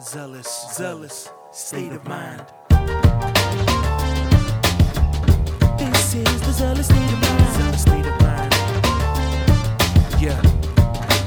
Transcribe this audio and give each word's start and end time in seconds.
zealous, 0.00 0.66
zealous 0.74 1.28
state 1.50 1.90
of 1.90 2.06
mind. 2.06 2.44
This 5.76 6.14
is 6.14 6.40
the 6.42 6.52
zealous 6.52 6.86
state 6.86 7.12
of 7.12 7.20
mind. 7.20 7.54
Zealous 7.56 7.82
state 7.82 8.06
of 8.06 8.20
mind. 8.20 8.52
Yeah, 10.22 10.40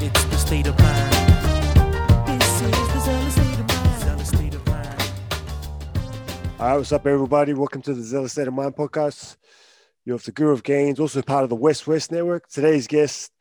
it's 0.02 0.24
the 0.24 0.38
state 0.38 0.68
of 0.68 0.80
mind. 0.80 2.40
This 2.40 2.62
is 2.62 2.72
the 2.72 3.00
zealous 3.00 3.34
state 3.34 3.60
of 3.60 3.68
mind. 3.68 4.02
Zealous 4.02 4.28
state 4.30 4.54
of 4.56 4.66
mind. 4.68 5.12
All 6.58 6.68
right, 6.68 6.78
what's 6.78 6.94
up, 6.94 7.06
everybody? 7.06 7.54
Welcome 7.54 7.82
to 7.82 7.94
the 7.94 8.04
Zealous 8.04 8.32
State 8.32 8.48
of 8.48 8.54
Mind 8.54 8.76
podcast. 8.76 9.36
You're 10.06 10.16
with 10.16 10.26
the 10.26 10.32
Guru 10.32 10.54
of 10.54 10.64
Gains, 10.64 11.00
also 11.00 11.22
part 11.22 11.44
of 11.44 11.50
the 11.50 11.56
West 11.58 11.88
West 11.88 12.10
Network. 12.12 12.48
Today's 12.48 12.88
guest 12.88 13.32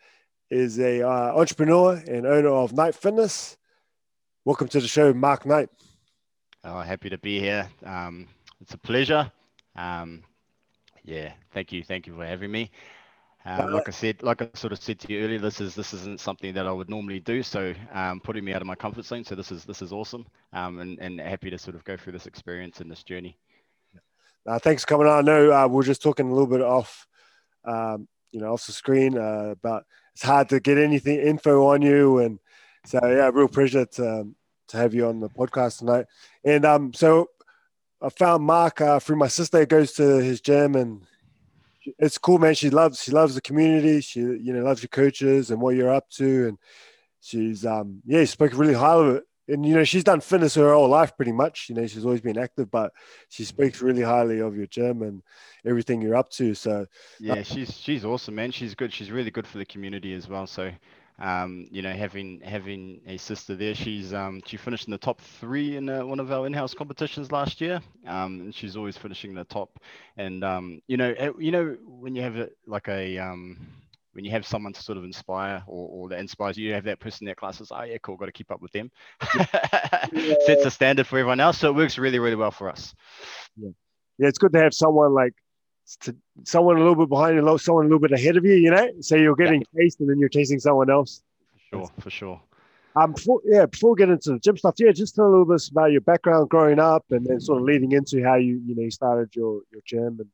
is 0.51 0.81
a 0.81 1.07
uh, 1.07 1.39
entrepreneur 1.39 2.03
and 2.09 2.27
owner 2.27 2.49
of 2.49 2.73
Knight 2.73 2.97
Fitness. 2.97 3.57
Welcome 4.47 4.69
to 4.69 4.81
the 4.81 4.89
show, 4.89 5.13
Mark 5.13 5.45
Knight. 5.45 5.69
Oh, 6.65 6.81
happy 6.81 7.11
to 7.11 7.19
be 7.19 7.39
here. 7.39 7.69
Um, 7.85 8.27
it's 8.63 8.73
a 8.73 8.79
pleasure. 8.79 9.31
Um, 9.77 10.23
yeah, 11.05 11.33
thank 11.53 11.73
you, 11.73 11.85
thank 11.85 12.07
you 12.07 12.17
for 12.17 12.25
having 12.25 12.51
me. 12.51 12.71
Uh, 13.45 13.69
like 13.71 13.87
I 13.87 13.91
said, 13.91 14.23
like 14.23 14.41
I 14.41 14.49
sort 14.55 14.73
of 14.73 14.81
said 14.81 14.99
to 15.01 15.13
you 15.13 15.23
earlier, 15.23 15.39
this 15.39 15.61
is 15.61 15.75
this 15.75 15.93
isn't 15.93 16.21
something 16.21 16.55
that 16.55 16.67
I 16.67 16.73
would 16.73 16.89
normally 16.89 17.21
do. 17.21 17.43
So 17.43 17.75
um, 17.93 18.19
putting 18.19 18.43
me 18.43 18.55
out 18.55 18.63
of 18.63 18.67
my 18.67 18.75
comfort 18.75 19.05
zone. 19.05 19.25
So 19.25 19.35
this 19.35 19.53
is 19.53 19.67
this 19.67 19.83
is 19.83 19.93
awesome. 19.93 20.27
Um, 20.55 20.79
and 20.79 20.99
and 21.01 21.21
happy 21.21 21.51
to 21.51 21.59
sort 21.59 21.77
of 21.77 21.85
go 21.85 21.99
through 21.99 22.15
this 22.15 22.27
experience 22.27 22.81
and 22.81 22.91
this 22.91 23.03
journey. 23.03 23.37
Uh, 24.47 24.59
thanks 24.59 24.85
for 24.85 24.89
coming 24.89 25.07
on. 25.07 25.19
I 25.19 25.21
know 25.21 25.53
uh, 25.53 25.69
we 25.69 25.75
we're 25.75 25.83
just 25.83 26.03
talking 26.03 26.31
a 26.31 26.33
little 26.33 26.47
bit 26.47 26.63
off, 26.63 27.07
um, 27.67 28.09
you 28.31 28.41
know, 28.41 28.55
off 28.55 28.65
the 28.65 28.73
screen 28.73 29.19
uh, 29.19 29.51
about 29.51 29.85
it's 30.15 30.23
hard 30.23 30.49
to 30.49 30.61
get 30.61 30.79
anything 30.79 31.21
info 31.21 31.67
on 31.67 31.83
you, 31.83 32.21
and 32.21 32.39
so 32.85 32.99
yeah, 33.03 33.31
real 33.33 33.49
pleasure 33.49 33.85
to 33.85 34.21
um, 34.21 34.37
to 34.69 34.77
have 34.77 34.95
you 34.95 35.07
on 35.07 35.21
the 35.21 35.29
podcast 35.29 35.79
tonight. 35.79 36.07
And 36.45 36.65
um, 36.65 36.93
so 36.95 37.29
I 38.01 38.09
found 38.09 38.45
Mark 38.45 38.81
uh, 38.81 38.99
through 39.01 39.17
my 39.17 39.29
sister 39.29 39.67
goes 39.67 39.93
to 39.95 40.19
his 40.19 40.41
gym, 40.41 40.75
and 40.75 41.03
it's 41.99 42.19
cool, 42.19 42.39
man. 42.39 42.55
She 42.55 42.71
loves 42.71 43.03
she 43.03 43.13
loves 43.13 43.35
the 43.35 43.41
community. 43.41 44.01
She 44.01 44.21
you 44.21 44.53
know 44.53 44.63
loves 44.63 44.83
your 44.83 44.89
coaches 44.89 45.51
and 45.51 45.61
what 45.61 45.77
you're 45.77 45.93
up 45.93 46.09
to, 46.11 46.49
and 46.49 46.59
she's 47.21 47.67
um 47.67 48.03
yeah, 48.07 48.21
she 48.21 48.27
spoke 48.27 48.57
really 48.57 48.75
highly 48.75 49.09
of 49.09 49.17
it. 49.17 49.25
And 49.49 49.67
you 49.67 49.75
know 49.75 49.85
she's 49.85 50.05
done 50.05 50.21
fitness 50.21 50.55
her 50.55 50.73
whole 50.73 50.89
life 50.89 51.17
pretty 51.17 51.33
much. 51.33 51.67
You 51.69 51.75
know 51.75 51.87
she's 51.87 52.05
always 52.05 52.21
been 52.21 52.39
active, 52.39 52.71
but 52.71 52.93
she 53.29 53.45
speaks 53.45 53.83
really 53.83 54.03
highly 54.03 54.41
of 54.41 54.57
your 54.57 54.67
gym 54.67 55.03
and 55.03 55.23
everything 55.67 56.01
you're 56.01 56.17
up 56.17 56.31
to. 56.31 56.55
So 56.55 56.87
Yeah, 57.19 57.43
she's 57.43 57.77
she's 57.77 58.05
awesome, 58.05 58.37
man. 58.37 58.53
She's 58.53 58.75
good. 58.75 58.93
She's 58.93 59.11
really 59.11 59.31
good 59.31 59.47
for 59.47 59.59
the 59.59 59.65
community 59.65 60.15
as 60.15 60.29
well. 60.29 60.47
So 60.47 60.71
um, 61.21 61.67
you 61.71 61.83
know, 61.83 61.93
having 61.93 62.41
having 62.41 63.01
a 63.07 63.19
sister 63.19 63.55
there, 63.55 63.75
she's 63.75 64.15
um, 64.15 64.41
she 64.47 64.57
finished 64.57 64.87
in 64.87 64.91
the 64.93 64.99
top 64.99 65.21
three 65.21 65.77
in 65.77 65.89
uh, 65.89 66.05
one 66.05 66.19
of 66.19 66.33
our 66.33 66.47
in-house 66.47 66.73
competitions 66.73 67.31
last 67.31 67.61
year, 67.61 67.81
um, 68.07 68.41
and 68.41 68.55
she's 68.55 68.77
always 68.77 68.97
finishing 68.97 69.35
the 69.35 69.45
top. 69.45 69.79
And 70.17 70.43
um, 70.43 70.81
you 70.87 70.97
know, 70.97 71.15
you 71.39 71.53
know, 71.53 71.77
when 71.85 72.17
you 72.17 72.23
have 72.23 72.37
a, 72.37 72.49
like 72.67 72.89
a 72.89 73.19
um, 73.19 73.59
when 74.15 74.25
you 74.25 74.31
have 74.31 74.47
someone 74.47 74.73
to 74.73 74.83
sort 74.83 74.97
of 74.97 75.05
inspire 75.05 75.63
or, 75.67 75.89
or 75.89 76.09
that 76.09 76.19
inspires 76.19 76.57
you, 76.57 76.69
you 76.69 76.75
have 76.75 76.85
that 76.85 77.01
person 77.01 77.27
in 77.27 77.31
that 77.31 77.37
class 77.37 77.59
says, 77.59 77.71
oh 77.71 77.83
yeah, 77.83 77.99
cool, 78.03 78.17
got 78.17 78.27
to 78.27 78.33
keep 78.33 78.51
up 78.51 78.63
with 78.63 78.73
them. 78.73 78.91
Sets 80.45 80.65
a 80.65 80.71
standard 80.71 81.07
for 81.07 81.19
everyone 81.19 81.41
else, 81.41 81.59
so 81.59 81.69
it 81.69 81.77
works 81.77 81.99
really, 81.99 82.19
really 82.19 82.37
well 82.37 82.51
for 82.51 82.69
us. 82.71 82.95
yeah, 83.57 83.69
it's 84.19 84.39
good 84.39 84.53
to 84.53 84.59
have 84.59 84.75
someone 84.75 85.13
like 85.13 85.35
to, 86.03 86.17
someone 86.45 86.77
a 86.77 86.79
little 86.79 86.95
bit 86.95 87.09
behind 87.09 87.37
you, 87.37 87.59
someone 87.59 87.85
a 87.85 87.89
little 87.89 88.01
bit 88.01 88.13
ahead 88.13 88.37
of 88.37 88.45
you. 88.45 88.55
You 88.55 88.71
know, 88.71 88.91
so 89.01 89.17
you're 89.17 89.37
getting 89.37 89.65
chased 89.77 90.01
and 90.01 90.09
then 90.09 90.19
you're 90.19 90.29
chasing 90.29 90.61
someone 90.61 90.91
else. 90.91 91.23
For 91.53 91.77
sure, 91.77 91.91
for 92.01 92.11
sure. 92.11 92.41
Um, 92.97 93.13
before, 93.13 93.41
yeah, 93.45 93.67
before 93.67 93.93
we 93.93 93.99
get 93.99 94.09
into 94.09 94.33
the 94.33 94.39
gym 94.41 94.57
stuff, 94.57 94.75
yeah, 94.79 94.91
just 94.91 95.15
tell 95.15 95.27
a 95.27 95.31
little 95.31 95.45
bit 95.45 95.63
about 95.71 95.93
your 95.93 96.01
background 96.01 96.49
growing 96.49 96.81
up 96.81 97.05
and 97.11 97.25
then 97.25 97.41
sort 97.41 97.61
of 97.61 97.65
leading 97.65 97.93
into 97.93 98.23
how 98.23 98.35
you, 98.35 98.61
you 98.67 98.75
know, 98.75 98.83
you 98.83 98.91
started 98.91 99.35
your, 99.35 99.61
your 99.71 99.81
gym 99.85 100.19
and 100.19 100.27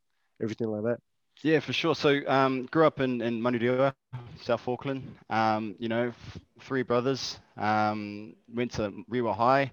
everything 0.43 0.69
like 0.69 0.83
that. 0.85 0.99
Yeah, 1.43 1.61
for 1.61 1.75
sure. 1.75 1.95
So, 1.95 2.21
um, 2.27 2.65
grew 2.67 2.87
up 2.87 3.01
in 3.01 3.21
in 3.21 3.43
Manurewa, 3.43 3.93
South 4.41 4.67
Auckland. 4.67 5.03
Um, 5.29 5.75
you 5.79 5.89
know, 5.89 6.09
f- 6.09 6.39
three 6.61 6.83
brothers. 6.83 7.39
Um, 7.59 8.37
went 8.53 8.73
to 8.73 9.05
Rewa 9.07 9.35
High. 9.35 9.73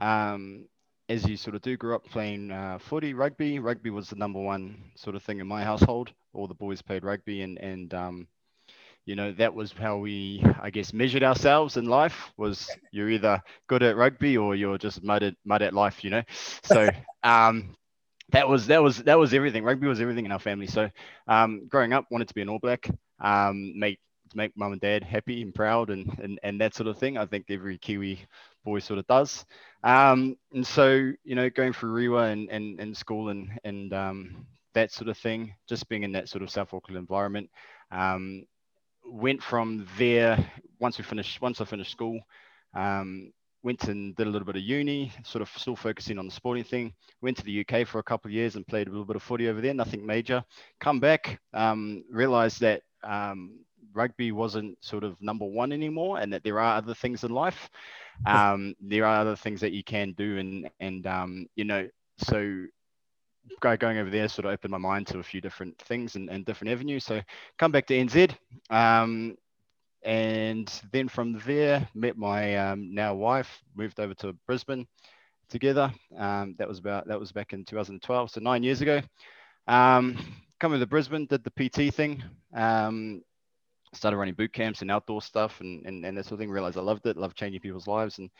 Um, 0.00 0.64
as 1.12 1.26
you 1.28 1.36
sort 1.36 1.56
of 1.56 1.62
do, 1.62 1.76
grew 1.76 1.94
up 1.94 2.04
playing 2.06 2.50
uh, 2.50 2.78
footy, 2.78 3.14
rugby. 3.14 3.58
Rugby 3.58 3.90
was 3.90 4.08
the 4.10 4.16
number 4.16 4.40
one 4.40 4.92
sort 4.96 5.16
of 5.16 5.22
thing 5.22 5.40
in 5.40 5.46
my 5.46 5.64
household. 5.64 6.12
All 6.34 6.46
the 6.48 6.54
boys 6.54 6.82
played 6.82 7.04
rugby, 7.04 7.42
and 7.42 7.58
and 7.58 7.94
um, 7.94 8.28
you 9.06 9.16
know 9.16 9.32
that 9.32 9.54
was 9.54 9.72
how 9.72 9.98
we, 9.98 10.42
I 10.60 10.70
guess, 10.70 10.92
measured 10.92 11.22
ourselves 11.22 11.76
in 11.76 11.86
life. 11.86 12.32
Was 12.36 12.78
you're 12.92 13.10
either 13.10 13.42
good 13.68 13.82
at 13.82 13.96
rugby 13.96 14.36
or 14.36 14.54
you're 14.54 14.78
just 14.78 15.02
mud 15.02 15.22
at 15.22 15.34
mud 15.44 15.62
at 15.62 15.74
life. 15.74 16.04
You 16.04 16.10
know, 16.10 16.22
so. 16.62 16.88
Um, 17.24 17.76
that 18.30 18.48
was 18.48 18.66
that 18.68 18.82
was 18.82 18.98
that 19.04 19.18
was 19.18 19.34
everything. 19.34 19.64
Rugby 19.64 19.86
was 19.86 20.00
everything 20.00 20.24
in 20.24 20.32
our 20.32 20.38
family. 20.38 20.66
So, 20.66 20.90
um, 21.28 21.68
growing 21.68 21.92
up, 21.92 22.06
wanted 22.10 22.28
to 22.28 22.34
be 22.34 22.42
an 22.42 22.48
All 22.48 22.58
Black, 22.58 22.88
um, 23.20 23.78
make 23.78 24.00
make 24.34 24.56
mum 24.56 24.72
and 24.72 24.80
dad 24.80 25.04
happy 25.04 25.42
and 25.42 25.54
proud, 25.54 25.90
and, 25.90 26.18
and 26.22 26.40
and 26.42 26.60
that 26.60 26.74
sort 26.74 26.88
of 26.88 26.98
thing. 26.98 27.18
I 27.18 27.26
think 27.26 27.46
every 27.50 27.78
Kiwi 27.78 28.26
boy 28.64 28.78
sort 28.78 28.98
of 28.98 29.06
does. 29.06 29.44
Um, 29.84 30.36
and 30.52 30.66
so, 30.66 31.12
you 31.24 31.34
know, 31.34 31.50
going 31.50 31.72
through 31.72 31.92
Rewa 31.92 32.24
and 32.24 32.48
and, 32.50 32.80
and 32.80 32.96
school 32.96 33.28
and 33.30 33.50
and 33.64 33.92
um, 33.92 34.46
that 34.74 34.92
sort 34.92 35.08
of 35.08 35.18
thing, 35.18 35.54
just 35.68 35.88
being 35.88 36.02
in 36.02 36.12
that 36.12 36.28
sort 36.28 36.42
of 36.42 36.50
South 36.50 36.72
Auckland 36.72 36.98
environment. 36.98 37.50
Um, 37.90 38.46
went 39.04 39.42
from 39.42 39.86
there 39.98 40.38
once 40.78 40.98
we 40.98 41.04
finished 41.04 41.40
once 41.40 41.60
I 41.60 41.64
finished 41.64 41.90
school. 41.90 42.20
Um, 42.74 43.32
went 43.62 43.84
and 43.84 44.16
did 44.16 44.26
a 44.26 44.30
little 44.30 44.46
bit 44.46 44.56
of 44.56 44.62
uni, 44.62 45.12
sort 45.24 45.42
of 45.42 45.48
still 45.56 45.76
focusing 45.76 46.18
on 46.18 46.26
the 46.26 46.32
sporting 46.32 46.64
thing. 46.64 46.92
Went 47.20 47.36
to 47.36 47.44
the 47.44 47.64
UK 47.64 47.86
for 47.86 47.98
a 47.98 48.02
couple 48.02 48.28
of 48.28 48.32
years 48.32 48.56
and 48.56 48.66
played 48.66 48.88
a 48.88 48.90
little 48.90 49.04
bit 49.04 49.16
of 49.16 49.22
footy 49.22 49.48
over 49.48 49.60
there, 49.60 49.74
nothing 49.74 50.04
major. 50.04 50.44
Come 50.80 51.00
back, 51.00 51.40
um, 51.54 52.04
realized 52.10 52.60
that 52.60 52.82
um, 53.04 53.60
rugby 53.94 54.32
wasn't 54.32 54.76
sort 54.84 55.04
of 55.04 55.20
number 55.20 55.44
one 55.44 55.72
anymore 55.72 56.18
and 56.18 56.32
that 56.32 56.42
there 56.44 56.58
are 56.58 56.76
other 56.76 56.94
things 56.94 57.24
in 57.24 57.30
life. 57.32 57.70
Um, 58.26 58.74
there 58.78 59.06
are 59.06 59.20
other 59.22 59.34
things 59.34 59.60
that 59.62 59.72
you 59.72 59.82
can 59.82 60.12
do. 60.12 60.36
And, 60.36 60.70
and 60.80 61.06
um, 61.06 61.46
you 61.56 61.64
know, 61.64 61.88
so 62.18 62.66
going 63.60 63.98
over 63.98 64.10
there 64.10 64.28
sort 64.28 64.44
of 64.44 64.52
opened 64.52 64.70
my 64.70 64.78
mind 64.78 65.06
to 65.08 65.18
a 65.18 65.22
few 65.22 65.40
different 65.40 65.78
things 65.78 66.14
and, 66.14 66.28
and 66.28 66.44
different 66.44 66.72
avenues. 66.72 67.04
So 67.04 67.22
come 67.58 67.72
back 67.72 67.86
to 67.86 67.94
NZ. 67.94 68.36
Um, 68.68 69.36
and 70.02 70.82
then 70.92 71.08
from 71.08 71.40
there 71.46 71.86
met 71.94 72.16
my 72.16 72.56
um, 72.56 72.94
now 72.94 73.14
wife 73.14 73.62
moved 73.74 74.00
over 74.00 74.14
to 74.14 74.32
brisbane 74.46 74.86
together 75.48 75.92
um, 76.18 76.54
that 76.58 76.68
was 76.68 76.78
about 76.78 77.06
that 77.06 77.18
was 77.18 77.32
back 77.32 77.52
in 77.52 77.64
2012 77.64 78.30
so 78.30 78.40
nine 78.40 78.62
years 78.62 78.80
ago 78.80 79.00
um, 79.68 80.18
coming 80.58 80.80
to 80.80 80.86
brisbane 80.86 81.26
did 81.26 81.44
the 81.44 81.50
pt 81.52 81.94
thing 81.94 82.22
um, 82.54 83.22
started 83.92 84.16
running 84.16 84.34
boot 84.34 84.52
camps 84.52 84.82
and 84.82 84.90
outdoor 84.90 85.22
stuff 85.22 85.60
and, 85.60 85.84
and, 85.86 86.04
and 86.04 86.16
that 86.16 86.24
sort 86.24 86.32
of 86.34 86.38
thing. 86.40 86.50
Realized 86.50 86.78
i 86.78 86.80
loved 86.80 87.06
it 87.06 87.16
loved 87.16 87.36
changing 87.36 87.60
people's 87.60 87.86
lives 87.86 88.18
and 88.18 88.30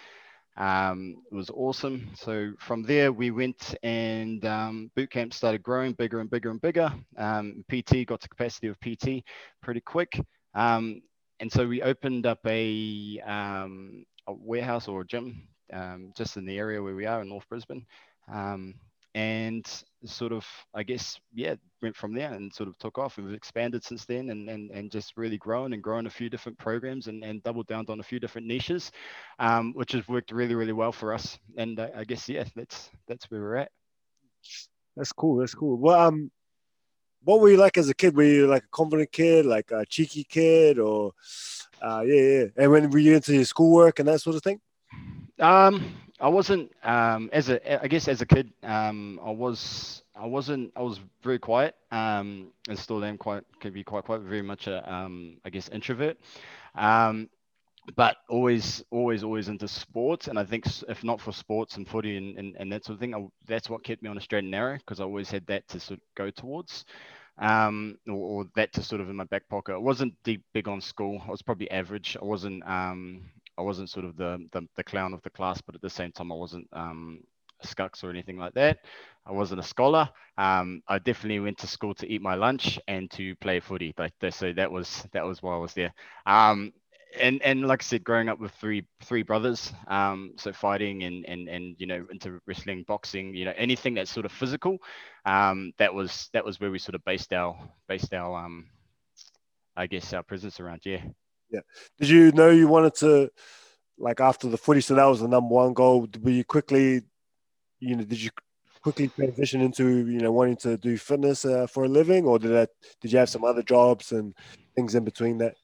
um, 0.56 1.16
it 1.30 1.34
was 1.34 1.50
awesome. 1.50 2.10
So 2.14 2.52
from 2.58 2.82
there 2.82 3.12
we 3.12 3.30
went 3.30 3.74
and 3.82 4.44
um, 4.44 4.90
boot 4.94 5.10
camp 5.10 5.32
started 5.32 5.62
growing 5.62 5.92
bigger 5.92 6.20
and 6.20 6.30
bigger 6.30 6.50
and 6.50 6.60
bigger. 6.60 6.92
Pt 7.68 8.06
got 8.06 8.20
to 8.20 8.28
capacity 8.28 8.68
of 8.68 8.78
pt 8.80 9.24
pretty 9.62 9.80
quick. 9.80 10.20
Um, 10.54 11.00
and 11.40 11.50
so 11.50 11.66
we 11.66 11.82
opened 11.82 12.26
up 12.26 12.40
a, 12.46 13.20
um, 13.26 14.04
a 14.26 14.32
warehouse 14.32 14.88
or 14.88 15.00
a 15.00 15.06
gym 15.06 15.48
um, 15.72 16.12
just 16.16 16.36
in 16.36 16.44
the 16.44 16.58
area 16.58 16.82
where 16.82 16.94
we 16.94 17.06
are 17.06 17.22
in 17.22 17.28
North 17.28 17.48
Brisbane. 17.48 17.86
Um, 18.32 18.74
and 19.14 19.66
sort 20.04 20.32
of, 20.32 20.46
I 20.74 20.82
guess, 20.82 21.18
yeah, 21.34 21.54
went 21.80 21.96
from 21.96 22.14
there 22.14 22.32
and 22.32 22.52
sort 22.52 22.68
of 22.68 22.78
took 22.78 22.98
off 22.98 23.18
and 23.18 23.26
we've 23.26 23.36
expanded 23.36 23.84
since 23.84 24.04
then 24.04 24.30
and, 24.30 24.48
and, 24.48 24.70
and 24.70 24.90
just 24.90 25.16
really 25.16 25.38
grown 25.38 25.72
and 25.72 25.82
grown 25.82 26.06
a 26.06 26.10
few 26.10 26.28
different 26.28 26.58
programs 26.58 27.06
and, 27.06 27.22
and 27.24 27.42
doubled 27.42 27.66
down 27.66 27.86
on 27.88 28.00
a 28.00 28.04
few 28.04 28.18
different 28.18 28.46
niches, 28.46 28.92
um, 29.38 29.72
which 29.74 29.92
has 29.92 30.06
worked 30.08 30.32
really, 30.32 30.54
really 30.54 30.72
well 30.72 30.92
for 30.92 31.12
us. 31.12 31.38
And 31.56 31.78
uh, 31.78 31.88
I 31.96 32.04
guess, 32.04 32.28
yeah, 32.28 32.44
that's, 32.56 32.90
that's 33.06 33.30
where 33.30 33.40
we're 33.40 33.56
at. 33.56 33.70
That's 34.96 35.12
cool. 35.12 35.36
That's 35.36 35.54
cool. 35.54 35.76
Well, 35.76 36.00
um, 36.00 36.30
what 37.24 37.40
were 37.40 37.50
you 37.50 37.56
like 37.56 37.78
as 37.78 37.88
a 37.88 37.94
kid? 37.94 38.16
Were 38.16 38.24
you 38.24 38.46
like 38.46 38.64
a 38.64 38.70
confident 38.70 39.12
kid, 39.12 39.46
like 39.46 39.70
a 39.70 39.86
cheeky 39.86 40.24
kid, 40.24 40.78
or 40.78 41.12
uh, 41.80 42.02
yeah, 42.04 42.22
yeah? 42.22 42.44
And 42.56 42.70
when 42.70 42.90
were 42.90 42.98
you 42.98 43.14
into 43.14 43.34
your 43.34 43.44
schoolwork 43.44 43.98
and 43.98 44.08
that 44.08 44.20
sort 44.20 44.36
of 44.36 44.42
thing? 44.42 44.60
Um, 45.38 45.94
I 46.22 46.28
wasn't. 46.30 46.72
Um, 46.84 47.30
as 47.32 47.50
a, 47.50 47.84
I 47.84 47.88
guess 47.88 48.08
as 48.08 48.22
a 48.22 48.26
kid, 48.26 48.52
um, 48.64 49.20
I 49.24 49.30
was. 49.32 50.04
I 50.16 50.26
wasn't. 50.26 50.72
I 50.76 50.82
was 50.82 51.00
very 51.22 51.40
quiet. 51.40 51.76
Um, 51.90 52.52
and 52.68 52.78
still 52.78 53.04
am 53.04 53.18
quite. 53.18 53.44
Can 53.60 53.74
be 53.74 53.84
quite 53.84 54.04
quite 54.04 54.22
very 54.22 54.42
much 54.42 54.68
a. 54.68 54.90
Um, 54.92 55.38
I 55.44 55.50
guess 55.50 55.68
introvert. 55.70 56.18
Um, 56.76 57.28
but 57.96 58.18
always, 58.28 58.84
always, 58.90 59.24
always 59.24 59.48
into 59.48 59.68
sports. 59.68 60.28
And 60.28 60.38
I 60.38 60.44
think 60.44 60.66
if 60.88 61.04
not 61.04 61.20
for 61.20 61.32
sports 61.32 61.76
and 61.76 61.88
footy 61.88 62.16
and, 62.16 62.38
and, 62.38 62.56
and 62.58 62.72
that 62.72 62.84
sort 62.84 62.94
of 62.94 63.00
thing, 63.00 63.14
I, 63.14 63.26
that's 63.48 63.70
what 63.70 63.84
kept 63.84 64.02
me 64.02 64.08
on 64.10 64.16
a 64.18 64.20
straight 64.20 64.44
and 64.44 64.50
narrow 64.52 64.78
because 64.78 65.00
I 65.00 65.04
always 65.04 65.30
had 65.30 65.46
that 65.48 65.68
to 65.68 65.80
sort 65.80 66.00
of 66.00 66.04
go 66.16 66.30
towards 66.30 66.84
um, 67.38 67.98
or, 68.08 68.14
or, 68.14 68.46
that 68.56 68.72
to 68.74 68.82
sort 68.84 69.00
of 69.00 69.10
in 69.10 69.16
my 69.16 69.24
back 69.24 69.48
pocket. 69.48 69.74
I 69.74 69.78
wasn't 69.78 70.14
deep 70.24 70.44
big 70.54 70.68
on 70.68 70.80
school. 70.80 71.22
I 71.26 71.30
was 71.30 71.42
probably 71.42 71.70
average. 71.70 72.16
I 72.20 72.24
wasn't, 72.24 72.66
um, 72.68 73.22
I 73.58 73.62
wasn't 73.62 73.90
sort 73.90 74.06
of 74.06 74.16
the, 74.16 74.38
the, 74.52 74.62
the 74.76 74.84
clown 74.84 75.12
of 75.14 75.22
the 75.22 75.30
class, 75.30 75.60
but 75.60 75.74
at 75.74 75.82
the 75.82 75.90
same 75.90 76.12
time, 76.12 76.32
I 76.32 76.36
wasn't 76.36 76.68
um, 76.72 77.20
scucks 77.62 78.02
or 78.02 78.10
anything 78.10 78.38
like 78.38 78.54
that. 78.54 78.78
I 79.26 79.32
wasn't 79.32 79.60
a 79.60 79.64
scholar. 79.64 80.08
Um, 80.38 80.82
I 80.88 80.98
definitely 80.98 81.40
went 81.40 81.58
to 81.58 81.66
school 81.66 81.94
to 81.96 82.08
eat 82.10 82.22
my 82.22 82.34
lunch 82.34 82.78
and 82.88 83.10
to 83.12 83.36
play 83.36 83.60
footy. 83.60 83.94
Like 83.96 84.12
so 84.30 84.52
that 84.54 84.70
was 84.70 85.06
that 85.12 85.24
was 85.24 85.42
why 85.42 85.54
I 85.54 85.58
was 85.58 85.74
there. 85.74 85.92
Um, 86.26 86.72
and 87.20 87.42
and 87.42 87.66
like 87.66 87.82
I 87.82 87.84
said, 87.84 88.04
growing 88.04 88.28
up 88.28 88.40
with 88.40 88.52
three 88.52 88.86
three 89.04 89.22
brothers, 89.22 89.72
um, 89.86 90.32
so 90.38 90.52
fighting 90.52 91.04
and 91.04 91.26
and 91.26 91.48
and 91.48 91.76
you 91.78 91.86
know 91.86 92.06
into 92.10 92.40
wrestling, 92.46 92.84
boxing, 92.88 93.34
you 93.34 93.44
know 93.44 93.52
anything 93.56 93.94
that's 93.94 94.10
sort 94.10 94.26
of 94.26 94.32
physical, 94.32 94.78
um, 95.26 95.72
that 95.78 95.92
was 95.94 96.30
that 96.32 96.44
was 96.44 96.58
where 96.58 96.70
we 96.70 96.78
sort 96.78 96.94
of 96.94 97.04
based 97.04 97.32
our 97.32 97.56
based 97.86 98.12
our 98.14 98.44
um, 98.44 98.66
I 99.76 99.86
guess 99.86 100.12
our 100.14 100.22
presence 100.22 100.60
around. 100.60 100.82
Yeah. 100.86 101.04
Yeah. 101.52 101.60
Did 101.98 102.08
you 102.08 102.32
know 102.32 102.50
you 102.50 102.66
wanted 102.66 102.94
to, 102.96 103.30
like 103.98 104.20
after 104.20 104.48
the 104.48 104.56
footy, 104.56 104.80
so 104.80 104.94
that 104.94 105.04
was 105.04 105.20
the 105.20 105.28
number 105.28 105.54
one 105.54 105.74
goal. 105.74 106.08
Were 106.20 106.30
you 106.30 106.44
quickly, 106.44 107.02
you 107.78 107.96
know, 107.96 108.04
did 108.04 108.20
you 108.22 108.30
quickly 108.82 109.08
transition 109.08 109.60
into 109.60 110.06
you 110.08 110.18
know 110.20 110.32
wanting 110.32 110.56
to 110.56 110.76
do 110.76 110.96
fitness 110.96 111.44
uh, 111.44 111.66
for 111.66 111.84
a 111.84 111.88
living, 111.88 112.24
or 112.24 112.38
did 112.38 112.50
that 112.50 112.70
did 113.00 113.12
you 113.12 113.18
have 113.18 113.28
some 113.28 113.44
other 113.44 113.62
jobs 113.62 114.12
and 114.12 114.34
things 114.74 114.94
in 114.94 115.04
between 115.04 115.38
that? 115.38 115.54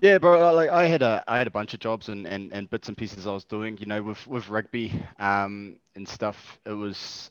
Yeah, 0.00 0.18
bro. 0.18 0.52
Like 0.54 0.70
I 0.70 0.86
had 0.86 1.02
a 1.02 1.22
I 1.28 1.38
had 1.38 1.46
a 1.46 1.52
bunch 1.52 1.74
of 1.74 1.80
jobs 1.80 2.08
and, 2.08 2.26
and, 2.26 2.52
and 2.52 2.68
bits 2.70 2.88
and 2.88 2.96
pieces 2.96 3.26
I 3.26 3.32
was 3.32 3.44
doing. 3.44 3.76
You 3.78 3.86
know, 3.86 4.02
with 4.02 4.26
with 4.26 4.48
rugby 4.48 4.92
um, 5.18 5.76
and 5.94 6.08
stuff. 6.08 6.58
It 6.64 6.72
was 6.72 7.30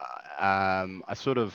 uh, 0.00 0.82
um, 0.82 1.02
I 1.06 1.14
sort 1.14 1.38
of 1.38 1.54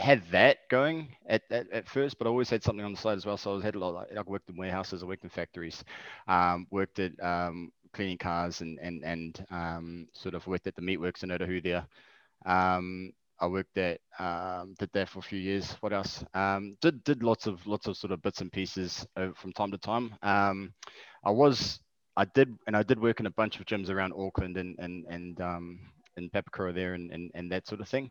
had 0.00 0.22
that 0.32 0.58
going 0.70 1.16
at, 1.28 1.42
at, 1.50 1.70
at 1.72 1.88
first, 1.88 2.18
but 2.18 2.26
I 2.26 2.30
always 2.30 2.50
had 2.50 2.62
something 2.64 2.84
on 2.84 2.92
the 2.92 2.98
side 2.98 3.16
as 3.18 3.26
well. 3.26 3.36
So 3.36 3.58
I 3.58 3.62
had 3.62 3.76
a 3.76 3.78
lot. 3.78 3.94
Like, 3.94 4.16
I 4.16 4.22
worked 4.22 4.50
in 4.50 4.56
warehouses, 4.56 5.02
I 5.02 5.06
worked 5.06 5.24
in 5.24 5.30
factories, 5.30 5.84
um, 6.28 6.66
worked 6.70 6.98
at 7.00 7.12
um, 7.22 7.72
cleaning 7.92 8.18
cars, 8.18 8.62
and 8.62 8.78
and 8.80 9.04
and 9.04 9.46
um, 9.50 10.08
sort 10.14 10.34
of 10.34 10.46
worked 10.46 10.66
at 10.66 10.76
the 10.76 10.82
meatworks 10.82 11.22
in 11.24 11.30
Otahuhu 11.30 11.62
there. 11.62 11.86
Um, 12.46 13.12
I 13.40 13.46
worked 13.48 13.78
at 13.78 14.00
um, 14.18 14.74
did 14.78 14.90
that 14.94 15.08
for 15.08 15.20
a 15.20 15.22
few 15.22 15.38
years. 15.38 15.72
What 15.80 15.92
else? 15.92 16.24
Um, 16.34 16.76
did 16.82 17.04
did 17.04 17.22
lots 17.22 17.46
of 17.46 17.66
lots 17.66 17.86
of 17.88 17.96
sort 17.96 18.12
of 18.12 18.22
bits 18.22 18.40
and 18.42 18.52
pieces 18.52 19.06
uh, 19.16 19.28
from 19.36 19.52
time 19.52 19.72
to 19.72 19.78
time. 19.78 20.14
I 21.24 21.30
was 21.30 21.80
I 22.16 22.24
did 22.24 22.56
and 22.66 22.76
I 22.76 22.82
did 22.82 23.00
work 23.00 23.20
in 23.20 23.26
a 23.26 23.30
bunch 23.30 23.60
of 23.60 23.66
gyms 23.66 23.90
around 23.90 24.12
Auckland 24.16 24.56
and 24.56 24.76
and 24.78 25.06
and 25.08 25.40
um, 25.40 25.80
in 26.16 26.30
Papakura 26.30 26.74
there 26.74 26.94
and, 26.94 27.10
and 27.12 27.30
and 27.34 27.50
that 27.52 27.66
sort 27.66 27.80
of 27.80 27.88
thing. 27.88 28.10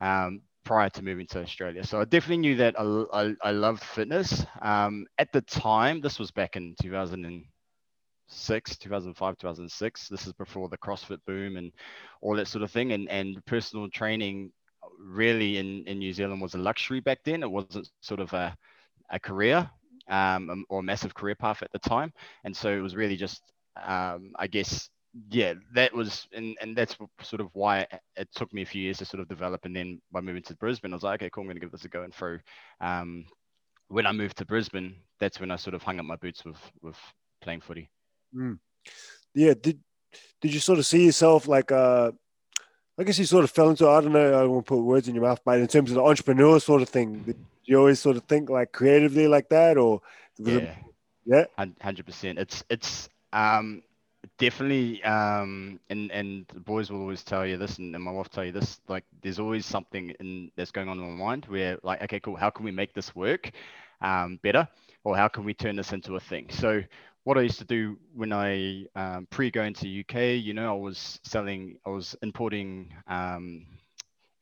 Um, 0.00 0.42
prior 0.64 0.90
to 0.90 1.02
moving 1.02 1.26
to 1.28 1.40
Australia, 1.40 1.84
so 1.84 2.00
I 2.00 2.04
definitely 2.04 2.38
knew 2.38 2.56
that 2.56 2.78
I 2.78 3.04
I, 3.12 3.34
I 3.42 3.50
loved 3.52 3.82
fitness. 3.82 4.44
Um, 4.62 5.06
at 5.18 5.32
the 5.32 5.42
time, 5.42 6.00
this 6.00 6.18
was 6.18 6.30
back 6.30 6.56
in 6.56 6.74
2006, 6.82 8.76
2005, 8.78 9.38
2006. 9.38 10.08
This 10.08 10.26
is 10.26 10.32
before 10.34 10.68
the 10.68 10.78
CrossFit 10.78 11.18
boom 11.26 11.56
and 11.56 11.72
all 12.20 12.36
that 12.36 12.48
sort 12.48 12.62
of 12.62 12.70
thing. 12.70 12.92
And 12.92 13.08
and 13.08 13.44
personal 13.46 13.88
training 13.88 14.52
really 14.98 15.58
in, 15.58 15.84
in 15.86 15.98
New 15.98 16.12
Zealand 16.12 16.40
was 16.40 16.54
a 16.54 16.58
luxury 16.58 17.00
back 17.00 17.20
then. 17.24 17.42
It 17.42 17.50
wasn't 17.50 17.88
sort 18.00 18.20
of 18.20 18.32
a, 18.32 18.56
a 19.10 19.18
career 19.18 19.68
um, 20.08 20.64
or 20.68 20.80
a 20.80 20.82
massive 20.82 21.14
career 21.14 21.34
path 21.34 21.62
at 21.62 21.72
the 21.72 21.78
time. 21.78 22.12
And 22.44 22.56
so 22.56 22.70
it 22.70 22.80
was 22.80 22.96
really 22.96 23.16
just, 23.16 23.42
um, 23.82 24.32
I 24.38 24.46
guess, 24.46 24.88
yeah, 25.30 25.54
that 25.74 25.92
was, 25.92 26.28
and, 26.32 26.56
and 26.60 26.76
that's 26.76 26.96
sort 27.22 27.40
of 27.40 27.48
why 27.52 27.86
it 28.16 28.28
took 28.34 28.52
me 28.52 28.62
a 28.62 28.66
few 28.66 28.82
years 28.82 28.98
to 28.98 29.04
sort 29.04 29.20
of 29.20 29.28
develop. 29.28 29.64
And 29.64 29.74
then 29.74 30.00
by 30.12 30.20
moving 30.20 30.42
to 30.42 30.56
Brisbane, 30.56 30.92
I 30.92 30.96
was 30.96 31.02
like, 31.02 31.20
okay, 31.20 31.30
cool, 31.30 31.42
I'm 31.42 31.46
going 31.48 31.56
to 31.56 31.60
give 31.60 31.72
this 31.72 31.84
a 31.84 31.88
go. 31.88 32.02
And 32.02 32.14
through, 32.14 32.40
um, 32.80 33.24
when 33.88 34.06
I 34.06 34.12
moved 34.12 34.36
to 34.38 34.44
Brisbane, 34.44 34.96
that's 35.18 35.40
when 35.40 35.50
I 35.50 35.56
sort 35.56 35.74
of 35.74 35.82
hung 35.82 35.98
up 35.98 36.06
my 36.06 36.16
boots 36.16 36.44
with, 36.44 36.58
with 36.80 36.96
playing 37.42 37.60
footy. 37.60 37.90
Mm. 38.34 38.58
Yeah. 39.34 39.54
Did, 39.60 39.80
did 40.40 40.54
you 40.54 40.60
sort 40.60 40.78
of 40.78 40.86
see 40.86 41.06
yourself 41.06 41.48
like, 41.48 41.72
uh, 41.72 42.12
I 42.98 43.02
guess 43.02 43.18
you 43.18 43.24
sort 43.24 43.44
of 43.44 43.50
fell 43.50 43.70
into 43.70 43.88
I 43.88 44.02
don't 44.02 44.12
know 44.12 44.28
I 44.28 44.40
don't 44.42 44.50
want 44.50 44.66
to 44.66 44.68
put 44.68 44.82
words 44.82 45.08
in 45.08 45.14
your 45.14 45.24
mouth, 45.24 45.40
but 45.42 45.58
in 45.58 45.66
terms 45.66 45.90
of 45.90 45.94
the 45.94 46.02
entrepreneur 46.02 46.60
sort 46.60 46.82
of 46.82 46.90
thing, 46.90 47.22
did 47.22 47.36
you 47.64 47.78
always 47.78 47.98
sort 47.98 48.18
of 48.18 48.24
think 48.24 48.50
like 48.50 48.72
creatively 48.72 49.26
like 49.26 49.48
that, 49.48 49.78
or 49.78 50.02
yeah, 50.36 50.56
it, 50.56 50.76
yeah, 51.24 51.44
hundred 51.80 52.04
percent. 52.04 52.38
It's 52.38 52.62
it's 52.68 53.08
um 53.32 53.82
definitely 54.40 55.04
um 55.04 55.80
and 55.90 56.12
and 56.12 56.46
the 56.54 56.60
boys 56.60 56.90
will 56.90 57.00
always 57.00 57.24
tell 57.24 57.46
you 57.46 57.58
this 57.58 57.78
and, 57.78 57.94
and 57.94 58.04
my 58.04 58.12
wife 58.12 58.30
tell 58.30 58.44
you 58.44 58.52
this 58.52 58.80
like 58.88 59.04
there's 59.22 59.40
always 59.40 59.66
something 59.66 60.10
in 60.20 60.50
that's 60.56 60.72
going 60.72 60.88
on 60.88 60.98
in 61.00 61.18
my 61.18 61.24
mind 61.26 61.46
where 61.46 61.78
like 61.84 62.02
okay 62.02 62.20
cool 62.20 62.36
how 62.36 62.50
can 62.50 62.64
we 62.64 62.72
make 62.72 62.94
this 62.94 63.16
work 63.16 63.52
um 64.02 64.38
better? 64.42 64.68
Or 65.04 65.16
how 65.16 65.28
can 65.28 65.44
we 65.44 65.54
turn 65.54 65.76
this 65.76 65.92
into 65.92 66.16
a 66.16 66.20
thing? 66.20 66.48
So 66.50 66.82
what 67.24 67.38
I 67.38 67.42
used 67.42 67.58
to 67.60 67.64
do 67.64 67.98
when 68.14 68.32
I 68.32 68.86
um, 68.96 69.26
pre 69.30 69.50
going 69.50 69.74
to 69.74 70.00
UK, 70.00 70.42
you 70.42 70.54
know, 70.54 70.70
I 70.70 70.78
was 70.78 71.20
selling, 71.24 71.78
I 71.86 71.90
was 71.90 72.16
importing 72.22 72.92
um, 73.08 73.66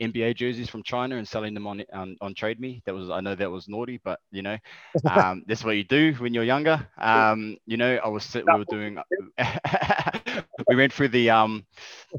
NBA 0.00 0.36
jerseys 0.36 0.68
from 0.68 0.82
China 0.82 1.16
and 1.16 1.26
selling 1.26 1.54
them 1.54 1.66
on 1.66 1.84
on, 1.92 2.16
on 2.20 2.34
Trade 2.34 2.60
Me. 2.60 2.82
That 2.86 2.94
was 2.94 3.10
I 3.10 3.20
know 3.20 3.34
that 3.34 3.50
was 3.50 3.68
naughty, 3.68 4.00
but 4.02 4.20
you 4.30 4.42
know, 4.42 4.56
um, 5.10 5.44
that's 5.46 5.64
what 5.64 5.76
you 5.76 5.84
do 5.84 6.14
when 6.14 6.34
you're 6.34 6.44
younger. 6.44 6.86
Um, 6.98 7.56
you 7.66 7.76
know, 7.76 7.98
I 8.02 8.08
was 8.08 8.34
we 8.34 8.42
were 8.42 8.64
doing. 8.64 8.98
we 10.68 10.76
went 10.76 10.92
through 10.92 11.08
the 11.08 11.30
um, 11.30 11.64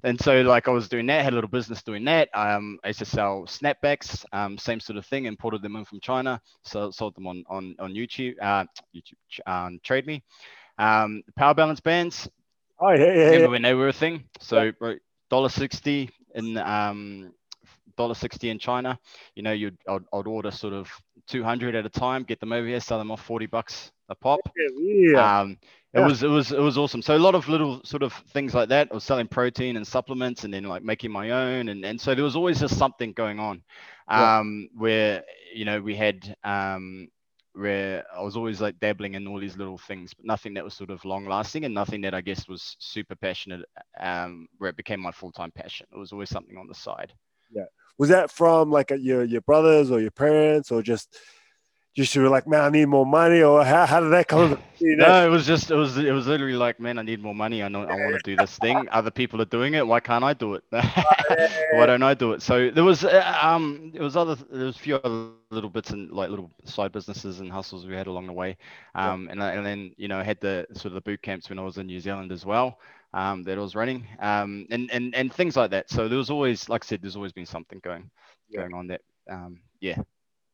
and 0.03 0.19
so 0.19 0.41
like 0.41 0.67
I 0.67 0.71
was 0.71 0.87
doing 0.89 1.05
that, 1.07 1.23
had 1.23 1.33
a 1.33 1.35
little 1.35 1.49
business 1.49 1.83
doing 1.83 2.05
that. 2.05 2.29
Um, 2.33 2.79
I 2.83 2.87
used 2.87 2.99
to 2.99 3.05
sell 3.05 3.43
snapbacks, 3.45 4.25
um, 4.31 4.57
same 4.57 4.79
sort 4.79 4.97
of 4.97 5.05
thing, 5.05 5.25
imported 5.25 5.61
them 5.61 5.75
in 5.75 5.85
from 5.85 5.99
China, 5.99 6.41
so 6.63 6.91
sold 6.91 7.15
them 7.15 7.27
on 7.27 7.43
on 7.49 7.75
on 7.79 7.93
YouTube, 7.93 8.35
uh, 8.41 8.65
YouTube, 8.95 9.47
um, 9.47 9.79
Trade 9.83 10.07
Me. 10.07 10.23
Um, 10.77 11.23
power 11.35 11.53
balance 11.53 11.79
bands. 11.79 12.29
Oh 12.79 12.91
yeah, 12.91 13.13
yeah. 13.13 13.25
Remember 13.25 13.49
when 13.49 13.61
they 13.63 13.73
were 13.73 13.89
a 13.89 13.93
thing? 13.93 14.23
So 14.39 14.71
dollar 15.29 15.49
sixty 15.49 16.09
in 16.35 16.57
um 16.57 17.33
dollar 17.99 18.15
sixty 18.15 18.49
in 18.49 18.57
China. 18.57 18.97
You 19.35 19.43
know, 19.43 19.51
you'd 19.51 19.77
I'd, 19.87 20.01
I'd, 20.13 20.27
order 20.27 20.51
sort 20.51 20.73
of 20.73 20.89
two 21.27 21.43
hundred 21.43 21.75
at 21.75 21.85
a 21.85 21.89
time, 21.89 22.23
get 22.23 22.39
them 22.39 22.53
over 22.53 22.65
here, 22.65 22.79
sell 22.79 22.97
them 22.97 23.11
off 23.11 23.21
forty 23.21 23.45
bucks 23.45 23.91
a 24.09 24.15
pop. 24.15 24.39
Yeah. 24.77 25.41
Um, 25.41 25.57
it 25.91 25.99
yeah. 25.99 26.07
was 26.07 26.23
it 26.23 26.27
was 26.27 26.51
it 26.51 26.59
was 26.59 26.77
awesome. 26.77 27.01
So 27.01 27.15
a 27.15 27.19
lot 27.19 27.35
of 27.35 27.49
little 27.49 27.83
sort 27.83 28.03
of 28.03 28.13
things 28.33 28.53
like 28.53 28.69
that. 28.69 28.87
I 28.91 28.93
was 28.93 29.03
selling 29.03 29.27
protein 29.27 29.75
and 29.75 29.85
supplements, 29.85 30.43
and 30.43 30.53
then 30.53 30.63
like 30.63 30.83
making 30.83 31.11
my 31.11 31.31
own, 31.31 31.69
and 31.69 31.83
and 31.83 31.99
so 31.99 32.15
there 32.15 32.23
was 32.23 32.35
always 32.35 32.59
just 32.59 32.77
something 32.77 33.11
going 33.13 33.39
on, 33.39 33.63
um, 34.07 34.69
yeah. 34.71 34.79
where 34.79 35.23
you 35.53 35.65
know 35.65 35.81
we 35.81 35.95
had 35.95 36.35
um 36.43 37.09
where 37.53 38.05
I 38.15 38.21
was 38.21 38.37
always 38.37 38.61
like 38.61 38.79
dabbling 38.79 39.15
in 39.15 39.27
all 39.27 39.39
these 39.39 39.57
little 39.57 39.77
things, 39.77 40.13
but 40.13 40.25
nothing 40.25 40.53
that 40.53 40.63
was 40.63 40.73
sort 40.73 40.91
of 40.91 41.03
long 41.03 41.27
lasting 41.27 41.65
and 41.65 41.73
nothing 41.73 42.01
that 42.01 42.13
I 42.13 42.21
guess 42.21 42.47
was 42.47 42.77
super 42.79 43.15
passionate, 43.15 43.65
um, 43.99 44.47
where 44.59 44.69
it 44.69 44.77
became 44.77 45.01
my 45.01 45.11
full 45.11 45.31
time 45.31 45.51
passion. 45.51 45.87
It 45.91 45.97
was 45.97 46.13
always 46.13 46.29
something 46.29 46.57
on 46.57 46.67
the 46.67 46.75
side. 46.75 47.13
Yeah. 47.51 47.65
Was 47.97 48.09
that 48.09 48.31
from 48.31 48.71
like 48.71 48.91
a, 48.91 48.99
your 48.99 49.23
your 49.23 49.41
brothers 49.41 49.91
or 49.91 49.99
your 49.99 50.11
parents 50.11 50.71
or 50.71 50.81
just 50.81 51.17
just 51.99 52.15
you 52.15 52.21
were 52.21 52.29
like, 52.29 52.47
man, 52.47 52.61
I 52.61 52.69
need 52.69 52.85
more 52.85 53.05
money, 53.05 53.41
or 53.41 53.63
how, 53.65 53.85
how 53.85 53.99
did 53.99 54.09
that 54.09 54.27
come? 54.27 54.57
You 54.81 54.95
know? 54.95 55.07
No, 55.07 55.27
it 55.27 55.29
was 55.29 55.45
just 55.45 55.71
it 55.71 55.75
was 55.75 55.97
it 55.97 56.13
was 56.13 56.25
literally 56.25 56.55
like, 56.55 56.79
man, 56.79 56.97
I 56.97 57.01
need 57.01 57.21
more 57.21 57.35
money. 57.35 57.61
I 57.61 57.67
know 57.67 57.81
I 57.81 57.95
want 57.95 58.15
to 58.15 58.21
do 58.23 58.37
this 58.37 58.57
thing. 58.59 58.87
Other 58.93 59.11
people 59.11 59.41
are 59.41 59.51
doing 59.57 59.73
it. 59.73 59.85
Why 59.85 59.99
can't 59.99 60.23
I 60.23 60.31
do 60.31 60.53
it? 60.53 60.63
Why 60.71 61.85
don't 61.85 62.01
I 62.01 62.13
do 62.13 62.31
it? 62.31 62.41
So 62.41 62.71
there 62.71 62.85
was 62.85 63.03
uh, 63.03 63.37
um 63.41 63.91
there 63.93 64.03
was 64.03 64.15
other 64.15 64.35
there 64.35 64.67
was 64.67 64.77
a 64.77 64.79
few 64.79 64.95
other 64.95 65.31
little 65.51 65.69
bits 65.69 65.89
and 65.89 66.09
like 66.13 66.29
little 66.29 66.49
side 66.63 66.93
businesses 66.93 67.41
and 67.41 67.51
hustles 67.51 67.85
we 67.85 67.93
had 67.93 68.07
along 68.07 68.27
the 68.27 68.31
way. 68.31 68.55
Um 68.95 69.25
yeah. 69.25 69.31
and 69.33 69.41
and 69.41 69.65
then 69.65 69.93
you 69.97 70.07
know 70.07 70.17
I 70.17 70.23
had 70.23 70.39
the 70.39 70.65
sort 70.71 70.85
of 70.85 70.93
the 70.93 71.01
boot 71.01 71.21
camps 71.21 71.49
when 71.49 71.59
I 71.59 71.63
was 71.63 71.77
in 71.77 71.85
New 71.85 71.99
Zealand 71.99 72.31
as 72.31 72.45
well. 72.45 72.79
Um, 73.13 73.43
that 73.43 73.57
I 73.57 73.61
was 73.61 73.75
running, 73.75 74.07
um, 74.19 74.65
and 74.69 74.89
and 74.93 75.13
and 75.13 75.33
things 75.33 75.57
like 75.57 75.71
that. 75.71 75.89
So 75.89 76.07
there 76.07 76.19
was 76.19 76.29
always, 76.29 76.69
like 76.69 76.85
I 76.85 76.87
said, 76.87 77.01
there's 77.01 77.15
always 77.15 77.33
been 77.33 77.47
something 77.47 77.79
going 77.79 78.09
yeah. 78.49 78.61
going 78.61 78.73
on 78.73 78.87
that, 78.87 79.01
um, 79.29 79.59
yeah, 79.79 79.97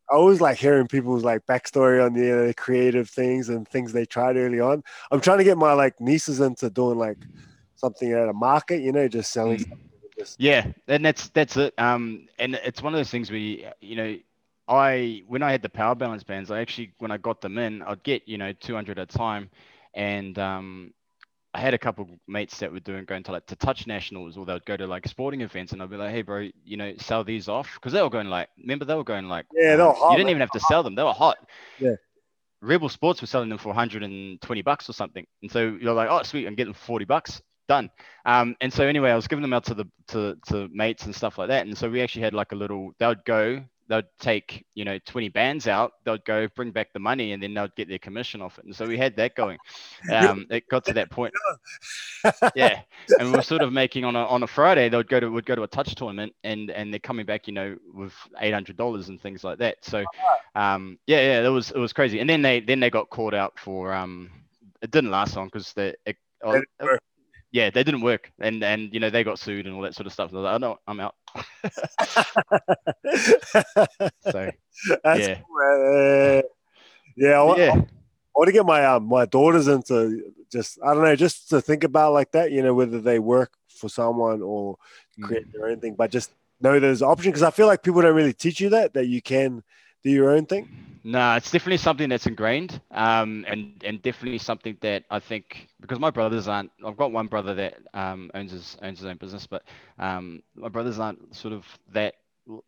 I 0.09 0.15
always 0.15 0.41
like 0.41 0.57
hearing 0.57 0.87
people's 0.87 1.23
like 1.23 1.45
backstory 1.45 2.03
on 2.05 2.13
the, 2.13 2.49
uh, 2.49 2.53
creative 2.53 3.09
things 3.09 3.49
and 3.49 3.67
things 3.67 3.91
they 3.91 4.05
tried 4.05 4.37
early 4.37 4.59
on. 4.59 4.83
I'm 5.11 5.21
trying 5.21 5.39
to 5.39 5.43
get 5.43 5.57
my 5.57 5.73
like 5.73 5.99
nieces 5.99 6.39
into 6.39 6.69
doing 6.69 6.97
like 6.97 7.17
something 7.75 8.11
at 8.11 8.29
a 8.29 8.33
market, 8.33 8.81
you 8.81 8.91
know, 8.91 9.07
just 9.07 9.31
selling. 9.31 9.59
Mm. 9.59 9.77
Just... 10.17 10.39
Yeah, 10.39 10.71
and 10.87 11.03
that's 11.03 11.29
that's 11.29 11.57
it. 11.57 11.73
Um, 11.77 12.27
and 12.39 12.55
it's 12.55 12.81
one 12.81 12.93
of 12.93 12.99
those 12.99 13.09
things 13.09 13.29
where 13.29 13.39
you 13.39 13.95
know, 13.95 14.17
I 14.67 15.23
when 15.27 15.43
I 15.43 15.51
had 15.51 15.61
the 15.61 15.69
power 15.69 15.95
balance 15.95 16.23
bands, 16.23 16.51
I 16.51 16.61
actually 16.61 16.93
when 16.99 17.11
I 17.11 17.17
got 17.17 17.41
them 17.41 17.57
in, 17.57 17.81
I'd 17.81 18.03
get 18.03 18.27
you 18.27 18.37
know 18.37 18.53
200 18.53 18.97
at 18.99 19.13
a 19.13 19.17
time, 19.17 19.49
and 19.93 20.37
um, 20.39 20.93
I 21.55 21.59
had 21.59 21.73
a 21.73 21.77
couple 21.77 22.09
mates 22.27 22.59
that 22.59 22.69
were 22.69 22.81
doing 22.81 23.05
going 23.05 23.23
to 23.23 23.31
like 23.31 23.45
to 23.45 23.55
touch 23.55 23.87
nationals 23.87 24.35
or 24.35 24.45
they'd 24.45 24.65
go 24.65 24.75
to 24.75 24.85
like 24.85 25.07
sporting 25.07 25.39
events 25.39 25.71
and 25.71 25.81
I'd 25.81 25.89
be 25.89 25.95
like, 25.95 26.11
hey 26.11 26.21
bro, 26.21 26.49
you 26.65 26.75
know, 26.75 26.93
sell 26.97 27.23
these 27.23 27.47
off 27.47 27.73
because 27.75 27.93
they 27.93 28.01
were 28.01 28.09
going 28.09 28.27
like, 28.27 28.49
remember 28.57 28.83
they 28.83 28.93
were 28.93 29.05
going 29.05 29.29
like, 29.29 29.45
yeah, 29.53 29.77
they 29.77 29.83
were 29.83 29.93
hot. 29.93 30.11
You 30.11 30.17
didn't 30.17 30.31
even 30.31 30.41
have 30.41 30.51
to 30.51 30.59
sell 30.59 30.83
them; 30.83 30.95
they 30.95 31.03
were 31.03 31.13
hot. 31.13 31.37
Yeah. 31.79 31.95
Rebel 32.61 32.89
Sports 32.89 33.21
were 33.21 33.27
selling 33.27 33.47
them 33.47 33.57
for 33.57 33.69
120 33.69 34.61
bucks 34.63 34.89
or 34.89 34.93
something, 34.93 35.25
and 35.41 35.49
so 35.49 35.77
you're 35.79 35.93
like, 35.93 36.09
oh 36.11 36.23
sweet, 36.23 36.45
I'm 36.45 36.55
getting 36.55 36.73
40 36.73 37.05
bucks, 37.05 37.41
done. 37.69 37.89
Um, 38.25 38.57
and 38.59 38.73
so 38.73 38.85
anyway, 38.85 39.11
I 39.11 39.15
was 39.15 39.29
giving 39.29 39.41
them 39.41 39.53
out 39.53 39.63
to 39.65 39.75
the 39.75 39.85
to 40.09 40.35
to 40.47 40.67
mates 40.73 41.05
and 41.05 41.15
stuff 41.15 41.37
like 41.37 41.47
that, 41.47 41.65
and 41.65 41.77
so 41.77 41.89
we 41.89 42.01
actually 42.01 42.23
had 42.23 42.33
like 42.33 42.51
a 42.51 42.55
little. 42.55 42.91
They 42.99 43.07
would 43.07 43.23
go 43.23 43.63
they'd 43.87 44.05
take 44.19 44.65
you 44.73 44.83
know 44.85 44.97
20 45.05 45.29
bands 45.29 45.67
out 45.67 45.93
they'd 46.03 46.25
go 46.25 46.47
bring 46.55 46.71
back 46.71 46.91
the 46.93 46.99
money 46.99 47.33
and 47.33 47.41
then 47.41 47.53
they'd 47.53 47.75
get 47.75 47.87
their 47.87 47.99
commission 47.99 48.41
off 48.41 48.57
it. 48.57 48.65
And 48.65 48.75
so 48.75 48.85
we 48.85 48.97
had 48.97 49.15
that 49.17 49.35
going. 49.35 49.57
Um, 50.11 50.45
it 50.49 50.67
got 50.69 50.85
to 50.85 50.93
that 50.93 51.09
point. 51.09 51.33
Yeah. 52.55 52.81
And 53.19 53.31
we 53.31 53.37
are 53.37 53.41
sort 53.41 53.61
of 53.61 53.71
making 53.71 54.03
on 54.05 54.15
a, 54.15 54.25
on 54.25 54.43
a 54.43 54.47
friday 54.47 54.89
they 54.89 54.97
would 54.97 55.09
go 55.09 55.19
to 55.19 55.27
would 55.29 55.45
go 55.45 55.55
to 55.55 55.63
a 55.63 55.67
touch 55.67 55.95
tournament 55.95 56.33
and 56.43 56.69
and 56.71 56.93
they're 56.93 56.99
coming 56.99 57.25
back 57.25 57.47
you 57.47 57.53
know 57.53 57.75
with 57.93 58.13
$800 58.41 59.09
and 59.09 59.21
things 59.21 59.43
like 59.43 59.59
that. 59.59 59.77
So 59.83 60.03
um, 60.55 60.97
yeah 61.07 61.19
yeah 61.19 61.45
it 61.47 61.49
was 61.49 61.71
it 61.71 61.77
was 61.77 61.93
crazy. 61.93 62.19
And 62.19 62.29
then 62.29 62.41
they 62.41 62.59
then 62.59 62.79
they 62.79 62.89
got 62.89 63.09
caught 63.09 63.33
out 63.33 63.59
for 63.59 63.93
um 63.93 64.29
it 64.81 64.91
didn't 64.91 65.11
last 65.11 65.35
long 65.35 65.47
because 65.47 65.73
they 65.73 65.95
it, 66.05 66.17
yeah, 67.51 67.69
they 67.69 67.83
didn't 67.83 68.01
work, 68.01 68.31
and 68.39 68.63
and 68.63 68.93
you 68.93 68.99
know 68.99 69.09
they 69.09 69.23
got 69.23 69.39
sued 69.39 69.65
and 69.65 69.75
all 69.75 69.81
that 69.81 69.95
sort 69.95 70.07
of 70.07 70.13
stuff. 70.13 70.31
So 70.31 70.37
I 70.37 70.41
was 70.41 70.45
like, 70.45 70.55
oh 70.55 70.57
no, 70.57 70.79
I'm 70.87 70.99
out. 70.99 71.15
so 74.31 74.51
That's 75.03 75.19
yeah, 75.19 75.39
cool. 75.39 76.41
Yeah, 77.17 77.41
I, 77.41 77.57
yeah, 77.57 77.73
I 77.73 77.85
want 78.35 78.47
to 78.47 78.51
get 78.51 78.65
my 78.65 78.85
um, 78.85 79.07
my 79.07 79.25
daughters 79.25 79.67
into 79.67 80.33
just 80.51 80.79
I 80.83 80.93
don't 80.93 81.03
know, 81.03 81.15
just 81.15 81.49
to 81.49 81.61
think 81.61 81.83
about 81.83 82.13
like 82.13 82.31
that. 82.31 82.51
You 82.51 82.61
know, 82.61 82.73
whether 82.73 82.99
they 82.99 83.19
work 83.19 83.53
for 83.69 83.89
someone 83.89 84.41
or 84.41 84.77
create 85.21 85.51
their 85.53 85.67
own 85.67 85.79
thing, 85.79 85.95
but 85.95 86.11
just 86.11 86.31
know 86.61 86.79
there's 86.79 87.01
an 87.01 87.07
option 87.07 87.31
because 87.31 87.43
I 87.43 87.51
feel 87.51 87.67
like 87.67 87.83
people 87.83 88.01
don't 88.01 88.15
really 88.15 88.33
teach 88.33 88.59
you 88.59 88.69
that 88.69 88.93
that 88.93 89.07
you 89.07 89.21
can 89.21 89.63
do 90.03 90.09
your 90.09 90.31
own 90.31 90.45
thing. 90.45 90.94
No, 91.07 91.35
it's 91.35 91.51
definitely 91.51 91.77
something 91.77 92.09
that's 92.09 92.25
ingrained, 92.25 92.81
um, 92.89 93.45
and 93.47 93.79
and 93.83 94.01
definitely 94.01 94.39
something 94.39 94.75
that 94.81 95.03
I 95.11 95.19
think 95.19 95.67
because 95.79 95.99
my 95.99 96.09
brothers 96.09 96.47
aren't. 96.47 96.71
I've 96.83 96.97
got 96.97 97.11
one 97.11 97.27
brother 97.27 97.53
that 97.53 97.75
um, 97.93 98.31
owns 98.33 98.51
his 98.51 98.75
owns 98.81 98.97
his 98.97 99.05
own 99.05 99.17
business, 99.17 99.45
but 99.45 99.61
um, 99.99 100.41
my 100.55 100.67
brothers 100.67 100.97
aren't 100.97 101.35
sort 101.35 101.53
of 101.53 101.63
that 101.93 102.15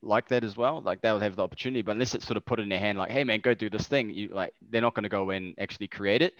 like 0.03 0.27
that 0.27 0.44
as 0.44 0.56
well. 0.56 0.82
Like 0.82 1.01
they'll 1.01 1.20
have 1.20 1.36
the 1.36 1.41
opportunity, 1.41 1.82
but 1.82 1.94
unless 1.94 2.13
it's 2.13 2.27
sort 2.27 2.38
of 2.38 2.46
put 2.46 2.60
in 2.60 2.70
their 2.70 2.77
hand, 2.77 3.00
like, 3.00 3.10
hey 3.10 3.24
man, 3.24 3.39
go 3.39 3.56
do 3.56 3.72
this 3.72 3.88
thing, 3.88 4.12
you 4.12 4.29
like 4.32 4.53
they're 4.70 4.82
not 4.82 4.94
going 4.94 5.01
to 5.01 5.10
go 5.10 5.32
and 5.32 5.56
actually 5.58 5.88
create 5.88 6.22
it. 6.22 6.36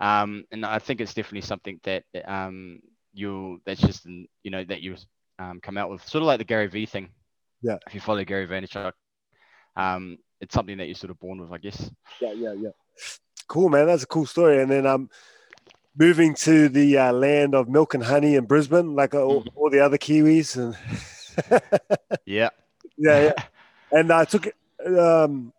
Um, 0.00 0.46
and 0.50 0.66
I 0.66 0.80
think 0.80 1.00
it's 1.00 1.14
definitely 1.14 1.42
something 1.42 1.78
that 1.84 2.02
um, 2.24 2.80
you 3.14 3.60
that's 3.64 3.80
just 3.80 4.04
you 4.04 4.50
know 4.50 4.64
that 4.64 4.82
you 4.82 4.96
um, 5.38 5.60
come 5.60 5.78
out 5.78 5.90
with, 5.90 6.08
sort 6.08 6.22
of 6.22 6.26
like 6.26 6.38
the 6.38 6.44
Gary 6.44 6.66
V 6.66 6.86
thing. 6.86 7.10
Yeah. 7.62 7.76
If 7.86 7.94
you 7.94 8.00
follow 8.00 8.24
Gary 8.24 8.48
Vaynerchuk, 8.48 8.94
um, 9.76 10.18
it's 10.40 10.54
something 10.54 10.78
that 10.78 10.86
you're 10.86 10.94
sort 10.94 11.10
of 11.10 11.18
born 11.18 11.40
with, 11.40 11.52
I 11.52 11.58
guess. 11.58 11.90
Yeah, 12.20 12.32
yeah, 12.32 12.52
yeah. 12.52 12.70
Cool, 13.48 13.68
man. 13.68 13.86
That's 13.86 14.02
a 14.02 14.06
cool 14.06 14.26
story. 14.26 14.60
And 14.60 14.70
then 14.70 14.86
um, 14.86 15.08
moving 15.96 16.34
to 16.34 16.68
the 16.68 16.98
uh, 16.98 17.12
land 17.12 17.54
of 17.54 17.68
milk 17.68 17.94
and 17.94 18.02
honey 18.04 18.34
in 18.34 18.44
Brisbane, 18.44 18.94
like 18.94 19.14
uh, 19.14 19.22
all, 19.22 19.44
all 19.54 19.70
the 19.70 19.80
other 19.80 19.98
Kiwis, 19.98 20.56
and 20.56 20.76
Yeah. 22.24 22.50
yeah, 22.96 23.24
yeah. 23.24 23.32
And 23.92 24.10
I 24.10 24.24
took 24.24 24.48
um, 24.84 25.52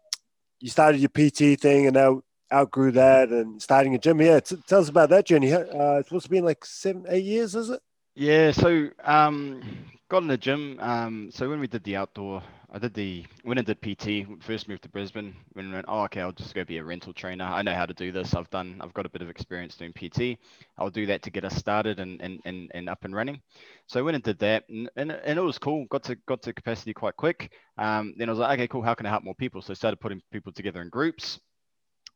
you 0.59 0.69
started 0.69 0.99
your 0.99 1.09
PT 1.09 1.59
thing, 1.59 1.87
and 1.87 1.95
out 1.95 2.25
outgrew 2.51 2.91
that, 2.91 3.29
and 3.29 3.61
starting 3.61 3.95
a 3.95 3.97
gym. 3.97 4.19
Yeah, 4.21 4.41
t- 4.41 4.57
tell 4.67 4.81
us 4.81 4.89
about 4.89 5.09
that 5.11 5.25
journey. 5.25 5.53
Uh, 5.53 5.99
it's 5.99 6.09
supposed 6.09 6.25
to 6.25 6.29
be 6.29 6.37
in 6.37 6.43
like 6.43 6.65
seven, 6.65 7.05
eight 7.07 7.23
years, 7.23 7.55
is 7.55 7.69
it? 7.69 7.81
Yeah, 8.15 8.51
so 8.51 8.89
um, 9.03 9.61
got 10.09 10.23
in 10.23 10.27
the 10.27 10.37
gym. 10.37 10.77
Um, 10.81 11.29
so 11.31 11.49
when 11.49 11.61
we 11.61 11.67
did 11.67 11.85
the 11.85 11.95
outdoor, 11.95 12.43
I 12.69 12.79
did 12.79 12.93
the 12.93 13.25
when 13.43 13.57
I 13.57 13.61
did 13.61 13.81
PT. 13.81 14.43
First 14.43 14.67
moved 14.67 14.83
to 14.83 14.89
Brisbane. 14.89 15.33
When 15.53 15.71
I 15.71 15.75
went, 15.75 15.85
oh 15.87 16.03
okay, 16.03 16.19
I'll 16.19 16.33
just 16.33 16.53
go 16.53 16.65
be 16.65 16.79
a 16.79 16.83
rental 16.83 17.13
trainer. 17.13 17.45
I 17.45 17.61
know 17.61 17.73
how 17.73 17.85
to 17.85 17.93
do 17.93 18.11
this. 18.11 18.33
I've 18.33 18.49
done. 18.49 18.79
I've 18.81 18.93
got 18.93 19.05
a 19.05 19.09
bit 19.09 19.21
of 19.21 19.29
experience 19.29 19.77
doing 19.77 19.93
PT. 19.93 20.37
I'll 20.77 20.89
do 20.89 21.05
that 21.05 21.21
to 21.23 21.29
get 21.29 21.45
us 21.45 21.55
started 21.55 22.01
and 22.01 22.21
and 22.21 22.41
and, 22.43 22.69
and 22.73 22.89
up 22.89 23.05
and 23.05 23.15
running. 23.15 23.41
So 23.87 23.99
I 23.99 24.03
went 24.03 24.15
and 24.15 24.23
did 24.23 24.39
that, 24.39 24.65
and, 24.67 24.89
and, 24.97 25.11
and 25.11 25.39
it 25.39 25.41
was 25.41 25.57
cool. 25.57 25.85
Got 25.89 26.03
to 26.03 26.15
got 26.27 26.41
to 26.41 26.51
capacity 26.53 26.93
quite 26.93 27.15
quick. 27.15 27.53
Um, 27.77 28.13
then 28.17 28.27
I 28.27 28.33
was 28.33 28.39
like, 28.39 28.59
okay, 28.59 28.67
cool. 28.67 28.81
How 28.81 28.95
can 28.95 29.05
I 29.05 29.11
help 29.11 29.23
more 29.23 29.35
people? 29.35 29.61
So 29.61 29.71
I 29.71 29.75
started 29.75 30.01
putting 30.01 30.21
people 30.33 30.51
together 30.51 30.81
in 30.81 30.89
groups 30.89 31.39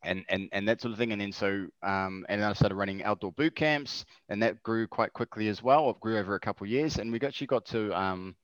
and 0.03 0.25
and 0.27 0.49
and 0.51 0.67
that 0.67 0.81
sort 0.81 0.91
of 0.91 0.97
thing. 0.97 1.13
And 1.13 1.21
then 1.21 1.31
so 1.31 1.67
um, 1.81 2.25
and 2.27 2.41
then 2.41 2.49
I 2.49 2.53
started 2.53 2.75
running 2.75 3.03
outdoor 3.03 3.31
boot 3.31 3.55
camps, 3.55 4.03
and 4.27 4.43
that 4.43 4.61
grew 4.63 4.85
quite 4.85 5.13
quickly 5.13 5.47
as 5.47 5.63
well. 5.63 5.89
It 5.91 5.99
grew 6.01 6.17
over 6.17 6.35
a 6.35 6.39
couple 6.41 6.65
of 6.65 6.71
years, 6.71 6.97
and 6.97 7.09
we 7.09 7.21
actually 7.21 7.47
got 7.47 7.65
to 7.67 7.97
um, 7.97 8.35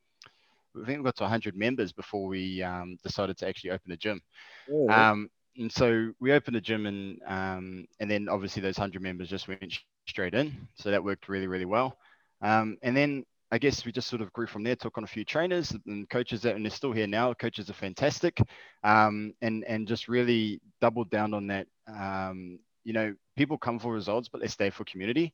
I 0.82 0.86
think 0.86 1.00
we 1.00 1.04
got 1.06 1.16
to 1.18 1.24
100 1.24 1.56
members 1.56 1.92
before 1.92 2.28
we 2.28 2.62
um, 2.62 2.98
decided 3.04 3.38
to 3.38 3.48
actually 3.48 3.72
open 3.72 3.92
a 3.92 3.98
gym. 3.98 4.22
Oh, 4.72 4.90
Um, 4.90 5.30
and 5.58 5.72
so 5.72 6.12
we 6.20 6.34
opened 6.34 6.56
a 6.56 6.62
gym, 6.62 6.86
and 6.86 7.20
um, 7.26 7.86
and 8.00 8.10
then 8.10 8.30
obviously 8.30 8.62
those 8.62 8.78
100 8.78 9.02
members 9.02 9.30
just 9.30 9.48
went 9.48 9.80
straight 10.08 10.36
in, 10.36 10.68
so 10.76 10.92
that 10.92 11.04
worked 11.04 11.30
really 11.30 11.48
really 11.48 11.66
well. 11.66 11.98
Um, 12.42 12.78
and 12.84 12.96
then 12.96 13.26
I 13.52 13.58
guess 13.58 13.86
we 13.86 13.92
just 13.92 14.08
sort 14.10 14.22
of 14.22 14.32
grew 14.34 14.46
from 14.46 14.64
there, 14.64 14.76
took 14.76 14.98
on 14.98 15.04
a 15.04 15.08
few 15.08 15.26
trainers 15.26 15.74
and 15.88 16.10
coaches 16.10 16.42
that, 16.42 16.56
and 16.56 16.66
they're 16.66 16.70
still 16.70 16.92
here 16.92 17.08
now. 17.08 17.34
Coaches 17.34 17.70
are 17.70 17.74
fantastic, 17.74 18.40
um, 18.84 19.34
and 19.42 19.64
and 19.66 19.88
just 19.88 20.08
really 20.08 20.62
doubled 20.82 21.10
down 21.10 21.34
on 21.34 21.48
that. 21.48 21.68
Um, 21.88 22.60
you 22.84 22.94
know, 22.94 23.14
people 23.36 23.58
come 23.58 23.80
for 23.80 23.92
results, 23.92 24.30
but 24.30 24.42
they 24.42 24.48
stay 24.48 24.70
for 24.70 24.84
community. 24.86 25.34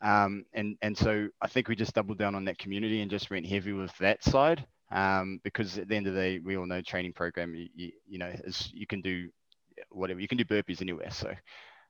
Um, 0.00 0.44
and 0.54 0.76
and 0.82 0.96
so 0.96 1.28
I 1.42 1.48
think 1.48 1.68
we 1.68 1.76
just 1.76 1.94
doubled 1.94 2.18
down 2.18 2.34
on 2.34 2.44
that 2.46 2.58
community 2.58 3.02
and 3.02 3.10
just 3.10 3.30
went 3.30 3.46
heavy 3.46 3.72
with 3.72 3.96
that 3.98 4.22
side. 4.22 4.64
Um, 4.90 5.40
because 5.44 5.76
at 5.78 5.88
the 5.88 5.96
end 5.96 6.06
of 6.06 6.14
the 6.14 6.20
day, 6.20 6.38
we 6.38 6.56
all 6.56 6.66
know 6.66 6.80
training 6.80 7.12
program, 7.12 7.54
you, 7.54 7.68
you, 7.74 7.92
you 8.06 8.18
know, 8.18 8.32
is 8.44 8.70
you 8.72 8.86
can 8.86 9.02
do 9.02 9.28
whatever, 9.90 10.20
you 10.20 10.28
can 10.28 10.38
do 10.38 10.44
burpees 10.44 10.80
anywhere. 10.80 11.10
So 11.10 11.32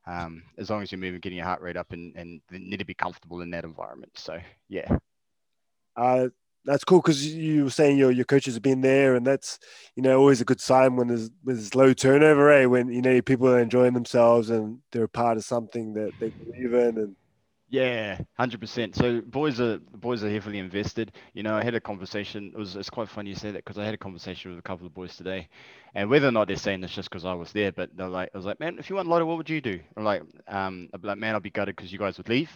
um, 0.06 0.42
as 0.56 0.70
long 0.70 0.82
as 0.82 0.90
you're 0.90 0.98
moving, 0.98 1.20
getting 1.20 1.38
your 1.38 1.46
heart 1.46 1.60
rate 1.60 1.76
up 1.76 1.92
and, 1.92 2.14
and 2.16 2.40
need 2.50 2.78
to 2.78 2.84
be 2.84 2.94
comfortable 2.94 3.40
in 3.42 3.50
that 3.50 3.64
environment. 3.64 4.12
So 4.16 4.38
yeah. 4.68 4.98
Uh, 5.96 6.28
that's 6.64 6.84
cool 6.84 7.00
because 7.00 7.26
you 7.26 7.64
were 7.64 7.70
saying 7.70 7.98
your 7.98 8.10
your 8.10 8.24
coaches 8.24 8.54
have 8.54 8.62
been 8.62 8.82
there, 8.82 9.14
and 9.14 9.26
that's 9.26 9.58
you 9.96 10.02
know 10.02 10.18
always 10.18 10.40
a 10.40 10.44
good 10.44 10.60
sign 10.60 10.96
when 10.96 11.08
there's 11.08 11.30
when 11.42 11.56
there's 11.56 11.74
low 11.74 11.94
turnover, 11.94 12.50
eh? 12.50 12.66
When 12.66 12.92
you 12.92 13.00
know 13.00 13.22
people 13.22 13.48
are 13.48 13.58
enjoying 13.58 13.94
themselves 13.94 14.50
and 14.50 14.80
they're 14.92 15.04
a 15.04 15.08
part 15.08 15.38
of 15.38 15.44
something 15.44 15.94
that 15.94 16.12
they 16.20 16.28
believe 16.28 16.74
in, 16.74 16.98
and 16.98 17.16
Yeah, 17.70 18.18
hundred 18.38 18.60
percent. 18.60 18.94
So 18.96 19.20
boys 19.20 19.60
are 19.60 19.78
boys 19.78 20.25
are 20.25 20.30
heavily 20.30 20.58
invested. 20.58 21.12
You 21.34 21.42
know, 21.42 21.54
I 21.54 21.62
had 21.62 21.75
a 21.75 21.80
conversation. 21.80 22.50
It 22.54 22.58
was 22.58 22.76
it's 22.76 22.88
quite 22.88 23.10
funny 23.10 23.28
you 23.28 23.37
say 23.37 23.50
that 23.50 23.62
because 23.62 23.76
I 23.76 23.84
had 23.84 23.92
a 23.92 23.98
conversation 23.98 24.50
with 24.50 24.58
a 24.58 24.62
couple 24.62 24.87
of 24.87 24.94
boys 24.94 25.16
today, 25.16 25.48
and 25.94 26.08
whether 26.08 26.28
or 26.28 26.32
not 26.32 26.46
they're 26.48 26.56
saying 26.56 26.80
this 26.80 26.92
just 26.94 27.10
because 27.10 27.26
I 27.26 27.34
was 27.34 27.52
there, 27.52 27.70
but 27.70 27.90
they're 27.94 28.08
like, 28.08 28.30
I 28.32 28.38
was 28.38 28.46
like, 28.46 28.58
man, 28.58 28.78
if 28.78 28.88
you 28.88 28.96
won 28.96 29.06
lotto, 29.06 29.26
what 29.26 29.37
would 29.37 29.50
you 29.50 29.60
do? 29.60 29.80
I'm 29.98 30.04
like, 30.04 30.22
um, 30.46 30.88
I'd 30.94 31.02
be 31.02 31.08
like, 31.08 31.18
man, 31.18 31.34
I'd 31.34 31.42
be 31.42 31.50
gutted 31.50 31.76
because 31.76 31.92
you 31.92 31.98
guys 31.98 32.16
would 32.16 32.30
leave. 32.30 32.48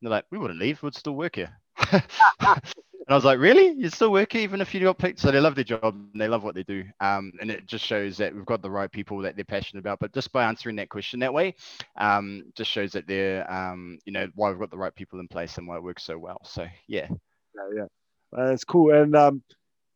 And 0.00 0.06
they're 0.06 0.10
like, 0.16 0.26
we 0.30 0.38
wouldn't 0.38 0.60
leave. 0.60 0.80
We'd 0.84 0.94
still 0.94 1.16
work 1.16 1.34
here. 1.34 1.50
And 3.10 3.14
I 3.14 3.16
was 3.16 3.24
like, 3.24 3.40
really? 3.40 3.72
You 3.72 3.90
still 3.90 4.12
work 4.12 4.36
even 4.36 4.60
if 4.60 4.72
you 4.72 4.78
got 4.78 4.96
picked? 4.96 5.18
So 5.18 5.32
they 5.32 5.40
love 5.40 5.56
their 5.56 5.64
job 5.64 5.82
and 5.82 6.20
they 6.20 6.28
love 6.28 6.44
what 6.44 6.54
they 6.54 6.62
do. 6.62 6.84
Um, 7.00 7.32
and 7.40 7.50
it 7.50 7.66
just 7.66 7.84
shows 7.84 8.16
that 8.18 8.32
we've 8.32 8.46
got 8.46 8.62
the 8.62 8.70
right 8.70 8.88
people 8.88 9.18
that 9.22 9.34
they're 9.34 9.44
passionate 9.44 9.80
about. 9.80 9.98
But 9.98 10.12
just 10.12 10.30
by 10.30 10.44
answering 10.44 10.76
that 10.76 10.90
question 10.90 11.18
that 11.18 11.34
way, 11.34 11.56
um, 11.96 12.44
just 12.54 12.70
shows 12.70 12.92
that 12.92 13.08
they're, 13.08 13.50
um, 13.52 13.98
you 14.04 14.12
know, 14.12 14.28
why 14.36 14.50
we've 14.50 14.60
got 14.60 14.70
the 14.70 14.78
right 14.78 14.94
people 14.94 15.18
in 15.18 15.26
place 15.26 15.58
and 15.58 15.66
why 15.66 15.74
it 15.74 15.82
works 15.82 16.04
so 16.04 16.18
well. 16.18 16.40
So 16.44 16.68
yeah. 16.86 17.08
yeah, 17.56 17.68
yeah, 17.74 18.38
uh, 18.38 18.52
it's 18.52 18.62
cool. 18.62 18.94
And 18.94 19.16
um, 19.16 19.42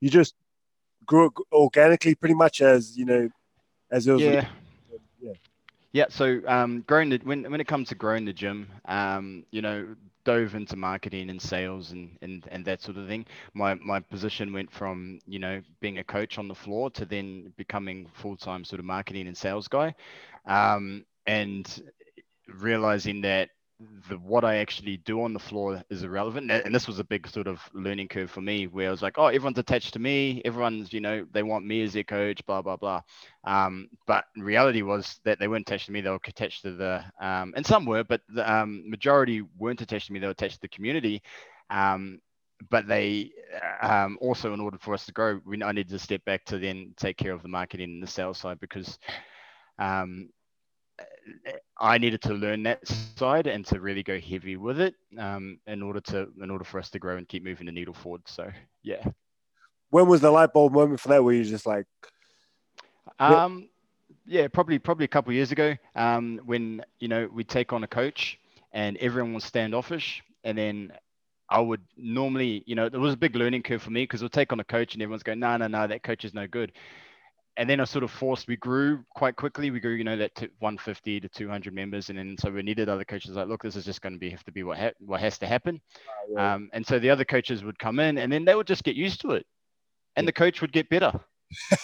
you 0.01 0.11
just 0.11 0.35
grew 1.07 1.31
organically, 1.53 2.17
pretty 2.17 2.35
much 2.35 2.63
as 2.63 2.97
you 2.97 3.05
know, 3.05 3.29
as 3.93 4.09
it 4.09 4.13
was. 4.13 4.23
Yeah. 4.23 4.49
yeah. 5.21 5.33
Yeah, 5.93 6.07
so 6.09 6.41
um, 6.49 6.81
growing 6.89 7.11
the 7.11 7.21
when 7.23 7.49
when 7.49 7.61
it 7.61 7.69
comes 7.69 7.91
to 7.91 7.95
growing 7.95 8.25
the 8.25 8.33
gym, 8.33 8.67
um, 8.87 9.45
you 9.53 9.63
know, 9.63 9.95
dove 10.25 10.55
into 10.55 10.77
marketing 10.77 11.31
and 11.31 11.41
sales 11.41 11.93
and, 11.93 12.17
and 12.23 12.47
and 12.51 12.65
that 12.67 12.83
sort 12.83 12.97
of 12.97 13.07
thing. 13.09 13.27
My 13.55 13.75
my 13.75 14.01
position 14.01 14.53
went 14.53 14.71
from 14.71 15.21
you 15.27 15.39
know 15.39 15.61
being 15.81 15.99
a 15.99 16.05
coach 16.05 16.39
on 16.39 16.49
the 16.49 16.55
floor 16.55 16.91
to 16.93 17.05
then 17.05 17.53
becoming 17.57 18.09
full 18.15 18.37
time 18.37 18.65
sort 18.65 18.81
of 18.81 18.87
marketing 18.87 19.27
and 19.29 19.37
sales 19.37 19.69
guy, 19.69 19.95
um, 20.47 21.05
and 21.27 21.83
realizing 22.49 23.23
that 23.23 23.51
the 24.09 24.17
what 24.19 24.45
I 24.45 24.57
actually 24.57 24.99
do 24.99 25.23
on 25.23 25.33
the 25.33 25.39
floor 25.39 25.83
is 25.91 26.03
irrelevant. 26.03 26.51
And 26.51 26.75
this 26.75 26.87
was 26.87 26.99
a 26.99 27.05
big 27.05 27.27
sort 27.27 27.47
of 27.47 27.61
learning 27.73 28.09
curve 28.09 28.31
for 28.31 28.41
me 28.41 28.67
where 28.67 28.89
I 28.89 28.91
was 28.91 29.03
like, 29.03 29.19
oh, 29.19 29.27
everyone's 29.27 29.59
attached 29.59 29.95
to 29.95 29.99
me. 29.99 30.41
Everyone's, 30.45 30.93
you 30.93 31.01
know, 31.01 31.27
they 31.33 31.43
want 31.43 31.67
me 31.67 31.83
as 31.83 31.93
their 31.93 32.05
coach, 32.05 32.45
blah, 32.47 32.63
blah, 32.63 32.77
blah. 32.77 33.03
Um, 33.45 33.89
but 34.07 34.25
reality 34.37 34.83
was 34.83 35.21
that 35.25 35.39
they 35.39 35.49
weren't 35.49 35.69
attached 35.69 35.87
to 35.87 35.93
me. 35.93 36.01
They 36.01 36.11
were 36.11 36.21
attached 36.25 36.63
to 36.63 36.73
the, 36.73 37.05
um, 37.21 37.53
and 37.57 37.67
some 37.67 37.85
were, 37.85 38.05
but 38.05 38.21
the 38.29 38.51
um, 38.51 38.89
majority 38.89 39.43
weren't 39.59 39.81
attached 39.81 40.07
to 40.07 40.13
me. 40.13 40.21
They 40.21 40.27
were 40.27 40.33
attached 40.33 40.57
to 40.57 40.61
the 40.63 40.69
community. 40.69 41.23
Um, 41.71 42.21
but 42.71 42.87
they 42.87 43.33
um, 43.83 44.17
also, 44.21 44.55
in 44.55 44.61
order 44.61 44.79
for 44.79 44.95
us 44.95 45.05
to 45.07 45.13
grow, 45.13 45.41
we 45.45 45.63
I 45.63 45.73
needed 45.73 45.91
to 45.91 45.99
step 45.99 46.25
back 46.25 46.45
to 46.47 46.59
then 46.59 46.95
take 46.97 47.17
care 47.17 47.33
of 47.33 47.43
the 47.43 47.49
marketing 47.49 47.91
and 47.91 48.03
the 48.03 48.07
sales 48.07 48.39
side 48.39 48.61
because 48.61 48.99
um, 49.79 50.31
I 51.79 51.99
needed 51.99 52.23
to 52.23 52.35
learn 52.35 52.63
that 52.65 52.87
side 52.87 53.47
and 53.47 53.67
to 53.67 53.81
really 53.81 54.03
go 54.03 54.19
heavy 54.19 54.57
with 54.57 54.81
it 54.81 54.95
um, 55.19 55.59
in 55.67 55.83
order 55.83 56.01
to 56.01 56.29
in 56.43 56.51
order 56.51 56.65
for 56.65 56.79
us 56.79 56.91
to 56.91 56.99
grow 56.99 57.17
and 57.17 57.29
keep 57.29 57.45
moving 57.45 57.67
the 57.67 57.73
needle 57.73 57.95
forward. 57.95 58.23
So 58.27 58.51
yeah. 58.83 59.05
When 59.91 60.09
was 60.09 60.21
the 60.21 60.31
light 60.31 60.53
bulb 60.53 60.73
moment 60.73 61.01
for 61.01 61.09
that? 61.09 61.23
Where 61.23 61.35
you 61.35 61.45
just 61.45 61.67
like, 61.67 61.87
Yeah. 63.21 63.45
Um, 63.45 63.69
yeah, 64.27 64.49
probably 64.49 64.79
probably 64.79 65.05
a 65.05 65.09
couple 65.09 65.31
of 65.31 65.35
years 65.37 65.53
ago, 65.53 65.77
um, 65.95 66.41
when 66.45 66.83
you 66.99 67.09
know 67.09 67.29
we 67.33 67.45
take 67.45 67.73
on 67.73 67.85
a 67.85 67.87
coach 67.87 68.39
and 68.73 68.97
everyone 68.97 69.35
was 69.35 69.45
standoffish, 69.45 70.23
and 70.45 70.57
then 70.57 70.93
I 71.49 71.61
would 71.61 71.83
normally, 71.97 72.65
you 72.67 72.75
know, 72.75 72.89
there 72.89 73.01
was 73.01 73.15
a 73.15 73.19
big 73.19 73.37
learning 73.37 73.63
curve 73.63 73.83
for 73.83 73.91
me 73.91 74.05
because 74.05 74.23
we'll 74.23 74.31
take 74.31 74.53
on 74.53 74.61
a 74.61 74.65
coach 74.65 74.95
and 74.95 75.03
everyone's 75.03 75.23
going, 75.23 75.41
no, 75.41 75.57
no, 75.57 75.67
no, 75.67 75.87
that 75.87 76.03
coach 76.03 76.25
is 76.25 76.33
no 76.33 76.47
good, 76.47 76.73
and 77.57 77.71
then 77.71 77.81
I 77.81 77.85
sort 77.85 78.05
of 78.05 78.11
forced. 78.11 78.49
We 78.49 78.57
grew 78.57 79.05
quite 79.15 79.37
quickly. 79.37 79.71
We 79.71 79.81
grew, 79.81 79.93
you 79.95 80.05
know, 80.05 80.17
that 80.17 80.35
to 80.37 80.49
150 80.59 81.21
to 81.21 81.29
200 81.29 81.73
members, 81.73 82.09
and 82.09 82.19
then 82.19 82.37
so 82.39 82.51
we 82.51 82.63
needed 82.63 82.89
other 82.89 83.05
coaches. 83.05 83.33
Like, 83.33 83.49
look, 83.49 83.63
this 83.63 83.77
is 83.77 83.85
just 83.85 84.03
going 84.03 84.15
to 84.15 84.19
be 84.19 84.31
have 84.31 84.45
to 84.45 84.53
be 84.53 84.63
what 84.63 84.79
ha- 84.79 84.93
what 84.99 85.21
has 85.21 85.39
to 85.39 85.47
happen. 85.47 85.81
Uh, 85.97 86.33
yeah. 86.33 86.55
Um, 86.55 86.71
and 86.73 86.87
so 86.87 86.99
the 86.99 87.11
other 87.11 87.25
coaches 87.25 87.63
would 87.63 87.79
come 87.79 88.01
in, 88.01 88.19
and 88.19 88.33
then 88.33 88.45
they 88.45 88.55
would 88.55 88.67
just 88.67 88.85
get 88.85 88.97
used 88.97 89.21
to 89.23 89.33
it, 89.33 89.47
and 90.17 90.27
the 90.27 90.33
coach 90.33 90.61
would 90.61 90.73
get 90.73 90.89
better, 90.89 91.13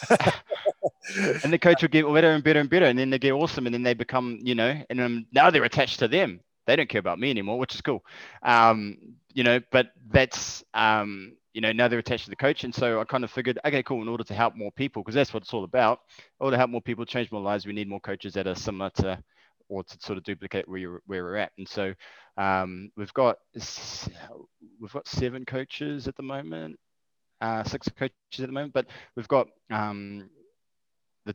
and 1.45 1.53
the 1.53 1.59
coach 1.59 1.83
would 1.83 1.93
get 1.93 2.07
better 2.13 2.33
and 2.33 2.43
better 2.43 2.61
and 2.61 2.71
better, 2.71 2.87
and 2.87 2.99
then 2.99 3.11
they 3.11 3.19
get 3.19 3.33
awesome, 3.33 3.67
and 3.67 3.75
then 3.75 3.83
they 3.83 3.95
become, 3.95 4.39
you 4.43 4.55
know, 4.55 4.83
and 4.91 5.01
um, 5.01 5.27
now 5.33 5.51
they're 5.51 5.65
attached 5.65 6.01
to 6.01 6.09
them. 6.09 6.41
They 6.67 6.77
don't 6.77 6.89
care 6.89 7.01
about 7.01 7.19
me 7.19 7.31
anymore, 7.31 7.59
which 7.59 7.75
is 7.75 7.81
cool. 7.81 8.05
Um, 8.43 8.99
you 9.33 9.45
know, 9.45 9.61
but 9.71 9.93
that's 10.11 10.65
um, 10.75 11.37
you 11.53 11.61
know, 11.61 11.73
now 11.73 11.89
they're 11.89 11.99
attached 11.99 12.25
to 12.25 12.31
the 12.31 12.37
coach. 12.37 12.65
And 12.65 12.75
so 12.75 13.01
I 13.01 13.05
kind 13.05 13.25
of 13.25 13.31
figured, 13.31 13.59
okay, 13.65 13.83
cool, 13.83 14.03
in 14.03 14.09
order 14.09 14.25
to 14.25 14.35
help 14.35 14.55
more 14.57 14.73
people, 14.73 15.03
because 15.03 15.15
that's 15.15 15.35
what 15.35 15.43
it's 15.43 15.53
all 15.53 15.65
about, 15.65 16.01
in 16.19 16.45
order 16.45 16.55
to 16.55 16.59
help 16.59 16.71
more 16.71 16.81
people 16.81 17.05
change 17.05 17.33
more 17.33 17.43
lives, 17.43 17.67
we 17.67 17.73
need 17.73 17.89
more 17.89 18.01
coaches 18.01 18.35
that 18.35 18.47
are 18.47 18.55
similar 18.55 18.91
to 18.91 19.23
or 19.69 19.85
to 19.85 19.97
sort 20.01 20.19
of 20.19 20.25
duplicate 20.25 20.69
where 20.69 20.79
you're 20.79 21.03
where 21.07 21.23
we're 21.23 21.37
at. 21.37 21.53
And 21.57 21.67
so 21.69 21.95
um, 22.37 22.91
we've 22.97 23.15
got 23.15 23.37
we've 23.55 24.93
got 24.93 25.09
seven 25.09 25.45
coaches 25.45 26.09
at 26.09 26.17
the 26.17 26.23
moment, 26.23 26.79
uh, 27.41 27.65
six 27.65 27.89
coaches 27.89 28.13
at 28.41 28.47
the 28.47 28.53
moment, 28.53 28.73
but 28.73 28.87
we've 29.17 29.29
got 29.29 29.47
um, 29.71 30.29
the 31.25 31.35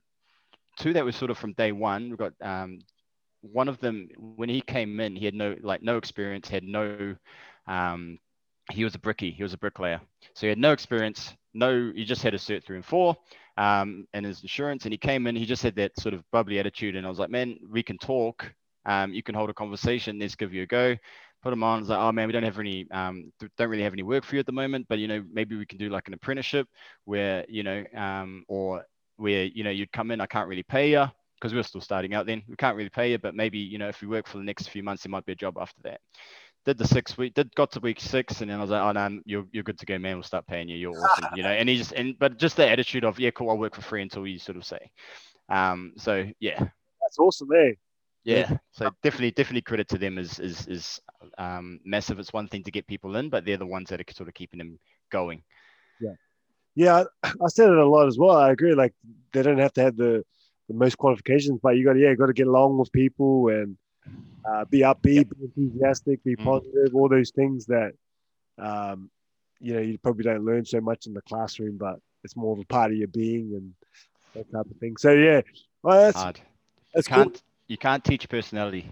two 0.78 0.94
that 0.94 1.06
were 1.06 1.12
sort 1.12 1.32
of 1.32 1.38
from 1.38 1.54
day 1.54 1.72
one. 1.72 2.10
We've 2.10 2.18
got 2.18 2.34
um, 2.42 2.80
one 3.42 3.70
of 3.70 3.80
them 3.80 4.10
when 4.18 4.50
he 4.50 4.62
came 4.62 5.00
in, 5.00 5.16
he 5.16 5.26
had 5.26 5.34
no 5.34 5.56
like 5.62 5.82
no 5.82 5.98
experience, 5.98 6.50
had 6.50 6.64
no 6.64 7.16
um, 7.68 8.20
he 8.72 8.84
was 8.84 8.96
a 8.96 9.00
brickie, 9.00 9.34
he 9.34 9.44
was 9.44 9.54
a 9.54 9.58
bricklayer. 9.58 10.02
So 10.34 10.42
he 10.42 10.50
had 10.50 10.58
no 10.58 10.72
experience, 10.72 11.34
no, 11.54 11.92
he 11.96 12.04
just 12.06 12.24
had 12.24 12.34
a 12.34 12.38
cert 12.38 12.64
three 12.64 12.76
and 12.76 12.86
four 12.86 13.16
um, 13.58 14.08
and 14.14 14.26
his 14.26 14.42
insurance. 14.42 14.86
And 14.86 14.94
he 14.94 14.98
came 14.98 15.28
in, 15.28 15.36
he 15.36 15.46
just 15.46 15.64
had 15.64 15.76
that 15.76 15.98
sort 16.00 16.14
of 16.14 16.24
bubbly 16.32 16.60
attitude. 16.60 16.96
And 16.96 17.06
I 17.06 17.10
was 17.10 17.20
like, 17.20 17.30
man, 17.30 17.58
we 17.70 17.84
can 17.84 17.98
talk. 17.98 18.52
Um, 18.86 19.14
you 19.14 19.24
can 19.24 19.36
hold 19.36 19.50
a 19.50 19.54
conversation. 19.54 20.20
Let's 20.20 20.36
give 20.36 20.54
you 20.54 20.64
a 20.64 20.68
go. 20.68 20.96
Put 21.42 21.54
him 21.54 21.64
on. 21.64 21.78
I 21.78 21.80
was 21.80 21.90
like, 21.90 22.00
oh 22.00 22.12
man, 22.12 22.28
we 22.28 22.34
don't 22.34 22.44
have 22.44 22.60
any, 22.60 22.88
um, 22.92 23.32
don't 23.58 23.70
really 23.70 23.84
have 23.84 23.94
any 23.94 24.04
work 24.04 24.26
for 24.26 24.36
you 24.36 24.40
at 24.40 24.48
the 24.48 24.52
moment, 24.52 24.88
but 24.90 25.00
you 25.00 25.08
know, 25.08 25.24
maybe 25.32 25.56
we 25.56 25.66
can 25.66 25.78
do 25.78 25.90
like 25.90 26.08
an 26.08 26.14
apprenticeship 26.14 26.68
where, 27.06 27.46
you 27.48 27.64
know, 27.64 27.84
um, 27.96 28.44
or 28.48 28.84
where, 29.18 29.46
you 29.46 29.64
know, 29.64 29.70
you'd 29.70 29.92
come 29.92 30.12
in, 30.12 30.22
I 30.22 30.26
can't 30.26 30.50
really 30.50 30.64
pay 30.64 30.92
you 30.92 31.06
because 31.36 31.54
we 31.54 31.60
we're 31.60 31.64
still 31.64 31.82
starting 31.82 32.16
out 32.16 32.26
then. 32.26 32.42
We 32.48 32.56
can't 32.56 32.76
really 32.76 32.90
pay 32.90 33.12
you, 33.12 33.20
but 33.20 33.36
maybe, 33.36 33.60
you 33.60 33.78
know, 33.78 33.90
if 33.90 34.02
we 34.02 34.08
work 34.08 34.28
for 34.28 34.40
the 34.40 34.44
next 34.44 34.70
few 34.70 34.82
months, 34.82 35.04
there 35.04 35.12
might 35.12 35.26
be 35.26 35.34
a 35.34 35.36
job 35.36 35.58
after 35.60 35.82
that 35.84 36.02
did 36.66 36.78
the 36.78 36.88
six 36.88 37.18
week, 37.18 37.36
did 37.36 37.54
got 37.56 37.72
to 37.72 37.80
week 37.80 38.00
six, 38.00 38.42
and 38.42 38.50
then 38.50 38.58
I 38.58 38.62
was 38.62 38.72
like, 38.72 38.82
oh 38.82 38.92
no, 38.92 39.22
you're 39.26 39.46
you're 39.52 39.64
good 39.64 39.80
to 39.80 39.86
go, 39.86 39.98
man. 39.98 40.16
We'll 40.16 40.24
start 40.24 40.48
paying 40.48 40.68
you. 40.68 40.78
You're 40.78 41.00
awesome, 41.00 41.30
you 41.36 41.44
know. 41.44 41.50
And 41.50 41.70
he 41.70 41.78
just 41.78 41.92
and 41.94 42.18
but 42.18 42.38
just 42.38 42.58
the 42.58 42.68
attitude 42.68 43.04
of 43.04 43.20
yeah, 43.20 43.32
cool, 43.32 43.50
I'll 43.50 43.58
work 43.58 43.76
for 43.76 43.82
free 43.82 44.02
until 44.02 44.26
you 44.26 44.40
sort 44.40 44.58
of 44.58 44.66
say. 44.66 44.90
Um, 45.50 45.94
so 45.98 46.26
yeah, 46.40 46.60
that's 46.60 47.20
awesome, 47.20 47.50
eh? 47.56 47.74
Yeah. 48.24 48.58
So 48.72 48.90
definitely, 49.04 49.32
definitely 49.32 49.62
credit 49.62 49.88
to 49.90 50.00
them 50.00 50.18
is 50.18 50.40
is 50.40 50.68
is 50.68 51.00
um, 51.38 51.80
massive. 51.86 52.20
It's 52.20 52.34
one 52.34 52.48
thing 52.48 52.64
to 52.64 52.72
get 52.72 52.88
people 52.88 53.16
in, 53.16 53.30
but 53.30 53.46
they're 53.46 53.58
the 53.58 53.66
ones 53.68 53.90
that 53.90 54.02
are 54.02 54.14
sort 54.14 54.28
of 54.28 54.34
keeping 54.34 54.58
them 54.58 54.80
going. 55.12 55.44
Yeah. 56.02 56.14
Yeah, 56.74 57.04
I 57.24 57.48
said 57.48 57.70
it 57.70 57.78
a 57.78 57.88
lot 57.88 58.08
as 58.08 58.18
well. 58.18 58.36
I 58.36 58.52
agree. 58.52 58.74
Like 58.74 58.94
they 59.32 59.44
don't 59.44 59.60
have 59.60 59.74
to 59.74 59.82
have 59.84 59.96
the 59.96 60.26
the 60.68 60.74
most 60.74 60.98
qualifications, 60.98 61.60
but 61.62 61.78
you 61.78 61.86
got 61.86 61.94
to 61.94 62.00
yeah, 62.00 62.16
got 62.16 62.26
to 62.26 62.34
get 62.34 62.48
along 62.48 62.80
with 62.80 62.92
people 62.92 63.50
and 63.50 63.78
uh, 64.48 64.66
be 64.66 64.80
upbeat, 64.80 65.30
be 65.30 65.46
enthusiastic, 65.46 66.24
be 66.24 66.36
mm. 66.36 66.44
positive, 66.44 66.96
all 66.96 67.10
those 67.10 67.32
things 67.32 67.66
that 67.66 67.94
um, 68.58 69.10
you 69.60 69.74
know 69.74 69.82
you 69.82 69.98
probably 69.98 70.24
don't 70.24 70.46
learn 70.46 70.66
so 70.66 70.80
much 70.82 71.08
in 71.08 71.14
the 71.14 71.22
classroom, 71.24 71.78
but 71.78 72.00
it's 72.24 72.36
more 72.36 72.54
of 72.54 72.60
a 72.60 72.66
part 72.66 72.92
of 72.92 72.98
your 72.98 73.08
being 73.08 73.54
and 73.54 73.74
that 74.34 74.52
type 74.52 74.70
of 74.70 74.78
thing. 74.78 74.98
So 74.98 75.12
yeah, 75.12 75.42
well, 75.84 76.02
that's 76.02 76.18
hard. 76.18 76.40
That's 76.94 77.08
you 77.08 77.16
can't 77.16 77.34
cool. 77.34 77.42
you 77.68 77.78
can't 77.78 78.04
teach 78.04 78.30
personality. 78.30 78.90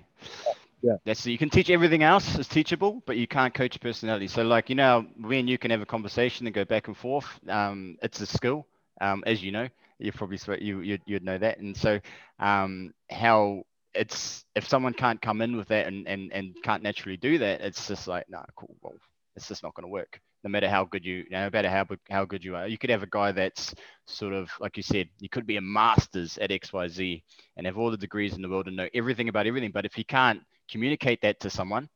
Yeah. 0.82 0.98
That's 1.06 1.26
you 1.26 1.38
can 1.38 1.50
teach 1.50 1.70
everything 1.70 2.04
else 2.04 2.38
is 2.38 2.48
teachable, 2.48 3.02
but 3.06 3.16
you 3.16 3.26
can't 3.26 3.54
coach 3.54 3.80
personality. 3.80 4.28
So 4.28 4.44
like 4.44 4.70
you 4.70 4.76
know, 4.76 5.06
me 5.18 5.40
and 5.40 5.50
you 5.50 5.58
can 5.58 5.72
have 5.72 5.82
a 5.82 5.86
conversation 5.86 6.46
and 6.46 6.54
go 6.54 6.66
back 6.66 6.88
and 6.88 6.98
forth. 6.98 7.26
Um, 7.48 7.98
it's 8.02 8.20
a 8.20 8.26
skill, 8.26 8.68
um, 9.00 9.24
as 9.26 9.42
you 9.42 9.52
know. 9.52 9.68
You 10.00 10.12
probably 10.12 10.40
you 10.60 10.82
you'd, 10.82 11.02
you'd 11.06 11.24
know 11.24 11.38
that, 11.38 11.60
and 11.60 11.78
so 11.78 12.00
um, 12.40 12.94
how 13.10 13.64
it's 13.96 14.46
if 14.56 14.68
someone 14.68 14.94
can't 14.94 15.22
come 15.22 15.42
in 15.42 15.56
with 15.56 15.68
that 15.70 15.88
and 15.88 16.08
and, 16.08 16.32
and 16.32 16.56
can't 16.64 16.84
naturally 16.84 17.18
do 17.18 17.38
that, 17.40 17.62
it's 17.62 17.88
just 17.88 18.08
like 18.08 18.26
no, 18.30 18.40
nah, 18.40 18.46
cool. 18.56 18.76
Well, 18.82 18.96
it's 19.36 19.48
just 19.48 19.64
not 19.64 19.74
going 19.74 19.86
to 19.86 19.92
work. 19.92 20.20
No 20.44 20.50
matter 20.50 20.70
how 20.70 20.84
good 20.84 21.06
you, 21.06 21.26
no 21.32 21.50
matter 21.52 21.70
how 21.70 21.86
how 22.10 22.26
good 22.26 22.44
you 22.44 22.56
are, 22.56 22.68
you 22.68 22.78
could 22.78 22.90
have 22.90 23.04
a 23.04 23.08
guy 23.10 23.32
that's 23.32 23.74
sort 24.06 24.34
of 24.34 24.50
like 24.60 24.78
you 24.78 24.84
said, 24.84 25.08
you 25.20 25.30
could 25.30 25.48
be 25.48 25.58
a 25.58 25.62
master's 25.62 26.38
at 26.38 26.52
X 26.52 26.74
Y 26.74 26.88
Z 26.88 27.24
and 27.58 27.66
have 27.66 27.78
all 27.78 27.92
the 27.92 27.98
degrees 27.98 28.34
in 28.34 28.42
the 28.42 28.50
world 28.50 28.68
and 28.68 28.76
know 28.76 28.90
everything 28.94 29.30
about 29.30 29.48
everything. 29.48 29.72
But 29.72 29.86
if 29.86 29.94
he 29.94 30.04
can't 30.04 30.42
communicate 30.70 31.22
that 31.22 31.40
to 31.42 31.50
someone, 31.50 31.90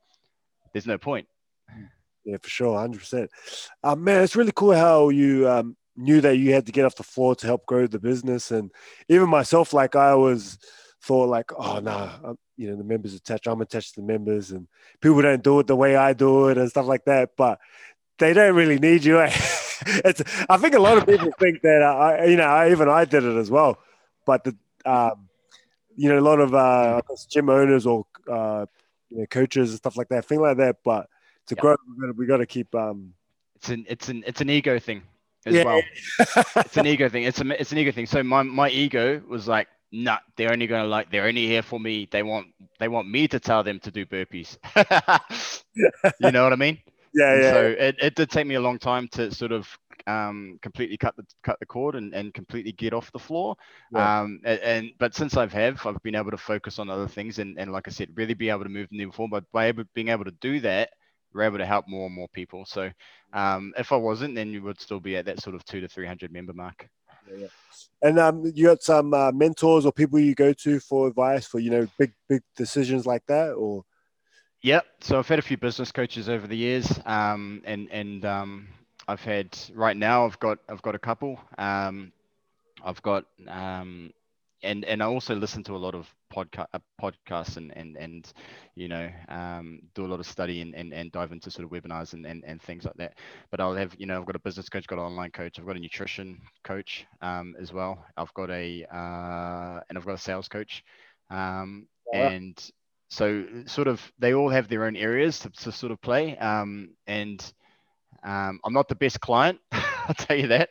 there's 0.73 0.87
no 0.87 0.97
point. 0.97 1.27
Yeah, 2.23 2.37
for 2.41 2.49
sure, 2.49 2.77
hundred 2.77 2.99
percent. 2.99 3.29
Um, 3.83 4.03
man, 4.03 4.23
it's 4.23 4.35
really 4.35 4.51
cool 4.53 4.73
how 4.73 5.09
you 5.09 5.49
um, 5.49 5.77
knew 5.95 6.21
that 6.21 6.37
you 6.37 6.53
had 6.53 6.65
to 6.65 6.71
get 6.71 6.85
off 6.85 6.95
the 6.95 7.03
floor 7.03 7.35
to 7.35 7.47
help 7.47 7.65
grow 7.65 7.87
the 7.87 7.99
business, 7.99 8.51
and 8.51 8.71
even 9.09 9.29
myself, 9.29 9.73
like 9.73 9.95
I 9.95 10.15
was 10.15 10.57
thought 11.01 11.29
like, 11.29 11.51
oh 11.57 11.79
no, 11.79 12.09
nah, 12.23 12.33
you 12.57 12.69
know, 12.69 12.75
the 12.75 12.83
members 12.83 13.13
attached. 13.13 13.47
I'm 13.47 13.61
attached 13.61 13.95
to 13.95 14.01
the 14.01 14.07
members, 14.07 14.51
and 14.51 14.67
people 15.01 15.21
don't 15.21 15.43
do 15.43 15.59
it 15.59 15.67
the 15.67 15.75
way 15.75 15.95
I 15.95 16.13
do 16.13 16.49
it 16.49 16.57
and 16.57 16.69
stuff 16.69 16.87
like 16.87 17.05
that. 17.05 17.31
But 17.37 17.59
they 18.17 18.33
don't 18.33 18.55
really 18.55 18.79
need 18.79 19.03
you. 19.03 19.21
Eh? 19.21 19.31
it's. 19.85 20.21
I 20.49 20.57
think 20.57 20.75
a 20.75 20.79
lot 20.79 20.97
of 20.97 21.05
people 21.05 21.31
think 21.39 21.61
that. 21.61 21.81
Uh, 21.81 21.95
I, 21.95 22.25
you 22.25 22.35
know, 22.35 22.47
I, 22.47 22.71
even 22.71 22.89
I 22.89 23.05
did 23.05 23.23
it 23.23 23.37
as 23.37 23.51
well. 23.51 23.77
But 24.25 24.43
the, 24.43 24.55
um, 24.85 25.29
you 25.95 26.09
know, 26.09 26.19
a 26.19 26.21
lot 26.21 26.39
of 26.39 26.53
uh, 26.53 27.01
gym 27.29 27.49
owners 27.49 27.85
or 27.85 28.05
uh, 28.29 28.65
you 29.09 29.19
know, 29.19 29.25
coaches 29.27 29.69
and 29.69 29.77
stuff 29.77 29.97
like 29.97 30.09
that, 30.09 30.25
thing 30.25 30.41
like 30.41 30.57
that. 30.57 30.77
But 30.83 31.07
to 31.47 31.55
yep. 31.55 31.61
grow, 31.61 31.75
we 31.87 32.07
got, 32.07 32.17
we 32.17 32.25
got 32.25 32.37
to 32.37 32.45
keep. 32.45 32.73
Um, 32.75 33.13
it's 33.55 33.69
an 33.69 33.85
it's 33.87 34.09
an 34.09 34.23
it's 34.27 34.41
an 34.41 34.49
ego 34.49 34.79
thing 34.79 35.03
as 35.45 35.55
yeah. 35.55 35.63
well. 35.63 35.81
it's 36.57 36.77
an 36.77 36.87
ego 36.87 37.09
thing. 37.09 37.23
It's 37.23 37.39
a 37.39 37.61
it's 37.61 37.71
an 37.71 37.77
ego 37.77 37.91
thing. 37.91 38.05
So 38.05 38.23
my 38.23 38.43
my 38.43 38.69
ego 38.69 39.21
was 39.27 39.47
like, 39.47 39.67
nah, 39.91 40.19
they're 40.35 40.51
only 40.51 40.67
gonna 40.67 40.87
like 40.87 41.11
they're 41.11 41.25
only 41.25 41.47
here 41.47 41.61
for 41.61 41.79
me. 41.79 42.07
They 42.11 42.23
want 42.23 42.47
they 42.79 42.87
want 42.87 43.09
me 43.09 43.27
to 43.27 43.39
tell 43.39 43.63
them 43.63 43.79
to 43.79 43.91
do 43.91 44.05
burpees. 44.05 44.57
you 46.19 46.31
know 46.31 46.43
what 46.43 46.53
I 46.53 46.57
mean? 46.57 46.79
Yeah, 47.13 47.33
and 47.33 47.41
yeah. 47.41 47.51
So 47.51 47.65
it, 47.65 47.95
it 47.99 48.15
did 48.15 48.29
take 48.29 48.45
me 48.45 48.55
a 48.55 48.61
long 48.61 48.77
time 48.77 49.07
to 49.13 49.33
sort 49.33 49.51
of 49.51 49.67
um, 50.05 50.59
completely 50.61 50.97
cut 50.97 51.15
the 51.15 51.23
cut 51.41 51.59
the 51.59 51.65
cord 51.65 51.95
and, 51.95 52.13
and 52.13 52.33
completely 52.33 52.73
get 52.73 52.93
off 52.93 53.11
the 53.11 53.17
floor. 53.17 53.55
Yeah. 53.91 54.21
Um, 54.21 54.39
and, 54.43 54.59
and, 54.59 54.91
but 54.99 55.15
since 55.15 55.35
I've 55.35 55.53
have, 55.53 55.83
I've 55.85 56.01
been 56.03 56.15
able 56.15 56.31
to 56.31 56.37
focus 56.37 56.77
on 56.79 56.89
other 56.89 57.07
things 57.07 57.39
and, 57.39 57.57
and 57.57 57.71
like 57.71 57.87
I 57.87 57.91
said, 57.91 58.09
really 58.15 58.35
be 58.35 58.49
able 58.49 58.63
to 58.63 58.69
move 58.69 58.89
the 58.91 58.97
needle 58.97 59.13
forward. 59.13 59.31
But 59.31 59.51
by 59.51 59.67
able, 59.67 59.85
being 59.95 60.09
able 60.09 60.25
to 60.25 60.31
do 60.41 60.59
that, 60.59 60.91
we're 61.33 61.43
able 61.43 61.57
to 61.57 61.65
help 61.65 61.87
more 61.87 62.05
and 62.05 62.15
more 62.15 62.27
people. 62.29 62.65
So 62.65 62.91
um, 63.33 63.73
if 63.77 63.91
I 63.91 63.97
wasn't, 63.97 64.35
then 64.35 64.51
you 64.51 64.61
would 64.63 64.79
still 64.79 64.99
be 64.99 65.17
at 65.17 65.25
that 65.25 65.41
sort 65.41 65.55
of 65.55 65.65
two 65.65 65.81
to 65.81 65.87
three 65.87 66.05
hundred 66.05 66.31
member 66.31 66.53
mark. 66.53 66.87
And 68.01 68.19
um, 68.19 68.51
you 68.53 68.65
got 68.65 68.83
some 68.83 69.13
uh, 69.13 69.31
mentors 69.31 69.85
or 69.85 69.91
people 69.91 70.19
you 70.19 70.35
go 70.35 70.53
to 70.53 70.79
for 70.79 71.07
advice 71.07 71.47
for 71.47 71.59
you 71.59 71.71
know 71.71 71.87
big 71.97 72.13
big 72.29 72.41
decisions 72.55 73.05
like 73.05 73.23
that, 73.27 73.53
or? 73.53 73.83
Yep. 74.61 74.85
So 75.01 75.19
I've 75.19 75.27
had 75.27 75.39
a 75.39 75.43
few 75.43 75.57
business 75.57 75.91
coaches 75.91 76.29
over 76.29 76.47
the 76.47 76.57
years, 76.57 76.99
um, 77.05 77.61
and 77.65 77.89
and 77.91 78.25
um, 78.25 78.67
I've 79.07 79.21
had 79.21 79.57
right 79.73 79.95
now 79.95 80.25
I've 80.25 80.39
got 80.39 80.59
I've 80.69 80.81
got 80.81 80.95
a 80.95 80.99
couple. 80.99 81.39
Um, 81.57 82.11
I've 82.83 83.01
got 83.01 83.25
um, 83.47 84.11
and 84.63 84.85
and 84.85 85.01
I 85.01 85.05
also 85.05 85.35
listen 85.35 85.63
to 85.63 85.75
a 85.75 85.77
lot 85.77 85.95
of 85.95 86.13
podcast 86.33 86.67
uh, 86.73 86.79
podcasts 87.01 87.57
and 87.57 87.75
and 87.75 87.95
and 87.97 88.33
you 88.75 88.87
know 88.87 89.09
um, 89.29 89.79
do 89.95 90.05
a 90.05 90.07
lot 90.07 90.19
of 90.19 90.25
study 90.25 90.61
and, 90.61 90.75
and 90.75 90.93
and 90.93 91.11
dive 91.11 91.31
into 91.31 91.51
sort 91.51 91.65
of 91.65 91.71
webinars 91.71 92.13
and, 92.13 92.25
and 92.25 92.43
and 92.45 92.61
things 92.61 92.85
like 92.85 92.95
that. 92.95 93.13
But 93.51 93.59
I'll 93.59 93.75
have 93.75 93.95
you 93.97 94.05
know 94.05 94.19
I've 94.19 94.25
got 94.25 94.35
a 94.35 94.39
business 94.39 94.69
coach, 94.69 94.87
got 94.87 94.99
an 94.99 95.05
online 95.05 95.31
coach, 95.31 95.59
I've 95.59 95.65
got 95.65 95.75
a 95.75 95.79
nutrition 95.79 96.41
coach 96.63 97.05
um, 97.21 97.55
as 97.59 97.73
well. 97.73 98.05
I've 98.15 98.33
got 98.33 98.49
a 98.49 98.85
uh, 98.91 99.81
and 99.89 99.97
I've 99.97 100.05
got 100.05 100.15
a 100.15 100.19
sales 100.19 100.47
coach, 100.47 100.83
um, 101.29 101.87
yeah. 102.11 102.29
and 102.29 102.71
so 103.09 103.45
sort 103.65 103.87
of 103.87 104.01
they 104.19 104.33
all 104.33 104.49
have 104.49 104.67
their 104.67 104.85
own 104.85 104.95
areas 104.95 105.39
to, 105.39 105.49
to 105.49 105.71
sort 105.71 105.91
of 105.91 106.01
play. 106.01 106.37
Um, 106.37 106.89
and 107.07 107.41
um, 108.23 108.59
I'm 108.65 108.73
not 108.73 108.87
the 108.87 108.95
best 108.95 109.21
client, 109.21 109.59
I'll 109.71 110.15
tell 110.15 110.37
you 110.37 110.47
that. 110.47 110.69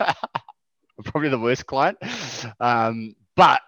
I'm 0.00 1.04
probably 1.04 1.30
the 1.30 1.38
worst 1.38 1.66
client. 1.66 1.98
Um, 2.60 3.14
but 3.34 3.60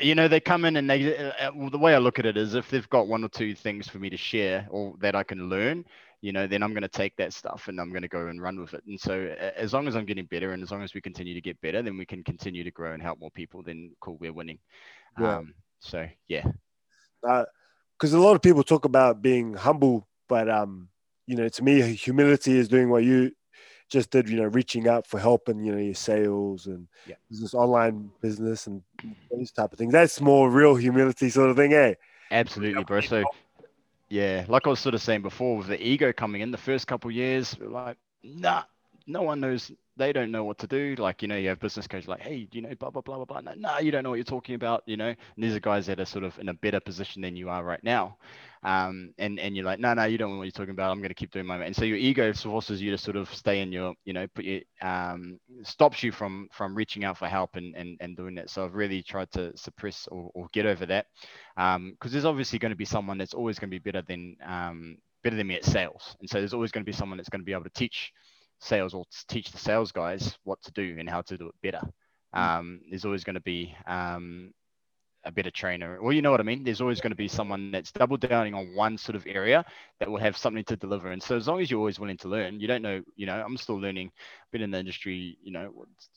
you 0.00 0.14
know 0.14 0.28
they 0.28 0.40
come 0.40 0.64
in 0.64 0.76
and 0.76 0.88
they 0.88 1.16
uh, 1.16 1.50
well, 1.54 1.70
the 1.70 1.78
way 1.78 1.94
i 1.94 1.98
look 1.98 2.18
at 2.18 2.26
it 2.26 2.36
is 2.36 2.54
if 2.54 2.68
they've 2.70 2.88
got 2.90 3.08
one 3.08 3.24
or 3.24 3.28
two 3.28 3.54
things 3.54 3.88
for 3.88 3.98
me 3.98 4.10
to 4.10 4.16
share 4.16 4.66
or 4.70 4.94
that 5.00 5.14
i 5.14 5.22
can 5.22 5.48
learn 5.48 5.84
you 6.20 6.32
know 6.32 6.46
then 6.46 6.62
i'm 6.62 6.72
going 6.72 6.82
to 6.82 6.88
take 6.88 7.14
that 7.16 7.32
stuff 7.32 7.68
and 7.68 7.80
i'm 7.80 7.90
going 7.90 8.02
to 8.02 8.08
go 8.08 8.28
and 8.28 8.40
run 8.40 8.58
with 8.60 8.74
it. 8.74 8.82
And 8.86 8.98
so 8.98 9.34
as 9.56 9.72
long 9.72 9.88
as 9.88 9.96
i'm 9.96 10.04
getting 10.04 10.26
better 10.26 10.52
and 10.52 10.62
as 10.62 10.70
long 10.70 10.82
as 10.82 10.94
we 10.94 11.00
continue 11.00 11.34
to 11.34 11.40
get 11.40 11.60
better 11.60 11.82
then 11.82 11.98
we 11.98 12.06
can 12.06 12.22
continue 12.22 12.64
to 12.64 12.70
grow 12.70 12.92
and 12.92 13.02
help 13.02 13.18
more 13.18 13.30
people 13.30 13.62
then 13.62 13.90
cool 14.00 14.16
we're 14.20 14.32
winning. 14.32 14.58
Yeah. 15.20 15.38
um 15.38 15.54
so 15.80 16.06
yeah. 16.28 16.44
Because 17.22 18.14
uh, 18.14 18.18
a 18.18 18.20
lot 18.20 18.36
of 18.36 18.42
people 18.42 18.62
talk 18.62 18.84
about 18.84 19.20
being 19.20 19.54
humble 19.54 20.06
but 20.28 20.48
um 20.48 20.88
you 21.26 21.36
know 21.36 21.48
to 21.48 21.62
me 21.62 21.80
humility 21.94 22.56
is 22.56 22.68
doing 22.68 22.88
what 22.88 23.04
you 23.04 23.32
just 23.92 24.10
did, 24.10 24.28
you 24.28 24.36
know, 24.36 24.46
reaching 24.46 24.88
out 24.88 25.06
for 25.06 25.20
help 25.20 25.48
and 25.48 25.64
you 25.64 25.72
know 25.72 25.78
your 25.78 25.94
sales 25.94 26.66
and 26.66 26.88
Yeah. 27.06 27.14
business, 27.30 27.54
online 27.54 28.10
business, 28.20 28.66
and 28.66 28.82
those 29.30 29.52
type 29.52 29.72
of 29.72 29.78
things. 29.78 29.92
That's 29.92 30.20
more 30.20 30.50
real 30.50 30.74
humility 30.74 31.28
sort 31.30 31.50
of 31.50 31.56
thing, 31.56 31.72
eh? 31.74 31.94
Absolutely, 32.30 32.84
bro. 32.84 33.00
So, 33.02 33.24
yeah, 34.08 34.44
like 34.48 34.66
I 34.66 34.70
was 34.70 34.80
sort 34.80 34.94
of 34.94 35.02
saying 35.02 35.22
before, 35.22 35.58
with 35.58 35.68
the 35.68 35.86
ego 35.86 36.12
coming 36.12 36.40
in 36.40 36.50
the 36.50 36.58
first 36.58 36.86
couple 36.86 37.10
years, 37.10 37.56
like, 37.60 37.98
nah, 38.22 38.62
no 39.06 39.22
one 39.22 39.40
knows. 39.40 39.70
They 39.96 40.12
don't 40.12 40.30
know 40.30 40.44
what 40.44 40.58
to 40.58 40.66
do. 40.66 40.94
Like, 40.98 41.20
you 41.20 41.28
know, 41.28 41.36
you 41.36 41.48
have 41.50 41.60
business 41.60 41.86
coaches 41.86 42.08
like, 42.08 42.20
hey, 42.20 42.48
you 42.52 42.62
know, 42.62 42.74
blah, 42.78 42.90
blah, 42.90 43.02
blah, 43.02 43.16
blah, 43.16 43.24
blah. 43.24 43.40
No, 43.40 43.52
nah, 43.54 43.78
you 43.78 43.90
don't 43.90 44.02
know 44.02 44.10
what 44.10 44.16
you're 44.16 44.24
talking 44.24 44.54
about, 44.54 44.82
you 44.86 44.96
know. 44.96 45.08
And 45.08 45.16
these 45.36 45.54
are 45.54 45.60
guys 45.60 45.86
that 45.86 46.00
are 46.00 46.06
sort 46.06 46.24
of 46.24 46.38
in 46.38 46.48
a 46.48 46.54
better 46.54 46.80
position 46.80 47.20
than 47.20 47.36
you 47.36 47.50
are 47.50 47.62
right 47.62 47.82
now. 47.84 48.16
Um, 48.62 49.12
and, 49.18 49.38
and 49.38 49.54
you're 49.54 49.66
like, 49.66 49.80
no, 49.80 49.92
no, 49.92 50.04
you 50.04 50.16
don't 50.16 50.30
know 50.30 50.38
what 50.38 50.44
you're 50.44 50.52
talking 50.52 50.70
about. 50.70 50.90
I'm 50.90 50.98
going 50.98 51.10
to 51.10 51.14
keep 51.14 51.32
doing 51.32 51.46
my, 51.46 51.62
and 51.62 51.76
so 51.76 51.84
your 51.84 51.98
ego 51.98 52.32
forces 52.32 52.80
you 52.80 52.90
to 52.90 52.98
sort 52.98 53.16
of 53.16 53.32
stay 53.34 53.60
in 53.60 53.72
your, 53.72 53.94
you 54.04 54.12
know, 54.12 54.26
put 54.34 54.44
you, 54.44 54.62
um, 54.80 55.38
stops 55.62 56.02
you 56.02 56.12
from, 56.12 56.48
from 56.52 56.74
reaching 56.74 57.04
out 57.04 57.18
for 57.18 57.28
help 57.28 57.56
and, 57.56 57.74
and, 57.76 57.98
and 58.00 58.16
doing 58.16 58.34
that. 58.36 58.50
So 58.50 58.64
I've 58.64 58.74
really 58.74 59.02
tried 59.02 59.30
to 59.32 59.56
suppress 59.56 60.08
or, 60.10 60.30
or 60.34 60.48
get 60.52 60.64
over 60.64 60.86
that. 60.86 61.06
Um, 61.56 61.92
because 61.92 62.12
there's 62.12 62.24
obviously 62.24 62.58
going 62.58 62.70
to 62.70 62.76
be 62.76 62.84
someone 62.84 63.18
that's 63.18 63.34
always 63.34 63.58
going 63.58 63.70
to 63.70 63.78
be 63.78 63.90
better 63.90 64.02
than, 64.06 64.36
um, 64.46 64.96
better 65.22 65.36
than 65.36 65.46
me 65.46 65.54
at 65.54 65.64
sales. 65.64 66.16
And 66.20 66.28
so 66.28 66.38
there's 66.38 66.54
always 66.54 66.72
going 66.72 66.84
to 66.84 66.90
be 66.90 66.96
someone 66.96 67.16
that's 67.18 67.28
going 67.28 67.42
to 67.42 67.46
be 67.46 67.52
able 67.52 67.64
to 67.64 67.70
teach 67.70 68.12
sales 68.62 68.94
or 68.94 69.04
teach 69.28 69.50
the 69.50 69.58
sales 69.58 69.92
guys 69.92 70.38
what 70.44 70.62
to 70.62 70.72
do 70.72 70.96
and 70.98 71.08
how 71.08 71.20
to 71.22 71.36
do 71.36 71.48
it 71.48 71.54
better. 71.62 71.82
Um, 72.32 72.80
there's 72.88 73.04
always 73.04 73.24
going 73.24 73.34
to 73.34 73.40
be 73.40 73.74
um, 73.86 74.52
a 75.24 75.32
better 75.32 75.50
trainer. 75.50 76.00
Well, 76.00 76.12
you 76.12 76.22
know 76.22 76.30
what 76.30 76.40
I 76.40 76.44
mean? 76.44 76.62
There's 76.64 76.80
always 76.80 77.00
going 77.00 77.10
to 77.10 77.16
be 77.16 77.28
someone 77.28 77.72
that's 77.72 77.92
double 77.92 78.16
downing 78.16 78.54
on 78.54 78.74
one 78.74 78.96
sort 78.96 79.16
of 79.16 79.26
area 79.26 79.64
that 79.98 80.08
will 80.08 80.20
have 80.20 80.36
something 80.36 80.64
to 80.64 80.76
deliver. 80.76 81.10
And 81.10 81.22
so 81.22 81.36
as 81.36 81.48
long 81.48 81.60
as 81.60 81.70
you're 81.70 81.80
always 81.80 81.98
willing 81.98 82.16
to 82.18 82.28
learn, 82.28 82.60
you 82.60 82.68
don't 82.68 82.82
know, 82.82 83.02
you 83.16 83.26
know, 83.26 83.34
I'm 83.34 83.56
still 83.56 83.80
learning, 83.80 84.12
been 84.52 84.62
in 84.62 84.70
the 84.70 84.78
industry, 84.78 85.38
you 85.42 85.52
know, 85.52 85.72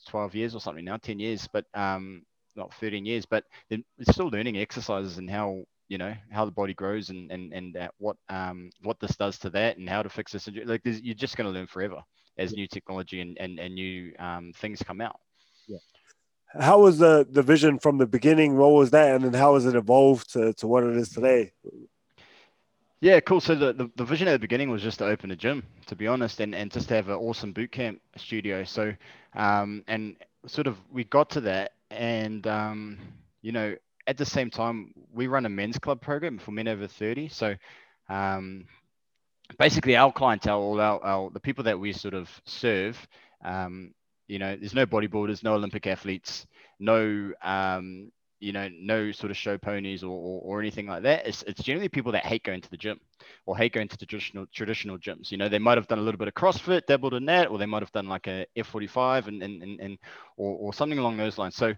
12 0.08 0.34
years 0.34 0.54
or 0.54 0.60
something 0.60 0.84
now, 0.84 0.96
10 0.96 1.18
years, 1.18 1.48
but 1.52 1.64
um, 1.74 2.22
not 2.54 2.72
13 2.74 3.04
years, 3.04 3.26
but 3.26 3.44
then 3.70 3.84
it's 3.98 4.12
still 4.12 4.28
learning 4.28 4.56
exercises 4.56 5.18
and 5.18 5.28
how, 5.28 5.64
you 5.88 5.98
know, 5.98 6.14
how 6.30 6.44
the 6.44 6.50
body 6.50 6.74
grows 6.74 7.10
and, 7.10 7.30
and, 7.30 7.52
and 7.52 7.76
uh, 7.76 7.88
what, 7.98 8.16
um, 8.28 8.70
what 8.82 8.98
this 9.00 9.16
does 9.16 9.38
to 9.38 9.50
that 9.50 9.78
and 9.78 9.88
how 9.88 10.02
to 10.02 10.08
fix 10.08 10.32
this. 10.32 10.48
Like 10.64 10.82
you're 10.84 11.14
just 11.14 11.36
going 11.36 11.46
to 11.46 11.56
learn 11.56 11.66
forever 11.66 12.02
as 12.38 12.52
new 12.52 12.66
technology 12.66 13.20
and, 13.20 13.38
and, 13.38 13.58
and 13.58 13.74
new 13.74 14.12
um, 14.18 14.52
things 14.54 14.82
come 14.82 15.00
out. 15.00 15.20
Yeah. 15.66 15.78
How 16.58 16.80
was 16.80 16.98
the 16.98 17.26
the 17.28 17.42
vision 17.42 17.78
from 17.78 17.98
the 17.98 18.06
beginning? 18.06 18.56
What 18.56 18.72
was 18.72 18.90
that, 18.90 19.14
and 19.14 19.24
then 19.24 19.34
how 19.34 19.54
has 19.54 19.66
it 19.66 19.74
evolved 19.74 20.32
to, 20.32 20.52
to 20.54 20.66
what 20.66 20.84
it 20.84 20.96
is 20.96 21.10
today? 21.10 21.52
Yeah, 23.00 23.20
cool. 23.20 23.40
So 23.40 23.54
the, 23.54 23.72
the, 23.74 23.90
the 23.96 24.04
vision 24.04 24.26
at 24.26 24.32
the 24.32 24.38
beginning 24.38 24.70
was 24.70 24.82
just 24.82 24.98
to 24.98 25.04
open 25.06 25.30
a 25.30 25.36
gym, 25.36 25.62
to 25.86 25.94
be 25.94 26.06
honest, 26.06 26.40
and, 26.40 26.54
and 26.54 26.70
just 26.70 26.88
to 26.88 26.94
have 26.94 27.08
an 27.08 27.16
awesome 27.16 27.52
boot 27.52 27.70
camp 27.70 28.00
studio. 28.16 28.64
So, 28.64 28.94
um, 29.34 29.84
and 29.86 30.16
sort 30.46 30.66
of 30.66 30.78
we 30.90 31.04
got 31.04 31.28
to 31.30 31.40
that, 31.42 31.72
and 31.90 32.46
um, 32.46 32.98
you 33.42 33.52
know, 33.52 33.76
at 34.06 34.16
the 34.16 34.24
same 34.24 34.50
time, 34.50 34.94
we 35.12 35.26
run 35.26 35.46
a 35.46 35.48
men's 35.48 35.78
club 35.78 36.00
program 36.00 36.38
for 36.38 36.52
men 36.52 36.68
over 36.68 36.86
30. 36.86 37.28
So, 37.28 37.54
um, 38.08 38.66
basically, 39.58 39.96
our 39.96 40.12
clientele, 40.12 40.60
all 40.60 40.80
our, 40.80 41.02
our 41.04 41.30
the 41.30 41.40
people 41.40 41.64
that 41.64 41.78
we 41.78 41.92
sort 41.92 42.14
of 42.14 42.30
serve, 42.44 43.06
um, 43.44 43.92
you 44.28 44.38
know, 44.38 44.56
there's 44.56 44.74
no 44.74 44.86
bodybuilders, 44.86 45.42
no 45.42 45.54
Olympic 45.54 45.86
athletes, 45.86 46.46
no 46.78 47.32
um, 47.42 48.10
you 48.38 48.52
know, 48.52 48.68
no 48.78 49.12
sort 49.12 49.30
of 49.30 49.36
show 49.36 49.56
ponies 49.56 50.02
or, 50.02 50.10
or, 50.10 50.40
or 50.44 50.60
anything 50.60 50.86
like 50.86 51.02
that. 51.04 51.26
It's, 51.26 51.42
it's 51.44 51.62
generally 51.62 51.88
people 51.88 52.12
that 52.12 52.26
hate 52.26 52.44
going 52.44 52.60
to 52.60 52.70
the 52.70 52.76
gym 52.76 53.00
or 53.46 53.56
hate 53.56 53.72
going 53.72 53.88
to 53.88 53.96
traditional 53.96 54.46
traditional 54.52 54.98
gyms. 54.98 55.30
You 55.30 55.38
know, 55.38 55.48
they 55.48 55.58
might 55.58 55.78
have 55.78 55.86
done 55.86 55.98
a 55.98 56.02
little 56.02 56.18
bit 56.18 56.28
of 56.28 56.34
CrossFit, 56.34 56.86
dabbled 56.86 57.14
in 57.14 57.24
that, 57.26 57.50
or 57.50 57.58
they 57.58 57.66
might 57.66 57.82
have 57.82 57.92
done 57.92 58.08
like 58.08 58.26
a 58.26 58.46
F45 58.56 59.28
and 59.28 59.42
and, 59.42 59.62
and, 59.62 59.80
and 59.80 59.98
or, 60.36 60.56
or 60.56 60.74
something 60.74 60.98
along 60.98 61.16
those 61.16 61.38
lines. 61.38 61.56
So 61.56 61.74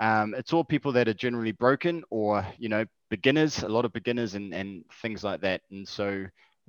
um, 0.00 0.34
it's 0.34 0.52
all 0.52 0.64
people 0.64 0.92
that 0.92 1.08
are 1.08 1.14
generally 1.14 1.52
broken 1.52 2.02
or 2.10 2.46
you 2.58 2.68
know 2.68 2.84
beginners, 3.08 3.62
a 3.62 3.68
lot 3.68 3.84
of 3.84 3.92
beginners 3.92 4.34
and 4.34 4.52
and 4.52 4.84
things 5.00 5.24
like 5.24 5.40
that. 5.40 5.62
And 5.70 5.88
so 5.88 6.26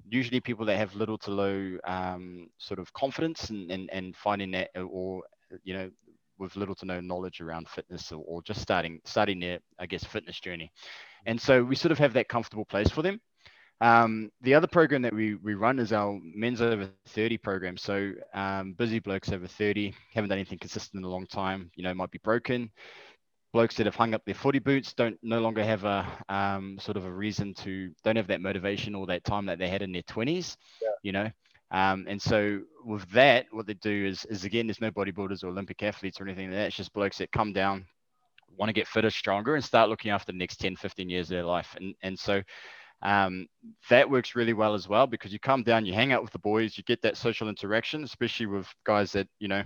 usually 0.10 0.40
people 0.40 0.66
that 0.66 0.78
have 0.78 0.96
little 0.96 1.18
to 1.20 1.32
low 1.32 1.78
um, 1.86 2.48
sort 2.58 2.80
of 2.80 2.92
confidence 2.94 3.50
and, 3.50 3.72
and 3.72 3.90
and 3.92 4.16
finding 4.16 4.52
that 4.52 4.70
or 4.78 5.24
you 5.64 5.74
know 5.74 5.90
with 6.40 6.56
little 6.56 6.76
to 6.76 6.86
no 6.86 7.00
knowledge 7.00 7.42
around 7.42 7.70
fitness 7.70 8.12
or, 8.12 8.24
or 8.28 8.42
just 8.42 8.62
starting 8.62 9.00
starting 9.06 9.40
their 9.40 9.60
I 9.80 9.86
guess 9.86 10.04
fitness 10.04 10.40
journey. 10.40 10.72
And 11.26 11.40
so 11.40 11.64
we 11.64 11.76
sort 11.76 11.92
of 11.92 12.00
have 12.00 12.14
that 12.14 12.28
comfortable 12.28 12.66
place 12.66 12.90
for 12.90 13.02
them. 13.02 13.22
Um, 13.82 14.32
the 14.42 14.54
other 14.54 14.68
program 14.68 15.02
that 15.02 15.14
we, 15.14 15.36
we 15.36 15.56
run 15.56 15.80
is 15.80 15.92
our 15.92 16.18
men's 16.24 16.62
over 16.62 16.90
30 17.08 17.38
program. 17.40 17.76
So 17.76 18.14
um, 18.34 18.74
busy 18.74 19.00
blokes 19.00 19.32
over 19.32 19.48
30, 19.48 19.94
haven't 20.14 20.30
done 20.30 20.38
anything 20.38 20.60
consistent 20.60 21.02
in 21.02 21.06
a 21.06 21.10
long 21.10 21.26
time, 21.26 21.70
you 21.76 21.84
know, 21.84 21.94
might 21.94 22.12
be 22.12 22.20
broken. 22.24 22.72
Blokes 23.54 23.76
that 23.78 23.86
have 23.86 23.96
hung 23.96 24.14
up 24.16 24.26
their 24.26 24.36
footy 24.36 24.60
boots 24.60 24.94
don't 24.94 25.18
no 25.24 25.40
longer 25.40 25.64
have 25.64 25.86
a 25.86 26.08
um, 26.30 26.78
sort 26.80 26.98
of 26.98 27.06
a 27.06 27.12
reason 27.12 27.54
to, 27.56 27.92
don't 28.04 28.16
have 28.18 28.28
that 28.28 28.42
motivation 28.42 28.96
or 28.96 29.06
that 29.08 29.24
time 29.24 29.46
that 29.46 29.60
they 29.60 29.70
had 29.70 29.84
in 29.84 29.92
their 29.94 30.04
20s, 30.04 30.58
Yeah. 30.82 30.90
you 31.04 31.12
know. 31.12 31.30
Um, 31.72 32.06
and 32.08 32.22
so 32.22 32.62
with 32.86 33.10
that, 33.12 33.46
what 33.52 33.68
they 33.68 33.76
do 33.76 34.06
is, 34.08 34.26
is 34.26 34.44
again, 34.44 34.68
there's 34.68 34.82
no 34.82 34.92
bodybuilders 34.92 35.44
or 35.44 35.48
Olympic 35.50 35.82
athletes 35.84 36.20
or 36.20 36.26
anything 36.26 36.50
like 36.50 36.58
that. 36.58 36.68
It's 36.68 36.76
just 36.76 36.94
blokes 36.94 37.20
that 37.20 37.32
come 37.32 37.54
down, 37.54 37.86
want 38.58 38.70
to 38.70 38.74
get 38.74 38.88
fitter, 38.88 39.10
stronger, 39.10 39.56
and 39.56 39.64
start 39.64 39.90
looking 39.90 40.12
after 40.12 40.32
the 40.32 40.38
next 40.38 40.58
10, 40.58 40.76
15 40.76 41.10
years 41.10 41.28
of 41.28 41.36
their 41.36 41.46
life. 41.46 41.76
And, 41.78 41.96
and 42.04 42.18
so 42.18 42.42
um, 43.04 43.48
that 43.90 44.10
works 44.10 44.36
really 44.36 44.54
well 44.54 44.74
as 44.74 44.88
well 44.88 45.08
because 45.08 45.32
you 45.34 45.40
come 45.40 45.64
down, 45.64 45.86
you 45.86 45.94
hang 45.94 46.12
out 46.12 46.24
with 46.24 46.32
the 46.32 46.40
boys, 46.40 46.78
you 46.78 46.84
get 46.84 47.02
that 47.04 47.18
social 47.18 47.50
interaction, 47.50 48.04
especially 48.04 48.48
with 48.48 48.68
guys 48.86 49.12
that, 49.14 49.28
you 49.40 49.48
know, 49.48 49.64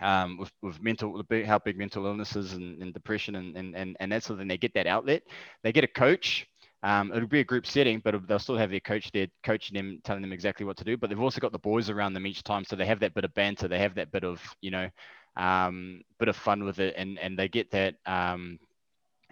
um, 0.00 0.38
with, 0.38 0.52
with 0.62 0.82
mental, 0.82 1.22
how 1.46 1.58
big 1.58 1.76
mental 1.76 2.06
illnesses 2.06 2.52
and, 2.52 2.82
and 2.82 2.94
depression 2.94 3.36
and, 3.36 3.56
and, 3.56 3.74
and, 3.74 3.96
and 4.00 4.12
that 4.12 4.22
sort 4.22 4.34
of 4.34 4.38
thing, 4.40 4.48
they 4.48 4.58
get 4.58 4.74
that 4.74 4.86
outlet. 4.86 5.22
They 5.62 5.72
get 5.72 5.84
a 5.84 5.88
coach. 5.88 6.46
Um, 6.82 7.12
it'll 7.12 7.26
be 7.28 7.40
a 7.40 7.44
group 7.44 7.66
setting, 7.66 8.00
but 8.04 8.14
they'll 8.28 8.38
still 8.38 8.56
have 8.56 8.70
their 8.70 8.78
coach 8.78 9.10
there 9.12 9.26
coaching 9.42 9.76
them, 9.76 10.00
telling 10.04 10.22
them 10.22 10.32
exactly 10.32 10.64
what 10.64 10.76
to 10.76 10.84
do. 10.84 10.96
But 10.96 11.10
they've 11.10 11.20
also 11.20 11.40
got 11.40 11.50
the 11.50 11.58
boys 11.58 11.90
around 11.90 12.12
them 12.12 12.26
each 12.26 12.44
time. 12.44 12.64
So 12.64 12.76
they 12.76 12.86
have 12.86 13.00
that 13.00 13.14
bit 13.14 13.24
of 13.24 13.34
banter. 13.34 13.66
They 13.66 13.80
have 13.80 13.96
that 13.96 14.12
bit 14.12 14.22
of, 14.22 14.40
you 14.60 14.70
know, 14.70 14.88
um, 15.36 16.02
bit 16.20 16.28
of 16.28 16.36
fun 16.36 16.64
with 16.64 16.78
it. 16.78 16.94
And, 16.96 17.18
and 17.18 17.36
they 17.36 17.48
get 17.48 17.70
that, 17.72 17.96
um, 18.06 18.60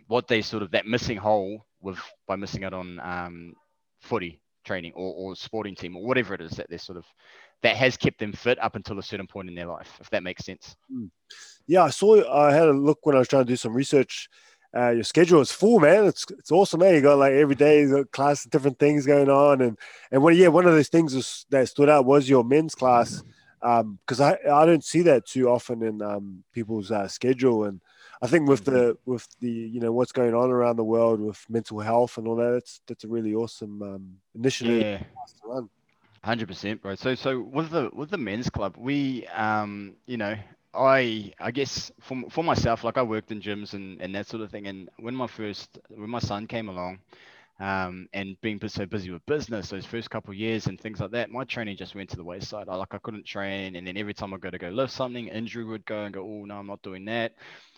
what 0.09 0.27
they 0.27 0.43
sort 0.43 0.65
of, 0.65 0.73
that 0.73 0.87
missing 0.87 1.17
hole 1.17 1.65
with 1.81 1.99
by 2.27 2.35
missing 2.35 2.65
out 2.65 2.75
on 2.75 2.99
um, 3.01 3.55
footy 4.01 4.41
training 4.65 4.93
or, 4.97 5.15
or 5.15 5.37
sporting 5.37 5.77
team 5.77 5.97
or 5.97 6.05
whatever 6.05 6.35
it 6.35 6.41
is 6.41 6.53
that 6.53 6.69
they're 6.69 6.79
sort 6.79 6.99
of, 6.99 7.05
that 7.63 7.77
has 7.77 7.97
kept 7.97 8.19
them 8.19 8.33
fit 8.33 8.63
up 8.63 8.77
until 8.77 8.99
a 8.99 9.03
certain 9.03 9.27
point 9.27 9.49
in 9.49 9.55
their 9.55 9.67
life, 9.67 9.99
if 10.01 10.11
that 10.11 10.23
makes 10.23 10.45
sense. 10.45 10.77
Yeah, 11.67 11.83
I 11.85 11.91
saw. 11.91 12.23
I 12.33 12.53
had 12.53 12.69
a 12.69 12.73
look 12.73 13.01
when 13.05 13.17
I 13.17 13.19
was 13.19 13.29
trying 13.29 13.45
to 13.45 13.53
do 13.53 13.57
some 13.57 13.75
research. 13.75 14.29
Uh, 14.77 14.91
your 14.91 15.05
schedule 15.05 15.41
is 15.41 15.51
full, 15.51 15.81
man. 15.81 16.05
It's 16.05 16.27
it's 16.39 16.53
awesome, 16.53 16.81
man. 16.81 16.95
You 16.95 17.01
got 17.01 17.19
like 17.19 17.33
every 17.33 17.55
day 17.55 17.81
you 17.81 17.97
got 17.97 18.11
class, 18.11 18.45
different 18.45 18.79
things 18.79 19.07
going 19.07 19.31
on, 19.31 19.63
and 19.63 19.79
and 20.13 20.37
yeah, 20.37 20.49
one 20.49 20.67
of 20.67 20.73
those 20.73 20.89
things 20.89 21.47
that 21.51 21.69
stood 21.69 21.89
out 21.89 22.05
was 22.05 22.29
your 22.29 22.45
men's 22.45 22.75
class, 22.75 23.25
because 23.61 24.21
I 24.21 24.37
I 24.53 24.67
don't 24.67 24.85
see 24.85 25.03
that 25.03 25.27
too 25.27 25.49
often 25.49 25.83
in 25.83 26.03
um, 26.03 26.45
people's 26.53 26.91
uh, 26.91 27.09
schedule, 27.09 27.65
and 27.65 27.81
I 28.21 28.27
think 28.27 28.49
with 28.49 28.65
the 28.65 28.99
with 29.07 29.27
the 29.41 29.51
you 29.51 29.81
know 29.81 29.93
what's 29.93 30.13
going 30.13 30.35
on 30.35 30.51
around 30.51 30.77
the 30.77 30.85
world 30.85 31.21
with 31.21 31.43
mental 31.49 31.81
health 31.81 32.19
and 32.19 32.29
all 32.29 32.37
that, 32.37 32.51
that's 32.53 32.81
that's 32.87 33.05
a 33.05 33.09
really 33.09 33.35
awesome 33.35 33.83
um, 33.83 34.17
initiative 34.35 34.83
Yeah. 34.83 34.99
Hundred 36.27 36.49
percent, 36.49 36.83
bro. 36.83 36.97
So, 36.97 37.15
so 37.15 37.41
with 37.41 37.71
the 37.71 37.89
with 37.93 38.11
the 38.11 38.19
men's 38.19 38.51
club, 38.51 38.75
we, 38.77 39.27
um, 39.29 39.95
you 40.07 40.17
know, 40.17 40.35
I, 40.75 41.33
I 41.39 41.53
guess 41.53 41.93
for 42.01 42.21
for 42.31 42.43
myself, 42.43 42.83
like 42.83 42.99
I 42.99 43.03
worked 43.03 43.31
in 43.31 43.41
gyms 43.41 43.75
and 43.75 44.01
and 44.03 44.13
that 44.17 44.27
sort 44.27 44.43
of 44.43 44.51
thing. 44.51 44.67
And 44.67 44.89
when 44.99 45.15
my 45.15 45.29
first, 45.29 45.79
when 45.89 46.11
my 46.11 46.19
son 46.19 46.49
came 46.49 46.69
along, 46.69 46.99
um, 47.61 48.09
and 48.13 48.37
being 48.43 48.61
so 48.69 48.87
busy 48.87 49.11
with 49.11 49.27
business 49.27 49.71
those 49.71 49.87
first 49.87 50.11
couple 50.11 50.33
of 50.33 50.39
years 50.39 50.69
and 50.69 50.81
things 50.81 51.01
like 51.01 51.13
that, 51.13 51.31
my 51.31 51.45
training 51.45 51.77
just 51.77 51.95
went 51.95 52.11
to 52.11 52.17
the 52.17 52.25
wayside. 52.25 52.69
I 52.69 52.77
like 52.77 52.95
I 52.95 52.99
couldn't 52.99 53.27
train, 53.27 53.77
and 53.77 53.87
then 53.87 53.97
every 53.99 54.15
time 54.15 54.35
I 54.35 54.39
go 54.39 54.51
to 54.51 54.59
go 54.59 54.71
lift 54.71 54.93
something, 54.95 55.29
injury 55.29 55.65
would 55.65 55.87
go 55.87 56.05
and 56.05 56.15
go. 56.15 56.23
Oh 56.23 56.45
no, 56.47 56.57
I'm 56.59 56.69
not 56.69 56.83
doing 56.83 57.07
that. 57.07 57.35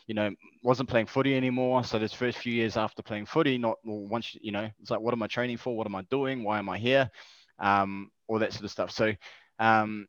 You 0.08 0.14
know, 0.16 0.30
wasn't 0.64 0.90
playing 0.90 1.06
footy 1.06 1.36
anymore. 1.36 1.84
So 1.84 1.98
those 1.98 2.14
first 2.14 2.38
few 2.38 2.54
years 2.54 2.78
after 2.78 3.02
playing 3.02 3.26
footy, 3.26 3.58
not 3.58 3.78
well, 3.84 4.08
once 4.08 4.36
you 4.40 4.52
know, 4.52 4.70
it's 4.80 4.90
like, 4.90 5.00
what 5.00 5.14
am 5.14 5.22
I 5.22 5.28
training 5.28 5.58
for? 5.58 5.76
What 5.76 5.86
am 5.86 5.96
I 5.96 6.02
doing? 6.10 6.44
Why 6.44 6.58
am 6.58 6.70
I 6.70 6.78
here? 6.78 7.10
Um, 7.58 8.10
all 8.28 8.38
that 8.38 8.52
sort 8.52 8.64
of 8.64 8.70
stuff. 8.70 8.90
So, 8.90 9.14
um, 9.58 10.06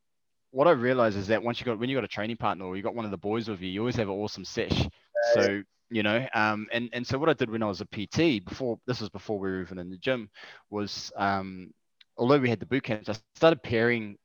what 0.52 0.68
I 0.68 0.72
realized 0.72 1.18
is 1.18 1.28
that 1.28 1.44
once 1.44 1.60
you 1.60 1.66
got 1.66 1.80
when 1.80 1.90
you 1.90 1.96
got 1.96 2.04
a 2.04 2.08
training 2.10 2.38
partner 2.38 2.66
or 2.66 2.76
you 2.76 2.84
got 2.84 2.96
one 2.96 3.06
of 3.06 3.12
the 3.12 3.18
boys 3.18 3.48
with 3.48 3.62
you, 3.62 3.70
you 3.70 3.80
always 3.80 3.96
have 3.96 4.10
an 4.10 4.16
awesome 4.16 4.46
sesh. 4.46 4.88
So 5.34 5.64
you 5.92 6.04
know, 6.04 6.26
um, 6.34 6.68
and 6.72 6.90
and 6.94 7.06
so 7.06 7.18
what 7.18 7.30
I 7.30 7.34
did 7.34 7.50
when 7.50 7.64
I 7.64 7.68
was 7.68 7.82
a 7.82 7.86
PT 7.86 8.44
before 8.46 8.80
this 8.86 9.02
was 9.02 9.10
before 9.10 9.40
we 9.40 9.50
were 9.50 9.62
even 9.62 9.80
in 9.80 9.90
the 9.90 9.98
gym 9.98 10.30
was 10.70 11.12
um, 11.16 11.72
although 12.18 12.40
we 12.40 12.50
had 12.50 12.60
the 12.60 12.66
boot 12.66 12.84
camps, 12.84 13.10
I 13.10 13.16
started 13.36 13.62
pairing 13.64 14.18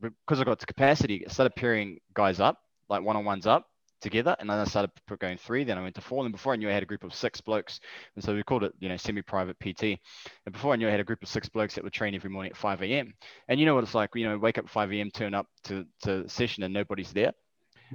because 0.00 0.40
I 0.40 0.44
got 0.44 0.58
to 0.60 0.66
capacity. 0.66 1.26
I 1.26 1.30
started 1.30 1.54
pairing 1.56 2.00
guys 2.14 2.40
up 2.40 2.58
like 2.88 3.02
one 3.02 3.16
on 3.16 3.24
ones 3.24 3.46
up 3.46 3.66
together. 4.00 4.36
And 4.38 4.48
then 4.48 4.58
I 4.58 4.64
started 4.64 4.90
going 5.18 5.38
three. 5.38 5.64
Then 5.64 5.78
I 5.78 5.82
went 5.82 5.94
to 5.96 6.00
four. 6.00 6.24
And 6.24 6.32
before 6.32 6.52
I 6.52 6.56
knew, 6.56 6.68
I 6.68 6.72
had 6.72 6.82
a 6.82 6.86
group 6.86 7.04
of 7.04 7.14
six 7.14 7.40
blokes. 7.40 7.80
And 8.14 8.24
so 8.24 8.34
we 8.34 8.42
called 8.42 8.64
it, 8.64 8.72
you 8.78 8.88
know, 8.88 8.96
semi-private 8.96 9.58
PT. 9.58 9.82
And 9.82 10.52
before 10.52 10.72
I 10.72 10.76
knew, 10.76 10.88
I 10.88 10.90
had 10.90 11.00
a 11.00 11.04
group 11.04 11.22
of 11.22 11.28
six 11.28 11.48
blokes 11.48 11.74
that 11.74 11.84
would 11.84 11.92
train 11.92 12.14
every 12.14 12.30
morning 12.30 12.52
at 12.52 12.56
5 12.58 12.82
a.m. 12.82 13.14
And 13.48 13.60
you 13.60 13.66
know 13.66 13.74
what 13.74 13.84
it's 13.84 13.94
like, 13.94 14.10
you 14.14 14.28
know, 14.28 14.38
wake 14.38 14.58
up 14.58 14.64
at 14.64 14.70
5 14.70 14.92
a.m., 14.92 15.10
turn 15.10 15.34
up 15.34 15.46
to 15.64 15.86
to 16.02 16.28
session, 16.28 16.62
and 16.62 16.74
nobody's 16.74 17.12
there. 17.12 17.32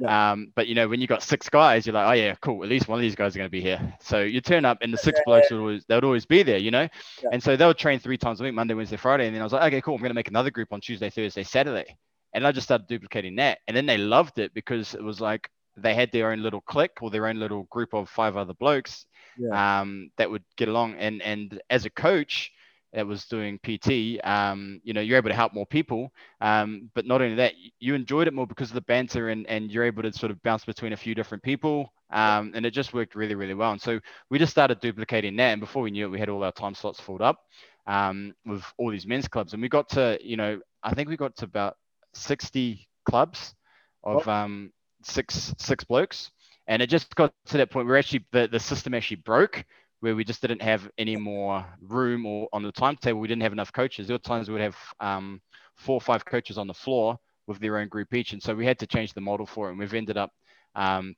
Um, 0.06 0.52
but 0.56 0.68
you 0.68 0.76
know, 0.76 0.88
when 0.88 1.02
you 1.02 1.08
got 1.08 1.22
six 1.22 1.50
guys, 1.50 1.86
you're 1.86 1.94
like, 1.94 2.08
oh 2.08 2.14
yeah, 2.14 2.36
cool. 2.36 2.64
At 2.64 2.70
least 2.70 2.88
one 2.88 2.98
of 2.98 3.02
these 3.02 3.16
guys 3.16 3.36
are 3.36 3.40
going 3.40 3.50
to 3.50 3.52
be 3.52 3.62
here. 3.62 3.94
So 4.00 4.22
you 4.22 4.42
turn 4.42 4.66
up, 4.66 4.80
and 4.82 4.94
the 4.94 4.98
six 4.98 5.20
blokes 5.26 5.52
would 5.52 5.60
always 5.60 5.86
they 5.86 5.96
would 5.96 6.04
always 6.04 6.26
be 6.26 6.44
there, 6.44 6.58
you 6.58 6.72
know. 6.72 6.88
Yeah. 7.24 7.30
And 7.32 7.44
so 7.44 7.56
they 7.56 7.66
would 7.66 7.78
train 7.78 8.00
three 8.00 8.18
times 8.18 8.40
a 8.40 8.44
week, 8.44 8.54
Monday, 8.54 8.74
Wednesday, 8.74 8.98
Friday. 8.98 9.28
And 9.28 9.36
then 9.36 9.42
I 9.42 9.46
was 9.46 9.54
like, 9.54 9.64
okay, 9.64 9.82
cool. 9.82 9.96
I'm 9.96 10.02
going 10.02 10.10
to 10.10 10.16
make 10.16 10.30
another 10.30 10.52
group 10.52 10.72
on 10.72 10.82
Tuesday, 10.82 11.10
Thursday, 11.10 11.44
Saturday. 11.44 11.98
And 12.34 12.48
I 12.48 12.52
just 12.52 12.68
started 12.68 12.88
duplicating 12.88 13.36
that. 13.36 13.60
And 13.68 13.76
then 13.76 13.86
they 13.86 13.98
loved 13.98 14.40
it 14.40 14.54
because 14.54 14.94
it 14.94 15.04
was 15.04 15.20
like 15.20 15.50
they 15.78 15.94
had 15.94 16.12
their 16.12 16.32
own 16.32 16.42
little 16.42 16.62
clique 16.62 17.02
or 17.02 17.10
their 17.10 17.28
own 17.28 17.40
little 17.40 17.64
group 17.64 17.94
of 17.94 18.10
five 18.10 18.38
other 18.38 18.54
blokes 18.54 19.06
Yeah. 19.38 19.82
um, 19.82 20.10
that 20.18 20.30
would 20.30 20.44
get 20.58 20.68
along. 20.70 20.96
And 20.96 21.22
and 21.22 21.62
as 21.70 21.86
a 21.86 21.90
coach 21.90 22.52
that 22.94 23.08
was 23.08 23.26
doing 23.26 23.58
PT, 23.64 24.20
um, 24.24 24.82
you 24.84 24.94
know, 24.94 25.02
you're 25.02 25.18
able 25.18 25.30
to 25.30 25.36
help 25.36 25.54
more 25.54 25.66
people. 25.66 26.12
Um, 26.42 26.90
but 26.94 27.06
not 27.06 27.22
only 27.22 27.36
that, 27.36 27.54
you 27.80 27.96
enjoyed 27.96 28.28
it 28.28 28.34
more 28.34 28.46
because 28.48 28.70
of 28.70 28.76
the 28.76 28.82
banter 28.82 29.30
and, 29.30 29.48
and 29.48 29.72
you're 29.72 29.86
able 29.86 30.04
to 30.04 30.12
sort 30.12 30.32
of 30.32 30.42
bounce 30.44 30.66
between 30.66 30.92
a 30.92 30.98
few 30.98 31.16
different 31.16 31.42
people. 31.44 31.94
Um, 32.12 32.52
and 32.54 32.66
it 32.66 32.72
just 32.72 32.94
worked 32.94 33.16
really, 33.16 33.36
really 33.36 33.54
well. 33.54 33.72
And 33.72 33.82
so 33.82 34.00
we 34.30 34.40
just 34.40 34.52
started 34.52 34.82
duplicating 34.82 35.38
that. 35.38 35.52
And 35.54 35.62
before 35.62 35.82
we 35.84 35.92
knew 35.92 36.06
it, 36.06 36.10
we 36.12 36.20
had 36.20 36.30
all 36.30 36.44
our 36.44 36.52
time 36.52 36.76
slots 36.76 37.00
filled 37.00 37.22
up 37.22 37.40
um, 37.88 38.34
with 38.46 38.64
all 38.78 38.92
these 38.92 39.08
men's 39.08 39.28
clubs. 39.30 39.54
And 39.54 39.62
we 39.62 39.70
got 39.70 39.88
to, 39.90 40.18
you 40.22 40.36
know, 40.36 40.60
I 40.84 40.94
think 40.94 41.08
we 41.08 41.16
got 41.16 41.36
to 41.38 41.46
about 41.46 41.78
60 42.14 42.88
clubs 43.06 43.56
of 44.04 44.28
um, 44.28 44.72
six 45.06 45.54
six 45.58 45.84
blokes. 45.84 46.32
And 46.68 46.82
it 46.82 46.88
just 46.88 47.14
got 47.16 47.34
to 47.48 47.58
that 47.58 47.72
point 47.72 47.88
where 47.88 47.98
actually 47.98 48.26
the, 48.32 48.48
the 48.48 48.60
system 48.60 48.94
actually 48.94 49.18
broke 49.18 49.66
where 50.02 50.16
we 50.16 50.24
just 50.24 50.42
didn't 50.42 50.62
have 50.62 50.90
any 50.98 51.16
more 51.16 51.66
room 51.82 52.26
or 52.26 52.50
on 52.54 52.64
the 52.64 52.72
timetable 52.72 53.20
we 53.20 53.28
didn't 53.28 53.44
have 53.44 53.54
enough 53.54 53.72
coaches. 53.72 54.08
There 54.08 54.16
were 54.16 54.20
times 54.20 54.48
we 54.48 54.54
would 54.54 54.64
have 54.64 54.78
um, 55.00 55.42
four 55.76 55.96
or 55.96 56.02
five 56.02 56.26
coaches 56.26 56.58
on 56.58 56.68
the 56.68 56.74
floor 56.74 57.18
with 57.48 57.60
their 57.60 57.78
own 57.78 57.88
group 57.88 58.14
each, 58.14 58.34
and 58.34 58.42
so 58.42 58.54
we 58.54 58.66
had 58.66 58.80
to 58.80 58.88
change 58.88 59.14
the 59.14 59.22
model 59.22 59.46
for 59.46 59.68
it. 59.68 59.72
And 59.72 59.80
we've 59.80 59.94
ended 59.94 60.18
up 60.18 60.32
um, 60.76 61.16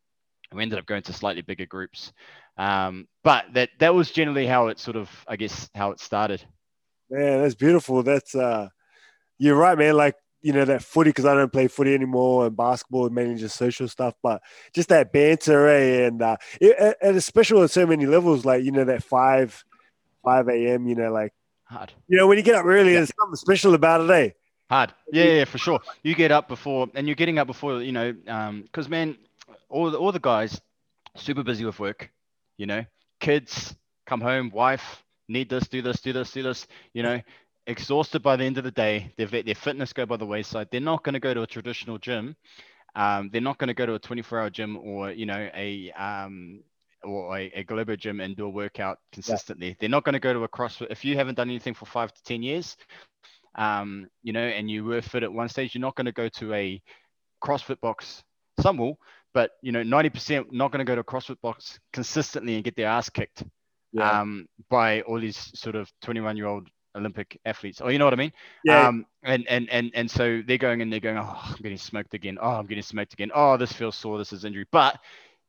we 0.52 0.62
ended 0.62 0.80
up 0.80 0.86
going 0.86 1.04
to 1.04 1.14
slightly 1.14 1.42
bigger 1.42 1.66
groups. 1.66 2.14
Um, 2.58 3.08
but 3.24 3.46
that 3.54 3.70
that 3.80 3.96
was 3.96 4.12
generally 4.12 4.46
how 4.46 4.68
it 4.68 4.80
sort 4.80 4.98
of 4.98 5.10
I 5.28 5.36
guess 5.36 5.70
how 5.74 5.92
it 5.92 6.00
started. 6.00 6.44
Man, 7.10 7.42
that's 7.42 7.56
beautiful. 7.56 8.04
That's 8.04 8.36
uh, 8.36 8.68
you're 9.38 9.56
right, 9.56 9.78
man. 9.78 9.96
Like 9.96 10.16
you 10.44 10.54
know 10.54 10.66
that 10.66 10.84
footy 10.84 11.10
because 11.10 11.26
I 11.26 11.34
don't 11.34 11.52
play 11.52 11.68
footy 11.68 11.94
anymore 11.96 12.46
and 12.46 12.56
basketball 12.56 13.08
and 13.08 13.16
mainly 13.16 13.36
just 13.36 13.56
social 13.56 13.88
stuff. 13.88 14.14
But 14.22 14.42
just 14.74 14.90
that 14.90 15.12
banter, 15.12 15.68
eh? 15.68 16.06
And 16.08 16.22
uh, 16.22 16.38
it, 16.62 16.98
and 17.02 17.18
it's 17.18 17.26
special 17.26 17.62
on 17.62 17.68
so 17.70 17.86
many 17.88 18.06
levels. 18.06 18.46
Like 18.46 18.64
you 18.64 18.72
know 18.72 18.84
that 18.86 19.04
five 19.04 19.64
five 20.24 20.48
a.m. 20.50 20.88
You 20.88 20.96
know, 20.96 21.12
like 21.12 21.34
Hard. 21.66 21.92
you 22.08 22.18
know 22.18 22.28
when 22.28 22.38
you 22.38 22.44
get 22.44 22.56
up 22.56 22.66
early, 22.66 22.92
Yeah. 22.92 23.00
there's 23.00 23.12
something 23.20 23.36
special 23.36 23.74
about 23.74 24.02
it, 24.02 24.10
eh? 24.14 24.30
Hard. 24.70 24.94
Yeah, 25.12 25.24
yeah, 25.26 25.46
for 25.46 25.58
sure. 25.58 25.80
You 26.04 26.16
get 26.16 26.32
up 26.32 26.48
before, 26.48 26.88
and 26.96 27.08
you're 27.08 27.16
getting 27.16 27.38
up 27.38 27.48
before, 27.48 27.82
you 27.82 27.92
know, 27.92 28.14
because 28.64 28.90
man, 28.90 29.18
all 29.70 29.92
the, 29.92 29.98
all 29.98 30.12
the 30.12 30.20
guys 30.20 30.60
super 31.16 31.44
busy 31.44 31.64
with 31.64 31.80
work, 31.80 32.10
you 32.58 32.66
know, 32.66 32.84
kids 33.20 33.76
come 34.08 34.20
home, 34.22 34.50
wife 34.52 35.04
need 35.28 35.50
this, 35.50 35.68
do 35.68 35.82
this, 35.82 36.02
do 36.02 36.12
this, 36.12 36.32
do 36.32 36.44
this, 36.44 36.66
you 36.94 37.04
know, 37.04 37.22
exhausted 37.68 38.22
by 38.22 38.36
the 38.36 38.44
end 38.44 38.58
of 38.58 38.64
the 38.64 38.72
day. 38.72 39.14
They've 39.18 39.32
let 39.32 39.46
their 39.46 39.56
fitness 39.56 39.94
go 39.94 40.06
by 40.06 40.18
the 40.18 40.26
wayside. 40.26 40.68
They're 40.72 40.82
not 40.82 41.04
going 41.04 41.14
to 41.14 41.20
go 41.20 41.34
to 41.34 41.42
a 41.44 41.48
traditional 41.48 41.98
gym. 41.98 42.36
Um, 42.96 43.30
they're 43.32 43.42
not 43.42 43.58
going 43.58 43.70
to 43.70 43.74
go 43.74 43.86
to 43.86 43.96
a 43.96 44.00
24-hour 44.00 44.50
gym 44.52 44.78
or 44.78 45.12
you 45.12 45.26
know 45.26 45.50
a 45.56 45.92
um, 45.92 46.62
or 47.04 47.38
a, 47.38 47.52
a 47.56 47.64
Globo 47.64 47.96
gym 47.96 48.20
and 48.22 48.36
do 48.36 48.46
a 48.46 48.50
workout 48.50 49.00
consistently. 49.12 49.76
They're 49.80 49.90
not 49.90 50.04
going 50.04 50.14
to 50.14 50.20
go 50.20 50.34
to 50.34 50.44
a 50.44 50.50
CrossFit. 50.50 50.88
If 50.92 51.04
you 51.04 51.16
haven't 51.16 51.36
done 51.36 51.50
anything 51.50 51.74
for 51.74 51.86
five 51.86 52.14
to 52.14 52.24
ten 52.24 52.44
years, 52.44 52.78
um, 53.56 54.08
you 54.22 54.34
know, 54.34 54.44
and 54.44 54.70
you 54.70 54.84
were 54.84 55.02
fit 55.02 55.24
at 55.24 55.34
one 55.34 55.50
stage, 55.50 55.74
you're 55.74 55.82
not 55.82 55.96
going 55.96 56.06
to 56.06 56.12
go 56.12 56.30
to 56.30 56.54
a 56.54 56.82
CrossFit 57.44 57.80
box. 57.82 58.24
Some 58.60 58.78
will, 58.78 58.98
but 59.34 59.52
you 59.62 59.72
know, 59.72 59.82
90% 59.84 60.52
not 60.52 60.72
going 60.72 60.80
to 60.80 60.86
go 60.86 60.96
to 60.96 61.02
a 61.02 61.04
CrossFit 61.04 61.42
box 61.42 61.80
consistently 61.92 62.56
and 62.56 62.64
get 62.64 62.76
their 62.76 62.88
ass 62.88 63.10
kicked 63.10 63.44
Yeah. 63.92 64.22
um, 64.22 64.48
by 64.70 65.02
all 65.02 65.20
these 65.20 65.52
sort 65.60 65.76
of 65.76 65.92
21 66.04 66.38
year 66.38 66.46
old 66.46 66.68
Olympic 66.96 67.40
athletes. 67.46 67.82
Or 67.82 67.92
you 67.92 68.00
know 68.00 68.06
what 68.06 68.14
I 68.14 68.18
mean? 68.18 68.32
Yeah. 68.64 68.88
Um, 68.88 69.06
and, 69.24 69.46
and, 69.48 69.70
and, 69.70 69.92
and 69.94 70.10
so 70.10 70.42
they're 70.46 70.58
going 70.58 70.82
and 70.82 70.92
they're 70.92 71.00
going, 71.00 71.18
oh, 71.18 71.40
I'm 71.44 71.56
getting 71.62 71.78
smoked 71.78 72.14
again. 72.14 72.38
Oh, 72.42 72.52
I'm 72.52 72.68
getting 72.68 72.84
smoked 72.84 73.14
again. 73.14 73.32
Oh, 73.34 73.58
this 73.58 73.72
feels 73.74 73.96
sore. 73.96 74.18
This 74.18 74.34
is 74.34 74.46
injury. 74.46 74.66
But 74.72 75.00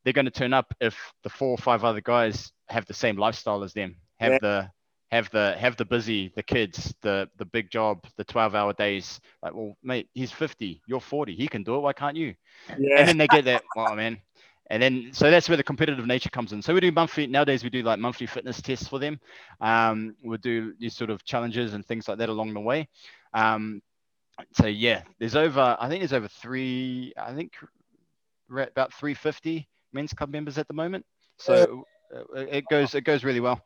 they're 0.05 0.13
going 0.13 0.25
to 0.27 0.31
turn 0.31 0.53
up 0.53 0.75
if 0.81 0.97
the 1.23 1.31
four 1.31 1.51
or 1.51 1.59
five 1.59 1.85
other 1.85 2.01
guys 2.01 2.53
have 2.69 2.87
the 2.87 2.95
same 2.95 3.17
lifestyle 3.17 3.63
as 3.63 3.73
them, 3.73 3.97
have 4.19 4.33
Yeah. 4.33 4.39
the, 4.43 4.71
have 5.11 5.31
the, 5.31 5.55
have 5.59 5.77
the 5.77 5.85
busy, 5.85 6.33
the 6.35 6.43
kids, 6.43 6.93
the, 7.03 7.29
the 7.39 7.45
big 7.45 7.71
job, 7.71 8.05
the 8.17 8.25
12 8.25 8.55
hour 8.55 8.73
days. 8.73 9.21
Like, 9.43 9.55
well, 9.55 9.77
mate, 9.83 10.09
he's 10.15 10.33
50, 10.33 10.83
you're 10.89 11.01
40. 11.01 11.35
He 11.37 11.47
can 11.47 11.63
do 11.63 11.77
it. 11.77 11.81
Why 11.81 11.93
can't 11.93 12.17
you? 12.17 12.35
yeah. 12.79 12.99
and 12.99 13.09
then 13.09 13.19
they 13.19 13.29
get 13.29 13.45
that 13.45 13.63
oh 13.77 13.95
man 13.95 14.19
and 14.71 14.83
then 14.83 15.11
so 15.13 15.31
that's 15.31 15.49
where 15.49 15.57
the 15.57 15.63
competitive 15.63 16.07
nature 16.07 16.31
comes 16.31 16.53
in. 16.53 16.63
So 16.63 16.75
we 16.75 16.81
do 16.81 16.93
monthly 16.93 17.27
nowadays 17.27 17.63
we 17.63 17.71
do 17.71 17.83
like 17.83 17.99
monthly 17.99 18.27
fitness 18.27 18.61
tests 18.61 18.89
for 18.89 18.99
them. 18.99 19.21
Um, 19.61 20.17
we'll 20.23 20.39
do 20.39 20.75
these 20.79 20.97
sort 20.97 21.11
of 21.11 21.25
challenges 21.25 21.75
and 21.75 21.85
things 21.85 22.09
like 22.09 22.19
that 22.19 22.29
along 22.29 22.55
the 22.55 22.61
way. 22.61 22.89
Um, 23.33 23.83
so 24.53 24.67
yeah 24.67 25.03
there's 25.21 25.37
over 25.37 25.77
i 25.79 25.89
think 25.89 26.01
there's 26.01 26.13
over 26.13 26.27
three 26.27 27.13
i 27.17 27.33
think 27.33 27.53
we're 28.49 28.61
at 28.61 28.71
about 28.71 28.93
350 28.93 29.69
men's 29.93 30.13
club 30.13 30.31
members 30.31 30.59
at 30.59 30.69
the 30.69 30.75
moment. 30.75 31.05
So 31.39 31.85
uh, 32.15 32.41
it 32.41 32.65
goes 32.71 32.95
it 32.95 33.03
goes 33.03 33.25
really 33.25 33.41
well. 33.41 33.61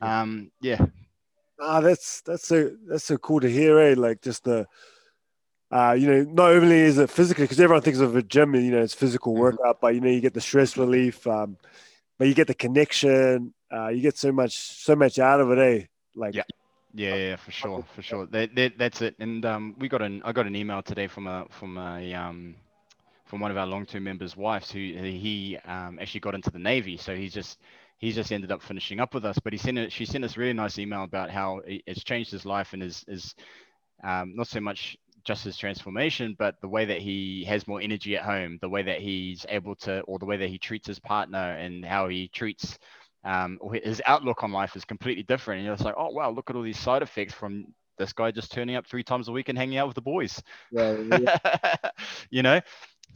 Um, 0.00 0.50
yeah. 0.60 0.84
Ah, 1.60 1.80
that's 1.80 2.20
that's 2.22 2.46
so 2.46 2.70
that's 2.86 3.04
so 3.04 3.16
cool 3.18 3.40
to 3.40 3.50
hear, 3.50 3.78
eh? 3.78 3.94
Like 3.96 4.22
just 4.22 4.44
the, 4.44 4.66
uh, 5.70 5.96
you 5.98 6.06
know, 6.06 6.22
not 6.24 6.50
only 6.52 6.76
is 6.80 6.98
it 6.98 7.10
physically 7.10 7.44
because 7.44 7.60
everyone 7.60 7.82
thinks 7.82 8.00
of 8.00 8.16
a 8.16 8.22
gym, 8.22 8.54
you 8.54 8.70
know, 8.70 8.82
it's 8.82 8.94
physical 8.94 9.34
Mhm. 9.36 9.58
workout, 9.58 9.80
but 9.80 9.94
you 9.94 10.00
know, 10.00 10.08
you 10.08 10.20
get 10.20 10.34
the 10.34 10.40
stress 10.40 10.76
relief, 10.76 11.26
um, 11.26 11.56
but 12.18 12.28
you 12.28 12.34
get 12.34 12.46
the 12.48 12.54
connection, 12.54 13.54
uh, 13.72 13.88
you 13.88 14.00
get 14.02 14.16
so 14.16 14.32
much 14.32 14.56
so 14.56 14.96
much 14.96 15.18
out 15.18 15.40
of 15.40 15.50
it, 15.52 15.58
eh? 15.58 15.86
Like, 16.14 16.36
Yeah. 16.36 16.44
Yeah, 16.94 17.14
yeah, 17.16 17.36
for 17.36 17.50
sure, 17.52 17.84
for 17.94 18.02
sure. 18.02 18.26
That, 18.26 18.54
that, 18.56 18.78
that's 18.78 19.02
it. 19.02 19.14
And 19.18 19.44
um, 19.44 19.76
we 19.78 19.88
got 19.88 20.00
an 20.02 20.22
I 20.24 20.32
got 20.32 20.46
an 20.46 20.56
email 20.56 20.82
today 20.82 21.06
from 21.06 21.26
a 21.26 21.46
from 21.50 21.76
a 21.76 22.14
um, 22.14 22.56
from 23.26 23.40
one 23.40 23.50
of 23.50 23.56
our 23.58 23.66
long-term 23.66 24.04
members' 24.04 24.36
wives 24.36 24.70
who 24.70 24.78
he 24.78 25.58
um, 25.66 25.98
actually 26.00 26.20
got 26.20 26.34
into 26.34 26.50
the 26.50 26.58
navy. 26.58 26.96
So 26.96 27.14
he's 27.14 27.32
just 27.34 27.58
he's 27.98 28.14
just 28.14 28.32
ended 28.32 28.50
up 28.50 28.62
finishing 28.62 29.00
up 29.00 29.14
with 29.14 29.24
us. 29.26 29.38
But 29.38 29.52
he 29.52 29.58
sent 29.58 29.78
it. 29.78 29.92
She 29.92 30.06
sent 30.06 30.24
us 30.24 30.36
a 30.36 30.40
really 30.40 30.54
nice 30.54 30.78
email 30.78 31.04
about 31.04 31.30
how 31.30 31.60
it's 31.66 32.02
changed 32.04 32.30
his 32.30 32.46
life 32.46 32.72
and 32.72 32.82
is 32.82 33.04
is 33.06 33.34
um, 34.02 34.34
not 34.34 34.48
so 34.48 34.60
much 34.60 34.96
just 35.24 35.44
his 35.44 35.56
transformation, 35.56 36.34
but 36.38 36.60
the 36.60 36.68
way 36.68 36.84
that 36.84 36.98
he 37.00 37.44
has 37.44 37.66
more 37.66 37.80
energy 37.80 38.16
at 38.16 38.22
home, 38.24 38.58
the 38.60 38.68
way 38.68 38.82
that 38.82 39.00
he's 39.00 39.44
able 39.48 39.74
to, 39.76 40.00
or 40.02 40.18
the 40.18 40.24
way 40.26 40.36
that 40.36 40.48
he 40.48 40.58
treats 40.58 40.86
his 40.86 40.98
partner, 40.98 41.52
and 41.52 41.84
how 41.84 42.08
he 42.08 42.28
treats 42.28 42.78
um, 43.24 43.58
or 43.60 43.74
his 43.74 44.00
outlook 44.06 44.42
on 44.44 44.52
life 44.52 44.76
is 44.76 44.84
completely 44.84 45.22
different. 45.24 45.58
And 45.58 45.66
you're 45.66 45.74
just 45.74 45.84
like, 45.84 45.94
oh 45.98 46.10
wow, 46.10 46.30
look 46.30 46.50
at 46.50 46.56
all 46.56 46.62
these 46.62 46.78
side 46.78 47.02
effects 47.02 47.34
from 47.34 47.66
this 47.98 48.12
guy 48.12 48.30
just 48.30 48.52
turning 48.52 48.76
up 48.76 48.86
three 48.86 49.02
times 49.02 49.28
a 49.28 49.32
week 49.32 49.48
and 49.48 49.58
hanging 49.58 49.76
out 49.78 49.88
with 49.88 49.96
the 49.96 50.00
boys. 50.02 50.40
yeah, 50.70 50.96
yeah. 51.18 51.76
you 52.30 52.42
know, 52.42 52.60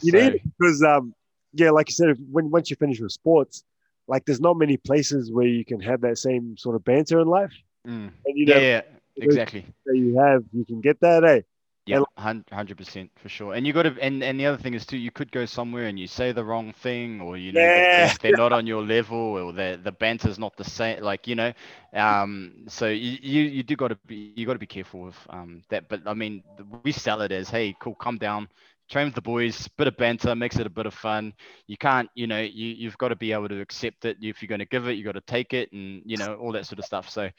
you 0.03 0.11
So- 0.13 0.19
need 0.19 0.43
because, 0.59 0.83
um, 0.83 1.15
yeah, 1.55 1.71
like 1.71 1.89
you 1.89 1.95
said, 1.95 2.17
when 2.31 2.51
once 2.51 2.69
you 2.71 2.77
finish 2.77 3.01
with 3.01 3.13
sports, 3.13 3.63
like 4.09 4.25
there's 4.25 4.41
not 4.41 4.57
many 4.59 4.77
places 4.77 5.31
where 5.31 5.47
you 5.47 5.65
can 5.65 5.79
have 5.81 6.01
that 6.01 6.19
same 6.19 6.57
sort 6.57 6.75
of 6.77 6.85
banter 6.85 7.21
in 7.21 7.29
life, 7.29 7.53
Mm. 7.87 8.11
and 8.27 8.37
you 8.39 8.47
yeah, 8.47 8.55
know 8.55 8.61
yeah, 8.61 8.81
exactly. 9.17 9.65
that 9.87 9.97
you 9.97 10.17
have, 10.19 10.45
you 10.53 10.65
can 10.65 10.81
get 10.81 11.01
that, 11.01 11.25
eh? 11.25 11.41
Yeah, 11.87 12.01
hundred 12.17 12.77
percent 12.77 13.11
for 13.17 13.29
sure. 13.29 13.55
And 13.55 13.67
you 13.67 13.73
got 13.73 13.83
to, 13.83 13.97
and 14.01 14.23
and 14.23 14.39
the 14.39 14.47
other 14.47 14.57
thing 14.57 14.75
is 14.75 14.87
too, 14.87 14.97
you 14.97 15.11
could 15.11 15.33
go 15.33 15.45
somewhere 15.47 15.87
and 15.87 15.99
you 15.99 16.07
say 16.07 16.33
the 16.33 16.45
wrong 16.45 16.73
thing, 16.73 17.21
or 17.21 17.37
you 17.37 17.53
know, 17.53 17.69
Yeah. 17.69 17.83
they're, 17.97 18.13
they're 18.21 18.33
not 18.33 18.53
on 18.53 18.67
your 18.67 18.83
level, 18.85 19.19
or 19.19 19.53
the 19.53 19.81
the 19.83 19.93
banter's 19.93 20.39
not 20.39 20.57
the 20.57 20.65
same. 20.65 21.03
Like 21.03 21.27
you 21.27 21.35
know, 21.35 21.53
um, 21.93 22.65
so 22.69 22.87
you 22.89 23.19
you, 23.21 23.43
you 23.43 23.63
do 23.65 23.75
got 23.77 23.89
to 23.89 23.97
be 24.07 24.15
you 24.15 24.47
got 24.47 24.55
to 24.55 24.59
be 24.61 24.67
careful 24.67 25.01
with 25.03 25.19
um 25.31 25.63
that. 25.71 25.89
But 25.89 26.03
I 26.07 26.15
mean, 26.15 26.45
we 26.63 26.93
sell 26.93 27.21
it 27.23 27.33
as, 27.33 27.51
hey, 27.51 27.75
cool, 27.81 27.95
come 27.97 28.19
down, 28.19 28.49
train 28.89 29.07
with 29.07 29.15
the 29.15 29.23
boys, 29.23 29.67
bit 29.77 29.89
of 29.89 29.97
banter, 29.97 30.35
makes 30.35 30.57
it 30.57 30.67
a 30.67 30.71
bit 30.71 30.87
of 30.87 30.95
fun. 30.95 31.33
You 31.67 31.77
can't, 31.77 32.09
you 32.15 32.27
know, 32.29 32.41
you 32.41 32.69
you've 32.69 32.99
got 32.99 33.09
to 33.09 33.17
be 33.17 33.33
able 33.33 33.49
to 33.49 33.61
accept 33.61 34.05
it. 34.05 34.19
If 34.21 34.41
you're 34.43 34.49
going 34.49 34.61
to 34.61 34.67
give 34.67 34.87
it, 34.87 34.93
you 34.93 35.05
got 35.05 35.13
to 35.13 35.21
take 35.21 35.53
it, 35.53 35.73
and 35.73 36.03
you 36.07 36.17
know 36.19 36.35
all 36.37 36.53
that 36.53 36.67
sort 36.67 36.79
of 36.79 36.85
stuff. 36.85 37.09
So. 37.09 37.31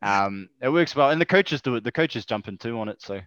Um, 0.00 0.48
it 0.62 0.68
works 0.68 0.94
well, 0.94 1.10
and 1.10 1.20
the 1.20 1.26
coaches 1.26 1.60
do 1.60 1.74
it. 1.74 1.84
The 1.84 1.92
coaches 1.92 2.24
jump 2.24 2.48
in 2.48 2.56
too 2.58 2.78
on 2.78 2.88
it, 2.88 3.02
so 3.02 3.20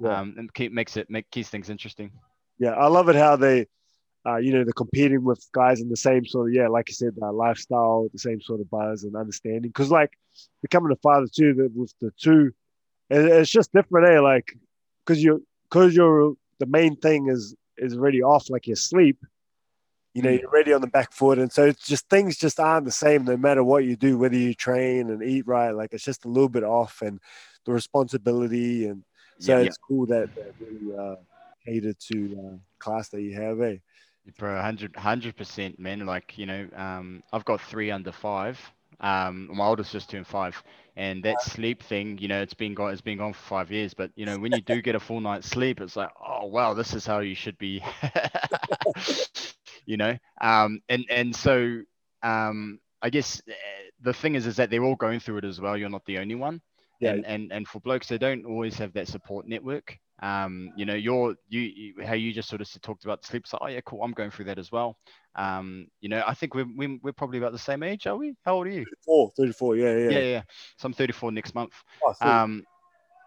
Yeah. 0.00 0.20
um, 0.20 0.34
and 0.38 0.52
keep 0.52 0.72
makes 0.72 0.96
it 0.96 1.08
make 1.08 1.30
keeps 1.30 1.48
things 1.48 1.70
interesting. 1.70 2.10
Yeah, 2.58 2.72
I 2.72 2.88
love 2.88 3.08
it 3.08 3.16
how 3.16 3.36
they, 3.36 3.66
uh, 4.26 4.36
you 4.36 4.52
know, 4.52 4.64
they're 4.64 4.72
competing 4.72 5.22
with 5.22 5.46
guys 5.52 5.80
in 5.80 5.88
the 5.88 5.96
same 5.96 6.24
sort 6.24 6.48
of 6.48 6.54
yeah, 6.54 6.68
like 6.68 6.88
you 6.88 6.94
said, 6.94 7.14
uh, 7.22 7.32
lifestyle, 7.32 8.08
the 8.12 8.18
same 8.18 8.40
sort 8.40 8.60
of 8.60 8.68
buzz 8.70 9.04
and 9.04 9.14
understanding. 9.14 9.62
Because 9.70 9.90
like 9.90 10.18
becoming 10.62 10.90
a 10.90 10.96
father 10.96 11.26
too, 11.32 11.54
the, 11.54 11.70
with 11.74 11.94
the 12.00 12.10
two, 12.18 12.52
it, 13.08 13.24
it's 13.24 13.50
just 13.50 13.72
different, 13.72 14.08
eh? 14.08 14.20
Like 14.20 14.52
because 15.04 15.22
you 15.22 15.46
because 15.70 15.94
you're 15.94 16.34
the 16.58 16.66
main 16.66 16.96
thing 16.96 17.28
is 17.28 17.54
is 17.78 17.94
already 17.94 18.22
off, 18.22 18.50
like 18.50 18.66
your 18.66 18.76
sleep. 18.76 19.18
You 20.16 20.22
know 20.22 20.30
Mm. 20.30 20.40
you're 20.40 20.50
ready 20.50 20.72
on 20.72 20.80
the 20.80 20.86
back 20.88 21.12
foot, 21.12 21.38
and 21.38 21.52
so 21.52 21.66
it's 21.66 21.86
just 21.86 22.08
things 22.08 22.38
just 22.38 22.58
aren't 22.58 22.86
the 22.86 22.92
same 22.92 23.24
no 23.24 23.36
matter 23.36 23.62
what 23.62 23.84
you 23.84 23.96
do, 23.96 24.18
whether 24.18 24.36
you 24.36 24.54
train 24.54 25.10
and 25.10 25.22
eat 25.22 25.46
right. 25.46 25.70
Like 25.72 25.92
it's 25.92 26.04
just 26.04 26.24
a 26.24 26.28
little 26.28 26.48
bit 26.48 26.64
off, 26.64 27.02
and 27.02 27.20
the 27.66 27.72
responsibility, 27.72 28.86
and 28.86 29.04
so 29.38 29.58
Yeah. 29.58 29.62
it's 29.62 29.76
cool 29.78 30.06
that 30.06 30.34
that 30.36 30.54
really 30.60 30.96
uh, 30.98 31.16
catered 31.66 31.98
to 32.08 32.16
uh, 32.54 32.56
class 32.78 33.08
that 33.10 33.22
you 33.22 33.34
have, 33.40 33.60
eh? 33.60 33.76
Bro, 34.38 34.54
100 34.56 35.36
percent, 35.36 35.78
man. 35.78 36.04
Like 36.06 36.38
you 36.38 36.46
know, 36.46 36.68
um, 36.74 37.22
I've 37.32 37.44
got 37.44 37.60
three 37.60 37.90
under 37.90 38.12
five. 38.12 38.58
Um, 39.00 39.48
my 39.54 39.66
oldest 39.66 39.92
just 39.92 40.10
turned 40.10 40.26
five, 40.26 40.62
and 40.96 41.22
that 41.24 41.40
sleep 41.42 41.82
thing, 41.82 42.18
you 42.18 42.28
know, 42.28 42.42
it's 42.42 42.54
been 42.54 42.74
gone. 42.74 42.92
It's 42.92 43.00
been 43.00 43.18
gone 43.18 43.32
for 43.34 43.42
five 43.42 43.70
years. 43.70 43.94
But 43.94 44.10
you 44.16 44.26
know, 44.26 44.38
when 44.38 44.52
you 44.52 44.62
do 44.62 44.82
get 44.82 44.94
a 44.96 45.00
full 45.00 45.20
night's 45.20 45.48
sleep, 45.48 45.80
it's 45.80 45.96
like, 45.96 46.10
oh 46.20 46.46
wow, 46.46 46.74
this 46.74 46.94
is 46.94 47.06
how 47.06 47.20
you 47.20 47.34
should 47.34 47.58
be. 47.58 47.82
you 49.86 49.96
know, 49.96 50.16
um, 50.40 50.80
and 50.88 51.04
and 51.08 51.34
so 51.34 51.80
um, 52.22 52.78
I 53.02 53.10
guess 53.10 53.40
uh, 53.48 53.52
the 54.02 54.12
thing 54.12 54.34
is, 54.34 54.46
is 54.46 54.56
that 54.56 54.70
they're 54.70 54.84
all 54.84 54.96
going 54.96 55.20
through 55.20 55.38
it 55.38 55.44
as 55.44 55.60
well. 55.60 55.76
You're 55.76 55.88
not 55.88 56.04
the 56.06 56.18
only 56.18 56.34
one. 56.34 56.60
Yeah. 57.00 57.12
And, 57.12 57.26
and 57.26 57.52
and 57.52 57.68
for 57.68 57.80
blokes, 57.80 58.08
they 58.08 58.18
don't 58.18 58.46
always 58.46 58.76
have 58.78 58.92
that 58.94 59.08
support 59.08 59.46
network. 59.46 59.98
Um, 60.22 60.70
you 60.76 60.86
know, 60.86 60.94
you're 60.94 61.34
you, 61.48 61.60
you 61.60 61.94
how 62.04 62.14
you 62.14 62.32
just 62.32 62.48
sort 62.48 62.62
of 62.62 62.68
talked 62.80 63.04
about 63.04 63.24
sleep. 63.24 63.42
It's 63.44 63.52
like, 63.52 63.62
oh 63.62 63.68
yeah, 63.68 63.80
cool. 63.84 64.02
I'm 64.02 64.12
going 64.12 64.30
through 64.30 64.46
that 64.46 64.58
as 64.58 64.72
well. 64.72 64.96
Um, 65.34 65.88
you 66.00 66.08
know, 66.08 66.22
I 66.26 66.32
think 66.32 66.54
we're 66.54 66.66
we're, 66.74 66.98
we're 67.02 67.12
probably 67.12 67.38
about 67.38 67.52
the 67.52 67.58
same 67.58 67.82
age, 67.82 68.06
are 68.06 68.16
we? 68.16 68.34
How 68.44 68.54
old 68.54 68.66
are 68.66 68.70
you? 68.70 68.86
34, 69.06 69.32
34, 69.36 69.76
yeah, 69.76 69.84
yeah. 69.84 70.08
Yeah, 70.08 70.18
yeah. 70.18 70.42
So 70.78 70.86
I'm 70.86 70.94
34 70.94 71.32
next 71.32 71.54
month. 71.54 71.74
Oh. 72.02 72.14
Um, 72.20 72.64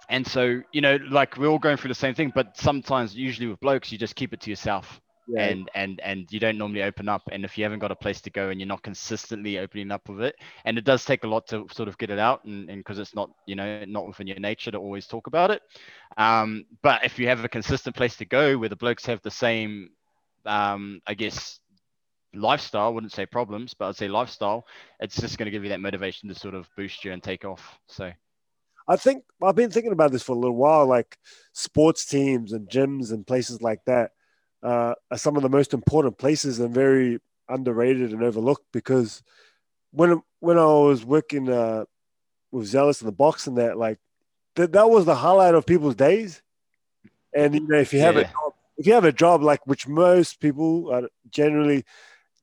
and 0.09 0.25
so 0.25 0.61
you 0.71 0.81
know, 0.81 0.97
like 1.11 1.37
we're 1.37 1.47
all 1.47 1.59
going 1.59 1.77
through 1.77 1.89
the 1.89 1.95
same 1.95 2.15
thing, 2.15 2.31
but 2.33 2.57
sometimes, 2.57 3.15
usually 3.15 3.47
with 3.47 3.59
blokes, 3.59 3.91
you 3.91 3.99
just 3.99 4.15
keep 4.15 4.33
it 4.33 4.41
to 4.41 4.49
yourself 4.49 4.99
yeah, 5.31 5.43
and 5.43 5.69
and 5.75 5.99
and 6.01 6.31
you 6.31 6.39
don't 6.39 6.57
normally 6.57 6.81
open 6.81 7.07
up 7.07 7.21
and 7.31 7.45
if 7.45 7.57
you 7.57 7.63
haven't 7.63 7.79
got 7.79 7.91
a 7.91 7.95
place 7.95 8.19
to 8.21 8.31
go 8.31 8.49
and 8.49 8.59
you're 8.59 8.67
not 8.67 8.81
consistently 8.81 9.59
opening 9.59 9.91
up 9.91 10.09
with 10.09 10.21
it 10.21 10.35
and 10.65 10.77
it 10.77 10.83
does 10.83 11.05
take 11.05 11.23
a 11.23 11.27
lot 11.27 11.45
to 11.47 11.67
sort 11.71 11.87
of 11.87 11.97
get 11.99 12.09
it 12.09 12.17
out 12.17 12.43
and 12.45 12.67
because 12.67 12.97
it's 12.97 13.13
not 13.13 13.29
you 13.45 13.55
know 13.55 13.83
not 13.85 14.07
within 14.07 14.25
your 14.25 14.39
nature 14.39 14.71
to 14.71 14.77
always 14.77 15.05
talk 15.05 15.27
about 15.27 15.51
it. 15.51 15.61
Um, 16.17 16.65
but 16.81 17.05
if 17.05 17.19
you 17.19 17.27
have 17.27 17.43
a 17.43 17.49
consistent 17.49 17.95
place 17.95 18.15
to 18.17 18.25
go 18.25 18.57
where 18.57 18.69
the 18.69 18.75
blokes 18.75 19.05
have 19.05 19.21
the 19.21 19.31
same 19.31 19.89
um, 20.45 21.01
i 21.05 21.13
guess 21.13 21.59
lifestyle 22.33 22.87
I 22.87 22.89
wouldn't 22.89 23.11
say 23.11 23.25
problems 23.25 23.73
but 23.73 23.89
i'd 23.89 23.95
say 23.95 24.07
lifestyle 24.07 24.65
it's 24.99 25.19
just 25.19 25.37
going 25.37 25.45
to 25.45 25.51
give 25.51 25.63
you 25.63 25.69
that 25.69 25.81
motivation 25.81 26.29
to 26.29 26.35
sort 26.35 26.55
of 26.55 26.67
boost 26.75 27.03
you 27.05 27.11
and 27.11 27.21
take 27.21 27.45
off 27.45 27.79
so. 27.87 28.11
I 28.87 28.95
think 28.95 29.23
I've 29.43 29.55
been 29.55 29.69
thinking 29.69 29.91
about 29.91 30.11
this 30.11 30.23
for 30.23 30.31
a 30.31 30.39
little 30.39 30.55
while. 30.55 30.87
Like 30.87 31.15
sports 31.53 32.05
teams 32.05 32.53
and 32.53 32.67
gyms 32.67 33.11
and 33.11 33.25
places 33.25 33.61
like 33.61 33.85
that 33.85 34.13
uh, 34.63 34.93
are 35.11 35.17
some 35.17 35.35
of 35.35 35.43
the 35.43 35.49
most 35.49 35.73
important 35.73 36.17
places 36.17 36.59
and 36.59 36.73
very 36.73 37.19
underrated 37.47 38.11
and 38.11 38.23
overlooked 38.23 38.65
because 38.71 39.23
when 39.91 40.21
when 40.39 40.57
I 40.57 40.65
was 40.65 41.03
working 41.03 41.49
uh, 41.49 41.85
with 42.51 42.67
Zealous 42.67 43.01
in 43.01 43.05
the 43.05 43.11
box 43.11 43.47
and 43.47 43.57
that, 43.57 43.77
like 43.77 43.99
that 44.55 44.73
that 44.73 44.89
was 44.89 45.05
the 45.05 45.15
highlight 45.15 45.55
of 45.55 45.65
people's 45.65 45.95
days. 45.95 46.41
And 47.33 47.53
you 47.53 47.67
know, 47.67 47.77
if 47.79 47.93
you 47.93 47.99
have 47.99 48.17
a 48.17 48.23
job, 48.23 48.53
if 48.77 48.87
you 48.87 48.93
have 48.93 49.05
a 49.05 49.11
job 49.11 49.41
like 49.41 49.65
which 49.67 49.87
most 49.87 50.39
people 50.39 50.91
are 50.91 51.09
generally 51.29 51.85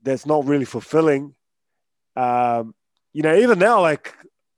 that's 0.03 0.27
not 0.27 0.47
really 0.47 0.65
fulfilling, 0.65 1.35
um, 2.15 2.75
you 3.13 3.23
know, 3.23 3.35
even 3.35 3.59
now, 3.59 3.81
like 3.81 4.15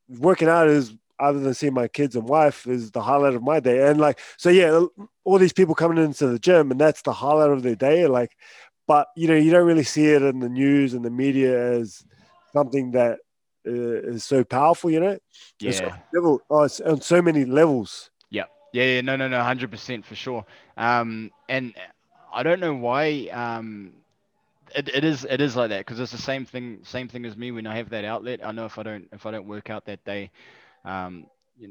working 0.09 0.49
out 0.49 0.69
is 0.69 0.95
other 1.21 1.41
than 1.41 1.55
seeing 1.55 1.75
my 1.75 1.89
kids 1.89 2.17
and 2.17 2.29
wife 2.29 2.67
is 2.67 2.91
the 2.91 3.03
highlight 3.03 3.35
of 3.35 3.43
my 3.43 3.61
day. 3.61 3.89
And 3.89 4.01
like, 4.01 4.21
so 4.37 4.51
yeah, 4.51 4.85
all 5.25 5.39
these 5.39 5.53
people 5.53 5.75
coming 5.75 6.03
into 6.03 6.27
the 6.27 6.39
gym 6.39 6.71
and 6.71 6.81
that's 6.81 7.03
the 7.03 7.13
highlight 7.13 7.51
of 7.51 7.63
their 7.63 7.77
day. 7.77 8.07
Like, 8.07 8.37
but 8.87 9.09
you 9.17 9.29
know, 9.29 9.35
you 9.35 9.51
don't 9.51 9.67
really 9.67 9.85
see 9.85 10.07
it 10.07 10.23
in 10.23 10.41
the 10.41 10.49
news 10.49 10.95
and 10.95 11.05
the 11.05 11.11
media 11.11 11.73
as 11.73 12.05
something 12.53 12.93
that 12.93 13.19
uh, 13.67 13.71
is 13.71 14.25
so 14.25 14.45
powerful, 14.45 14.91
you 14.91 15.01
know? 15.01 15.19
It's 15.63 15.81
yeah 15.81 15.87
on 15.87 16.03
level, 16.13 16.41
oh, 16.51 16.63
it's 16.63 16.81
on 16.81 17.01
so 17.01 17.21
many 17.21 17.45
levels. 17.45 18.11
Yeah, 18.31 18.45
yeah, 18.73 19.01
no, 19.01 19.17
no, 19.17 19.29
no, 19.29 19.43
hundred 19.43 19.71
percent 19.71 20.05
for 20.05 20.15
sure. 20.15 20.45
Um, 20.77 21.31
and 21.49 21.75
I 22.33 22.43
don't 22.43 22.61
know 22.61 22.75
why. 22.75 23.29
Um, 23.33 23.93
it, 24.75 24.89
it 24.89 25.05
is 25.05 25.25
it 25.25 25.41
is 25.41 25.57
like 25.57 25.71
that 25.71 25.81
because 25.81 25.99
it's 26.01 26.13
the 26.13 26.19
same 26.19 26.45
thing 26.45 26.81
same 26.83 27.09
thing 27.09 27.25
as 27.25 27.37
me 27.37 27.51
when 27.51 27.67
I 27.67 27.77
have 27.77 27.89
that 27.91 28.05
outlet. 28.05 28.41
I 28.45 28.53
know 28.53 28.67
if 28.67 28.79
I 28.79 28.83
don't 28.83 29.09
if 29.13 29.27
I 29.27 29.31
don't 29.31 29.47
work 29.47 29.71
out 29.71 29.87
that 29.87 30.05
day, 30.05 30.31
um, 30.89 31.27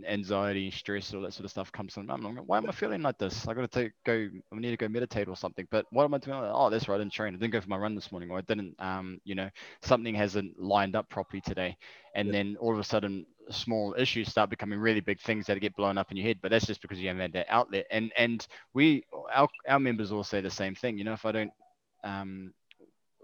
anxiety, 0.08 0.72
stress, 0.72 1.14
all 1.14 1.22
that 1.22 1.34
sort 1.34 1.46
of 1.46 1.52
stuff 1.52 1.72
comes 1.72 1.94
from. 1.94 2.10
I'm 2.10 2.24
like, 2.24 2.46
why 2.46 2.58
am 2.58 2.70
I 2.70 2.72
feeling 2.74 3.02
like 3.02 3.18
this? 3.20 3.48
I 3.48 3.54
got 3.54 3.62
to 3.62 3.68
take 3.68 3.94
go. 4.06 4.30
I 4.54 4.56
need 4.58 4.72
to 4.72 4.78
go 4.78 4.88
meditate 4.90 5.28
or 5.30 5.36
something. 5.38 5.68
But 5.72 5.86
what 5.92 6.06
am 6.06 6.14
I 6.16 6.20
doing? 6.20 6.38
Oh, 6.38 6.70
that's 6.70 6.88
right. 6.90 6.96
I 6.96 7.00
didn't 7.00 7.14
train. 7.14 7.36
I 7.36 7.38
didn't 7.38 7.54
go 7.54 7.62
for 7.62 7.70
my 7.70 7.78
run 7.78 7.96
this 7.96 8.12
morning, 8.12 8.32
or 8.32 8.40
I 8.40 8.42
didn't. 8.42 8.76
Um, 8.80 9.20
you 9.26 9.36
know, 9.36 9.50
something 9.82 10.16
hasn't 10.16 10.60
lined 10.62 10.96
up 10.96 11.10
properly 11.10 11.42
today, 11.42 11.78
and 12.16 12.32
Yeah. 12.32 12.34
then 12.34 12.58
all 12.60 12.74
of 12.74 12.80
a 12.80 12.84
sudden, 12.84 13.26
small 13.50 13.96
issues 13.98 14.30
start 14.30 14.50
becoming 14.50 14.80
really 14.80 15.02
big 15.02 15.20
things 15.22 15.48
that 15.48 15.60
get 15.62 15.76
blown 15.76 15.98
up 15.98 16.12
in 16.12 16.18
your 16.18 16.28
head. 16.28 16.40
But 16.42 16.52
that's 16.52 16.68
just 16.68 16.82
because 16.82 17.00
you 17.00 17.08
haven't 17.08 17.22
had 17.22 17.34
that 17.34 17.48
outlet. 17.50 17.86
And 17.92 18.12
and 18.18 18.46
we 18.74 19.04
our 19.34 19.50
our 19.68 19.80
members 19.80 20.12
all 20.12 20.24
say 20.24 20.42
the 20.42 20.50
same 20.52 20.76
thing. 20.76 20.98
You 20.98 21.06
know, 21.06 21.14
if 21.14 21.26
I 21.26 21.32
don't 21.32 21.52
um 22.04 22.54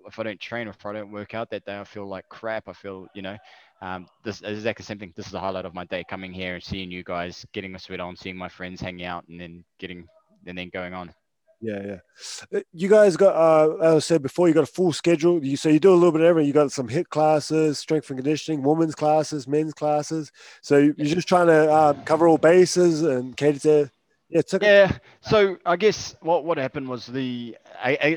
if 0.07 0.19
I 0.19 0.23
don't 0.23 0.39
train 0.39 0.67
or 0.67 0.71
if 0.71 0.85
I 0.85 0.93
don't 0.93 1.11
work 1.11 1.33
out 1.33 1.49
that 1.51 1.65
day, 1.65 1.79
I 1.79 1.83
feel 1.83 2.07
like 2.07 2.27
crap. 2.29 2.67
I 2.67 2.73
feel, 2.73 3.07
you 3.13 3.21
know, 3.21 3.37
um, 3.83 4.07
this 4.23 4.37
is 4.41 4.59
exactly 4.59 4.83
the 4.83 4.87
same 4.87 4.99
thing. 4.99 5.13
This 5.15 5.25
is 5.25 5.33
the 5.33 5.39
highlight 5.41 5.65
of 5.65 5.73
my 5.73 5.83
day 5.83 6.05
coming 6.09 6.31
here 6.31 6.55
and 6.55 6.63
seeing 6.63 6.89
you 6.89 7.03
guys, 7.03 7.45
getting 7.51 7.75
a 7.75 7.79
sweat 7.79 7.99
on, 7.99 8.15
seeing 8.15 8.37
my 8.37 8.47
friends 8.47 8.79
hanging 8.79 9.05
out, 9.05 9.25
and 9.27 9.39
then 9.39 9.65
getting 9.77 10.07
and 10.45 10.57
then 10.57 10.69
going 10.69 10.93
on. 10.93 11.13
Yeah, 11.59 11.81
yeah. 11.85 12.57
Uh, 12.59 12.61
You 12.73 12.89
guys 12.89 13.15
got, 13.17 13.35
uh, 13.35 13.75
as 13.77 13.95
I 13.95 13.99
said 13.99 14.21
before, 14.21 14.47
you 14.47 14.53
got 14.53 14.63
a 14.63 14.77
full 14.77 14.93
schedule. 14.93 15.43
You 15.43 15.57
so 15.57 15.67
you 15.67 15.79
do 15.79 15.93
a 15.93 15.95
little 15.95 16.11
bit 16.13 16.21
of 16.21 16.27
everything. 16.27 16.47
You 16.47 16.53
got 16.53 16.71
some 16.71 16.87
HIIT 16.87 17.09
classes, 17.09 17.77
strength 17.79 18.09
and 18.09 18.17
conditioning, 18.17 18.63
women's 18.63 18.95
classes, 18.95 19.47
men's 19.47 19.73
classes. 19.73 20.31
So 20.61 20.77
you- 20.77 20.95
you're 20.97 21.15
just 21.15 21.27
trying 21.27 21.47
to 21.47 21.71
uh, 21.71 21.93
cover 22.05 22.27
all 22.27 22.37
bases 22.37 23.01
and 23.01 23.35
cater 23.35 23.59
to. 23.59 23.91
Yeah, 24.33 24.41
okay. 24.53 24.65
Yeah. 24.65 24.97
So 25.21 25.57
I 25.65 25.75
guess 25.75 26.15
what 26.21 26.43
what 26.43 26.57
happened 26.57 26.89
was 26.89 27.05
the 27.05 27.55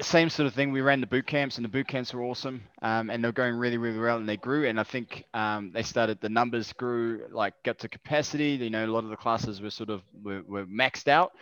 same 0.00 0.30
sort 0.30 0.46
of 0.46 0.54
thing. 0.54 0.72
We 0.72 0.80
ran 0.80 1.00
the 1.02 1.06
boot 1.06 1.26
camps, 1.26 1.56
and 1.56 1.64
the 1.64 1.68
boot 1.68 1.88
camps 1.88 2.14
were 2.14 2.22
awesome, 2.24 2.62
um, 2.80 3.10
and 3.10 3.22
they're 3.22 3.32
going 3.32 3.54
really 3.56 3.76
really 3.76 3.98
well, 3.98 4.16
and 4.16 4.28
they 4.28 4.38
grew. 4.38 4.66
And 4.66 4.80
I 4.80 4.84
think 4.84 5.24
um, 5.34 5.72
they 5.74 5.82
started 5.82 6.18
the 6.22 6.30
numbers 6.30 6.72
grew 6.72 7.26
like 7.30 7.54
got 7.64 7.78
to 7.80 7.88
capacity. 7.88 8.52
You 8.52 8.70
know, 8.70 8.86
a 8.86 8.88
lot 8.88 9.04
of 9.04 9.10
the 9.10 9.16
classes 9.16 9.60
were 9.60 9.70
sort 9.70 9.90
of 9.90 10.02
were, 10.22 10.42
were 10.48 10.66
maxed 10.66 11.08
out. 11.08 11.32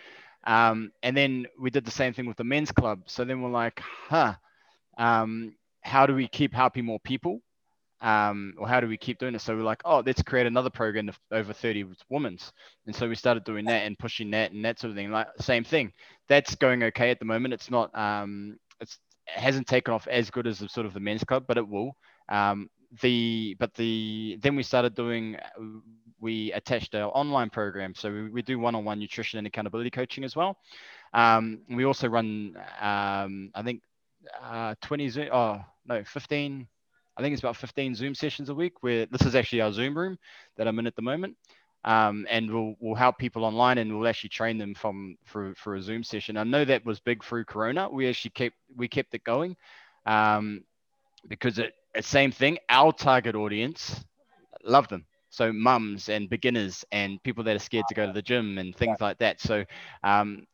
Um, 0.47 0.93
and 1.03 1.17
then 1.17 1.47
we 1.59 1.71
did 1.71 1.85
the 1.87 1.93
same 1.93 2.13
thing 2.15 2.27
with 2.27 2.37
the 2.39 2.45
men's 2.45 2.73
club. 2.73 3.03
So 3.07 3.25
then 3.25 3.43
we're 3.43 3.51
like, 3.51 3.81
huh, 3.81 4.35
um, 4.99 5.57
how 5.83 6.07
do 6.07 6.15
we 6.15 6.29
keep 6.29 6.55
helping 6.55 6.85
more 6.87 7.01
people? 7.01 7.41
Um, 8.05 8.53
or 8.59 8.69
how 8.69 8.81
do 8.81 8.87
we 8.87 8.99
keep 8.99 9.19
doing 9.19 9.35
it? 9.35 9.41
So 9.41 9.57
we're 9.57 9.63
like, 9.63 9.81
oh, 9.87 10.03
let's 10.05 10.23
create 10.23 10.47
another 10.47 10.69
program 10.69 11.09
of 11.09 11.19
over 11.33 11.55
30 11.55 11.87
women's. 12.11 12.53
And 12.87 12.95
so 12.95 13.09
we 13.09 13.15
started 13.15 13.45
doing 13.45 13.65
that 13.65 13.87
and 13.87 13.99
pushing 13.99 14.31
that 14.33 14.53
and 14.53 14.63
that 14.67 14.79
sort 14.79 14.91
of 14.91 14.97
thing. 14.97 15.11
Like 15.11 15.29
same 15.41 15.65
thing. 15.65 15.91
That's 16.29 16.55
going 16.55 16.83
okay 16.83 17.11
at 17.11 17.19
the 17.19 17.25
moment. 17.25 17.55
It's 17.55 17.71
not, 17.71 17.97
um, 17.97 18.59
it's, 18.79 18.99
it 19.27 19.41
hasn't 19.41 19.67
taken 19.67 19.95
off 19.95 20.07
as 20.07 20.31
good 20.31 20.47
as 20.47 20.59
the 20.59 20.69
sort 20.69 20.85
of 20.85 20.93
the 20.93 21.01
men's 21.01 21.25
club, 21.25 21.45
but 21.49 21.57
it 21.57 21.67
will. 21.67 21.97
Um, 22.29 22.69
the, 23.01 23.57
but 23.59 23.73
the, 23.73 24.39
then 24.43 24.55
we 24.55 24.63
started 24.63 24.95
doing, 24.95 25.39
we 26.21 26.53
attached 26.53 26.95
our 26.95 27.09
online 27.09 27.49
program. 27.49 27.95
So 27.95 28.13
we, 28.13 28.29
we 28.29 28.43
do 28.43 28.59
one-on-one 28.59 28.99
nutrition 28.99 29.39
and 29.39 29.47
accountability 29.47 29.91
coaching 29.91 30.25
as 30.25 30.37
well. 30.37 30.59
Um, 31.15 31.61
we 31.71 31.87
also 31.87 32.09
run, 32.09 32.55
um, 32.83 33.51
I 33.55 33.63
think, 33.65 33.81
uh, 34.43 34.75
20 34.83 35.09
Zoom, 35.09 35.29
oh 35.33 35.65
no, 35.87 36.05
15, 36.05 36.69
I 37.17 37.23
think 37.23 37.33
it's 37.33 37.43
about 37.43 37.57
15 37.57 37.95
Zoom 37.95 38.15
sessions 38.15 38.49
a 38.49 38.55
week 38.55 38.83
where 38.83 39.07
this 39.07 39.23
is 39.23 39.35
actually 39.35 39.61
our 39.61 39.73
Zoom 39.73 39.97
room 39.97 40.19
that 40.57 40.67
I'm 40.67 40.79
in 40.79 40.87
at 40.87 40.97
the 40.97 41.03
moment. 41.03 41.37
Um, 41.85 42.27
and 42.31 42.51
we'll, 42.53 42.75
we'll 42.81 42.95
help 42.95 43.19
people 43.19 43.45
online 43.45 43.79
and 43.79 43.97
we'll 43.97 44.09
actually 44.09 44.31
train 44.31 44.59
them 44.59 44.75
from 44.75 45.17
for, 45.25 45.55
for 45.55 45.75
a 45.75 45.83
Zoom 45.83 46.03
session. 46.03 46.37
I 46.37 46.45
know 46.45 46.65
that 46.65 46.85
was 46.85 46.99
big 47.01 47.23
through 47.23 47.45
Corona. 47.45 47.89
We 47.91 48.09
actually 48.09 48.31
kept, 48.31 48.57
we 48.75 48.89
kept 48.89 49.15
it 49.15 49.23
going 49.25 49.57
um, 50.07 50.65
because 51.29 51.59
it, 51.59 51.75
same 52.01 52.33
thing. 52.33 52.59
Our 52.71 52.93
target 52.93 53.35
audience 53.35 54.05
love 54.65 54.89
them. 54.89 55.07
So 55.31 55.53
mums 55.53 56.09
and 56.09 56.29
beginners 56.31 56.85
and 56.93 57.23
people 57.23 57.45
that 57.45 57.57
are 57.57 57.61
scared 57.61 57.87
to 57.89 57.95
go 57.95 58.07
to 58.07 58.13
the 58.13 58.23
gym 58.23 58.59
and 58.59 58.75
things 58.75 59.01
like 59.01 59.19
that. 59.19 59.41
So 59.41 59.65
um, 60.03 60.47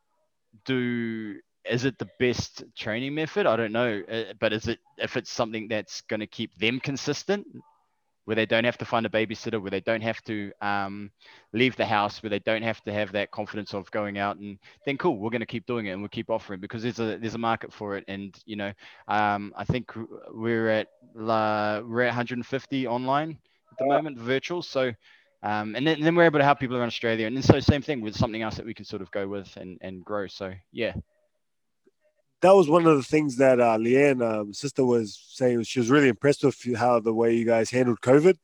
do 0.65 1.39
is 1.65 1.85
it 1.85 1.99
the 1.99 2.09
best 2.19 2.65
training 2.77 3.15
method? 3.15 3.47
I 3.47 3.57
don't 3.57 3.73
know, 3.73 4.03
uh, 4.11 4.33
but 4.39 4.53
is 4.53 4.69
it 4.69 4.79
if 4.99 5.17
it's 5.17 5.31
something 5.31 5.69
that's 5.69 6.01
going 6.03 6.21
to 6.21 6.27
keep 6.27 6.55
them 6.57 6.81
consistent, 6.81 7.47
where 8.25 8.37
they 8.37 8.47
don't 8.47 8.65
have 8.65 8.79
to 8.79 8.85
find 8.85 9.05
a 9.07 9.09
babysitter, 9.09 9.61
where 9.61 9.71
they 9.71 9.81
don't 9.81 10.03
have 10.03 10.23
to 10.23 10.53
um, 10.61 11.11
leave 11.53 11.77
the 11.77 11.85
house, 11.85 12.23
where 12.23 12.31
they 12.31 12.39
don't 12.39 12.63
have 12.63 12.81
to 12.83 12.93
have 12.93 13.13
that 13.13 13.31
confidence 13.31 13.75
of 13.75 13.91
going 13.91 14.19
out, 14.19 14.37
and 14.37 14.59
then 14.87 14.97
cool, 14.97 15.19
we're 15.19 15.31
going 15.31 15.41
to 15.41 15.47
keep 15.47 15.67
doing 15.67 15.87
it 15.87 15.91
and 15.91 16.01
we'll 16.01 16.09
keep 16.09 16.31
offering 16.31 16.61
because 16.61 16.83
there's 16.83 17.01
a 17.01 17.19
there's 17.19 17.35
a 17.35 17.39
market 17.39 17.73
for 17.73 17.97
it, 17.97 18.05
and 18.09 18.39
you 18.47 18.57
know, 18.57 18.73
um, 19.09 19.53
I 19.57 19.65
think 19.65 19.93
we're 20.33 20.69
at 20.69 20.89
la, 21.15 21.81
we're 21.81 22.03
at 22.03 22.09
150 22.09 22.87
online 22.87 23.39
at 23.73 23.79
the 23.79 23.87
moment, 23.87 24.19
virtual, 24.19 24.63
so. 24.63 24.93
Um, 25.43 25.75
and, 25.75 25.87
then, 25.87 25.97
and 25.97 26.05
then 26.05 26.15
we're 26.15 26.25
able 26.25 26.39
to 26.39 26.45
help 26.45 26.61
people 26.61 26.77
around 26.77 26.89
Australia, 26.89 27.27
and 27.27 27.35
then 27.35 27.43
so 27.43 27.59
same 27.61 27.81
thing 27.81 28.03
with 28.03 28.15
something 28.15 28.43
else 28.43 28.57
that 28.57 28.67
we 28.67 28.75
can 28.75 28.85
sort 28.85 29.01
of 29.01 29.11
go 29.11 29.27
with 29.27 29.57
and, 29.57 29.79
and 29.81 30.05
grow. 30.05 30.27
So 30.27 30.53
yeah, 30.71 30.93
that 32.43 32.55
was 32.55 32.69
one 32.69 32.87
of 32.87 32.97
the 32.97 33.03
things 33.03 33.37
that 33.37 33.61
uh, 33.61 33.77
Leanne, 33.77 34.23
um, 34.25 34.53
sister, 34.53 34.85
was 34.85 35.19
saying. 35.35 35.63
She 35.65 35.79
was 35.79 35.91
really 35.91 36.09
impressed 36.09 36.43
with 36.45 36.57
how 36.77 37.01
the 37.01 37.13
way 37.15 37.35
you 37.35 37.45
guys 37.45 37.71
handled 37.71 38.01
COVID 38.01 38.37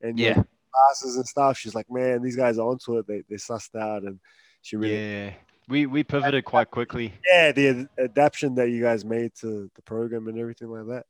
and 0.00 0.18
Yeah. 0.18 0.42
classes 0.72 1.16
and 1.16 1.26
stuff. 1.26 1.58
She's 1.58 1.74
like, 1.74 1.90
man, 1.90 2.22
these 2.22 2.36
guys 2.36 2.58
are 2.58 2.66
onto 2.68 2.98
it. 2.98 3.06
They 3.06 3.22
they 3.28 3.36
sussed 3.36 3.74
out, 3.78 4.02
and 4.02 4.18
she 4.62 4.76
really 4.76 4.96
Yeah. 4.98 5.32
We 5.68 5.86
we 5.86 6.04
pivoted 6.04 6.44
quite 6.44 6.70
quickly. 6.70 7.14
yeah, 7.26 7.50
the 7.52 7.68
ad- 7.68 7.88
adaptation 7.98 8.54
that 8.56 8.68
you 8.70 8.82
guys 8.82 9.02
made 9.04 9.34
to 9.36 9.70
the 9.74 9.82
program 9.82 10.28
and 10.28 10.38
everything 10.38 10.68
like 10.68 10.86
that. 10.88 11.06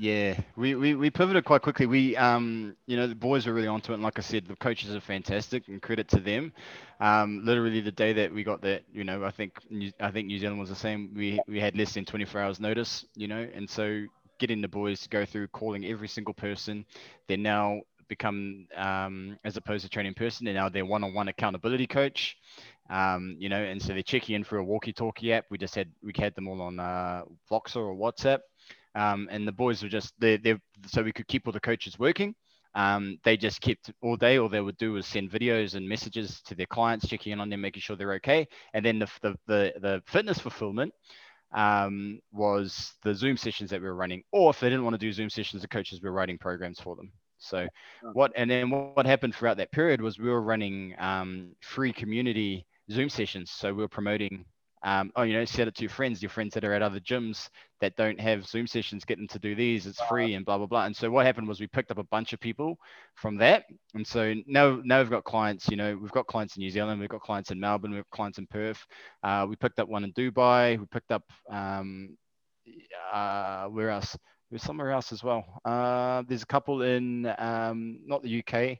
Yeah, 0.00 0.38
we, 0.54 0.76
we, 0.76 0.94
we 0.94 1.10
pivoted 1.10 1.44
quite 1.44 1.62
quickly. 1.62 1.86
We 1.86 2.16
um 2.16 2.76
you 2.86 2.96
know 2.96 3.08
the 3.08 3.16
boys 3.16 3.46
were 3.46 3.52
really 3.52 3.66
onto 3.66 3.90
it, 3.90 3.96
and 3.96 4.02
like 4.04 4.16
I 4.16 4.22
said, 4.22 4.46
the 4.46 4.54
coaches 4.54 4.94
are 4.94 5.00
fantastic, 5.00 5.66
and 5.66 5.82
credit 5.82 6.06
to 6.08 6.20
them. 6.20 6.52
Um, 7.00 7.42
literally 7.44 7.80
the 7.80 7.90
day 7.90 8.12
that 8.12 8.32
we 8.32 8.44
got 8.44 8.60
that, 8.62 8.84
you 8.92 9.02
know, 9.02 9.24
I 9.24 9.32
think 9.32 9.54
New, 9.70 9.90
I 9.98 10.12
think 10.12 10.28
New 10.28 10.38
Zealand 10.38 10.60
was 10.60 10.68
the 10.68 10.76
same. 10.76 11.12
We 11.16 11.40
we 11.48 11.58
had 11.58 11.76
less 11.76 11.94
than 11.94 12.04
24 12.04 12.40
hours 12.40 12.60
notice, 12.60 13.06
you 13.16 13.26
know, 13.26 13.48
and 13.52 13.68
so 13.68 14.04
getting 14.38 14.60
the 14.62 14.68
boys 14.68 15.00
to 15.00 15.08
go 15.08 15.24
through 15.24 15.48
calling 15.48 15.84
every 15.84 16.06
single 16.06 16.34
person, 16.34 16.84
they're 17.26 17.36
now 17.36 17.80
become 18.06 18.68
um, 18.76 19.36
as 19.44 19.56
opposed 19.56 19.82
to 19.84 19.90
training 19.90 20.14
person, 20.14 20.44
they're 20.44 20.54
now 20.54 20.68
their 20.68 20.86
one-on-one 20.86 21.26
accountability 21.26 21.88
coach. 21.88 22.36
Um, 22.88 23.36
you 23.38 23.48
know, 23.48 23.60
and 23.62 23.82
so 23.82 23.94
they're 23.94 24.02
checking 24.02 24.36
in 24.36 24.44
for 24.44 24.58
a 24.58 24.64
walkie-talkie 24.64 25.32
app. 25.32 25.46
We 25.50 25.58
just 25.58 25.74
had 25.74 25.90
we 26.02 26.12
had 26.16 26.34
them 26.36 26.46
all 26.48 26.62
on 26.62 26.78
uh, 26.78 27.22
Voxer 27.50 27.76
or 27.76 27.94
WhatsApp. 27.96 28.38
Um, 28.98 29.28
and 29.30 29.46
the 29.46 29.52
boys 29.52 29.82
were 29.82 29.88
just 29.88 30.12
they 30.18 30.38
so 30.86 31.02
we 31.02 31.12
could 31.12 31.28
keep 31.28 31.46
all 31.46 31.52
the 31.52 31.60
coaches 31.60 31.98
working. 31.98 32.34
Um, 32.74 33.18
they 33.24 33.36
just 33.36 33.60
kept 33.60 33.90
all 34.02 34.16
day. 34.16 34.38
All 34.38 34.48
they 34.48 34.60
would 34.60 34.76
do 34.76 34.92
was 34.92 35.06
send 35.06 35.30
videos 35.30 35.74
and 35.74 35.88
messages 35.88 36.40
to 36.42 36.54
their 36.54 36.66
clients, 36.66 37.08
checking 37.08 37.32
in 37.32 37.40
on 37.40 37.48
them, 37.48 37.60
making 37.60 37.80
sure 37.80 37.96
they're 37.96 38.14
okay. 38.14 38.46
And 38.74 38.84
then 38.84 38.98
the 38.98 39.08
the 39.22 39.36
the, 39.46 39.72
the 39.80 40.02
fitness 40.06 40.38
fulfillment 40.38 40.92
um, 41.54 42.20
was 42.32 42.94
the 43.04 43.14
Zoom 43.14 43.36
sessions 43.36 43.70
that 43.70 43.80
we 43.80 43.86
were 43.86 43.94
running. 43.94 44.22
Or 44.32 44.50
if 44.50 44.60
they 44.60 44.68
didn't 44.68 44.84
want 44.84 44.94
to 44.94 45.06
do 45.06 45.12
Zoom 45.12 45.30
sessions, 45.30 45.62
the 45.62 45.68
coaches 45.68 46.02
were 46.02 46.12
writing 46.12 46.38
programs 46.38 46.80
for 46.80 46.96
them. 46.96 47.12
So 47.38 47.68
what 48.12 48.32
and 48.36 48.50
then 48.50 48.68
what, 48.70 48.96
what 48.96 49.06
happened 49.06 49.34
throughout 49.34 49.58
that 49.58 49.72
period 49.72 50.00
was 50.00 50.18
we 50.18 50.28
were 50.28 50.42
running 50.42 50.94
um, 50.98 51.52
free 51.60 51.92
community 51.92 52.66
Zoom 52.90 53.08
sessions. 53.08 53.50
So 53.50 53.72
we 53.72 53.82
were 53.82 53.88
promoting 53.88 54.44
um, 54.82 55.10
oh, 55.16 55.22
you 55.22 55.34
know, 55.34 55.44
set 55.44 55.68
it 55.68 55.74
to 55.76 55.82
your 55.82 55.90
friends, 55.90 56.22
your 56.22 56.30
friends 56.30 56.54
that 56.54 56.64
are 56.64 56.72
at 56.72 56.82
other 56.82 57.00
gyms 57.00 57.48
that 57.80 57.96
don't 57.96 58.20
have 58.20 58.46
Zoom 58.46 58.66
sessions, 58.66 59.04
get 59.04 59.18
them 59.18 59.28
to 59.28 59.38
do 59.38 59.54
these. 59.54 59.86
It's 59.86 60.00
free 60.02 60.34
and 60.34 60.44
blah 60.44 60.58
blah 60.58 60.66
blah. 60.66 60.84
And 60.84 60.96
so 60.96 61.10
what 61.10 61.26
happened 61.26 61.48
was 61.48 61.60
we 61.60 61.66
picked 61.66 61.90
up 61.90 61.98
a 61.98 62.04
bunch 62.04 62.32
of 62.32 62.40
people 62.40 62.78
from 63.14 63.36
that, 63.38 63.64
and 63.94 64.06
so 64.06 64.34
now 64.46 64.80
now 64.84 65.00
we've 65.00 65.10
got 65.10 65.24
clients. 65.24 65.68
You 65.68 65.76
know, 65.76 65.96
we've 66.00 66.12
got 66.12 66.26
clients 66.26 66.56
in 66.56 66.60
New 66.60 66.70
Zealand, 66.70 67.00
we've 67.00 67.08
got 67.08 67.20
clients 67.20 67.50
in 67.50 67.60
Melbourne, 67.60 67.92
we've 67.92 68.04
got 68.04 68.16
clients 68.16 68.38
in 68.38 68.46
Perth. 68.46 68.84
Uh, 69.22 69.46
we 69.48 69.56
picked 69.56 69.78
up 69.80 69.88
one 69.88 70.04
in 70.04 70.12
Dubai. 70.12 70.78
We 70.78 70.86
picked 70.86 71.12
up 71.12 71.24
um, 71.50 72.16
uh, 73.12 73.66
where 73.66 73.90
else? 73.90 74.16
There's 74.50 74.62
somewhere 74.62 74.92
else 74.92 75.12
as 75.12 75.22
well. 75.22 75.44
Uh, 75.64 76.22
there's 76.26 76.42
a 76.42 76.46
couple 76.46 76.82
in 76.82 77.26
um, 77.38 78.00
not 78.06 78.22
the 78.22 78.42
UK 78.42 78.78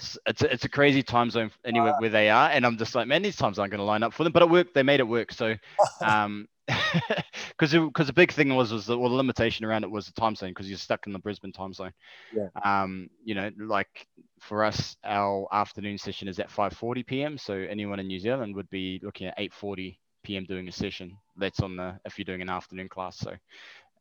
it's 0.00 0.18
it's 0.26 0.42
a, 0.42 0.52
it's 0.52 0.64
a 0.64 0.68
crazy 0.68 1.02
time 1.02 1.30
zone 1.30 1.50
anywhere 1.64 1.94
where 1.98 2.10
they 2.10 2.30
are, 2.30 2.50
and 2.50 2.64
I'm 2.64 2.78
just 2.78 2.94
like, 2.94 3.06
man, 3.06 3.22
these 3.22 3.36
times 3.36 3.58
aren't 3.58 3.70
going 3.70 3.80
to 3.80 3.84
line 3.84 4.02
up 4.02 4.14
for 4.14 4.24
them. 4.24 4.32
But 4.32 4.42
it 4.42 4.50
worked. 4.50 4.74
They 4.74 4.82
made 4.82 5.00
it 5.00 5.08
work. 5.08 5.32
So, 5.32 5.54
um, 6.04 6.48
because 6.66 7.72
because 7.72 8.06
the 8.06 8.12
big 8.12 8.32
thing 8.32 8.54
was 8.54 8.72
was 8.72 8.86
the, 8.86 8.98
well, 8.98 9.10
the 9.10 9.16
limitation 9.16 9.64
around 9.64 9.84
it 9.84 9.90
was 9.90 10.06
the 10.06 10.12
time 10.12 10.34
zone 10.34 10.50
because 10.50 10.68
you're 10.68 10.78
stuck 10.78 11.06
in 11.06 11.12
the 11.12 11.18
Brisbane 11.18 11.52
time 11.52 11.74
zone. 11.74 11.92
Yeah. 12.34 12.48
Um, 12.64 13.10
you 13.24 13.34
know, 13.34 13.50
like 13.58 14.06
for 14.40 14.64
us, 14.64 14.96
our 15.04 15.46
afternoon 15.52 15.98
session 15.98 16.28
is 16.28 16.38
at 16.38 16.48
5:40 16.48 17.06
p.m. 17.06 17.38
So 17.38 17.54
anyone 17.54 18.00
in 18.00 18.06
New 18.06 18.20
Zealand 18.20 18.54
would 18.56 18.70
be 18.70 19.00
looking 19.02 19.26
at 19.26 19.38
8:40 19.38 19.98
p.m. 20.22 20.44
doing 20.44 20.68
a 20.68 20.72
session. 20.72 21.16
That's 21.36 21.60
on 21.60 21.76
the 21.76 21.98
if 22.04 22.18
you're 22.18 22.24
doing 22.24 22.42
an 22.42 22.50
afternoon 22.50 22.88
class. 22.88 23.18
So, 23.18 23.34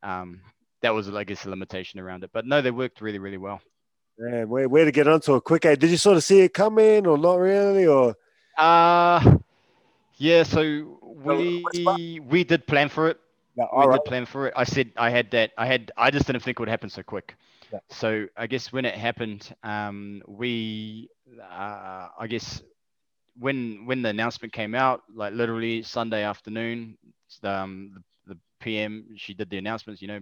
um, 0.04 0.42
that 0.82 0.94
was 0.94 1.10
I 1.10 1.26
guess 1.26 1.46
a 1.46 1.50
limitation 1.50 2.00
around 2.00 2.24
it. 2.24 2.30
But 2.32 2.46
no, 2.46 2.62
they 2.62 2.72
worked 2.72 3.02
really 3.02 3.20
really 3.20 3.38
well. 3.38 3.60
Man, 4.20 4.50
way, 4.50 4.68
way 4.68 4.86
to 4.86 4.92
get 4.92 5.08
onto 5.08 5.36
it 5.36 5.44
quick. 5.46 5.64
Did 5.64 5.84
you 5.84 5.98
sort 5.98 6.18
of 6.18 6.24
see 6.24 6.42
it 6.42 6.54
coming 6.54 7.08
or 7.08 7.18
not 7.18 7.36
really? 7.40 7.88
Or 7.88 8.16
Uh 8.58 9.38
yeah, 10.18 10.44
so 10.44 11.00
we 11.04 12.20
we 12.24 12.44
did 12.44 12.68
plan 12.68 12.90
for 12.90 13.10
it. 13.10 13.20
yeah, 13.56 13.66
We 13.76 13.86
right. 13.86 14.00
did 14.00 14.06
plan 14.06 14.26
for 14.26 14.48
it. 14.48 14.54
I 14.56 14.64
said 14.64 14.92
I 14.98 15.10
had 15.10 15.32
that. 15.32 15.52
I 15.58 15.66
had. 15.66 15.92
I 15.98 16.12
just 16.12 16.28
didn't 16.28 16.42
think 16.44 16.60
it 16.60 16.62
would 16.62 16.70
happen 16.70 16.90
so 16.90 17.04
quick. 17.04 17.36
Yeah. 17.72 17.80
So 17.90 18.28
I 18.38 18.48
guess 18.48 18.72
when 18.72 18.86
it 18.86 18.96
happened, 18.96 19.54
um, 19.64 20.22
we, 20.28 21.10
uh, 21.42 22.08
I 22.20 22.28
guess, 22.28 22.62
when 23.40 23.86
when 23.86 24.02
the 24.02 24.10
announcement 24.10 24.54
came 24.54 24.76
out, 24.76 25.04
like 25.14 25.34
literally 25.34 25.84
Sunday 25.84 26.24
afternoon, 26.24 26.98
um, 27.44 27.94
the, 28.28 28.34
the 28.34 28.40
PM 28.60 29.06
she 29.18 29.34
did 29.34 29.50
the 29.50 29.58
announcements. 29.58 30.02
You 30.02 30.08
know, 30.08 30.20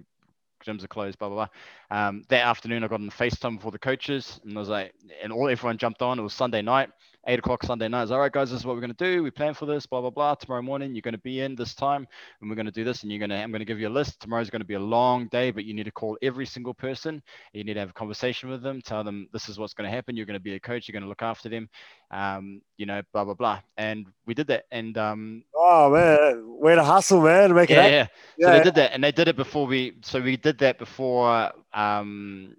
gyms 0.66 0.84
are 0.84 0.88
closed, 0.88 1.20
blah 1.20 1.30
blah 1.30 1.48
blah. 1.90 2.08
Um, 2.08 2.24
that 2.30 2.46
afternoon, 2.46 2.84
I 2.84 2.88
got 2.88 3.02
on 3.02 3.10
FaceTime 3.10 3.56
before 3.58 3.72
the 3.72 3.80
coaches, 3.80 4.40
and 4.44 4.56
I 4.58 4.60
was 4.60 4.70
like, 4.70 4.94
and 5.22 5.32
all 5.32 5.50
everyone 5.50 5.78
jumped 5.78 6.02
on. 6.02 6.20
It 6.20 6.24
was 6.24 6.34
Sunday 6.34 6.62
night, 6.62 6.90
eight 7.28 7.40
o'clock 7.40 7.64
Sunday 7.64 7.88
night. 7.88 8.00
I 8.00 8.02
was 8.04 8.12
all 8.12 8.20
right, 8.20 8.32
guys, 8.32 8.50
this 8.52 8.60
is 8.62 8.66
what 8.66 8.76
we're 8.76 8.82
gonna 8.82 8.94
do. 8.94 9.24
We 9.24 9.32
plan 9.32 9.54
for 9.54 9.66
this, 9.66 9.86
blah 9.86 10.02
blah 10.02 10.10
blah. 10.10 10.36
Tomorrow 10.36 10.62
morning, 10.62 10.96
you're 10.96 11.02
gonna 11.02 11.18
be 11.18 11.42
in 11.42 11.56
this 11.56 11.76
time, 11.76 12.08
and 12.42 12.50
we're 12.50 12.56
gonna 12.56 12.72
do 12.72 12.84
this, 12.84 13.04
and 13.04 13.12
you're 13.12 13.20
gonna. 13.20 13.36
I'm 13.36 13.52
gonna 13.52 13.66
give 13.66 13.80
you 13.80 13.88
a 13.88 13.90
list. 13.90 14.20
Tomorrow's 14.22 14.50
gonna 14.50 14.66
be 14.66 14.76
a 14.76 14.80
long 14.80 15.28
day, 15.28 15.52
but 15.52 15.66
you 15.66 15.74
need 15.74 15.86
to 15.86 15.92
call 15.92 16.18
every 16.22 16.46
single 16.46 16.74
person. 16.74 17.22
You 17.54 17.64
need 17.64 17.74
to 17.76 17.80
have 17.80 17.90
a 17.90 17.94
conversation 17.94 18.50
with 18.50 18.62
them. 18.62 18.82
Tell 18.82 19.04
them 19.04 19.28
this 19.34 19.50
is 19.50 19.60
what's 19.60 19.74
gonna 19.74 19.90
happen. 19.90 20.16
You're 20.16 20.26
gonna 20.26 20.40
be 20.40 20.56
a 20.56 20.60
coach. 20.60 20.88
You're 20.88 21.00
gonna 21.00 21.10
look 21.10 21.22
after 21.24 21.50
them. 21.50 21.70
Um, 22.12 22.62
you 22.78 22.86
know, 22.86 23.02
blah 23.14 23.26
blah 23.26 23.36
blah. 23.36 23.60
And 23.78 24.08
we 24.26 24.34
did 24.34 24.48
that, 24.48 24.66
and 24.72 24.98
um, 24.98 25.44
Oh 25.56 25.90
man, 25.92 26.44
way 26.60 26.76
to 26.76 26.84
hustle, 26.84 27.22
man. 27.22 27.54
Make 27.54 27.72
it 27.72 27.78
yeah, 27.78 27.78
happen. 27.78 27.98
yeah. 27.98 28.08
So 28.40 28.50
Yeah, 28.50 28.52
they 28.52 28.60
did 28.60 28.76
that, 28.76 28.94
and 28.94 29.04
they 29.04 29.12
did 29.12 29.28
it 29.28 29.36
before 29.36 29.68
we. 29.68 29.98
So 30.04 30.22
we 30.22 30.38
did 30.38 30.60
that 30.60 30.78
before 30.80 31.52
um, 31.74 32.56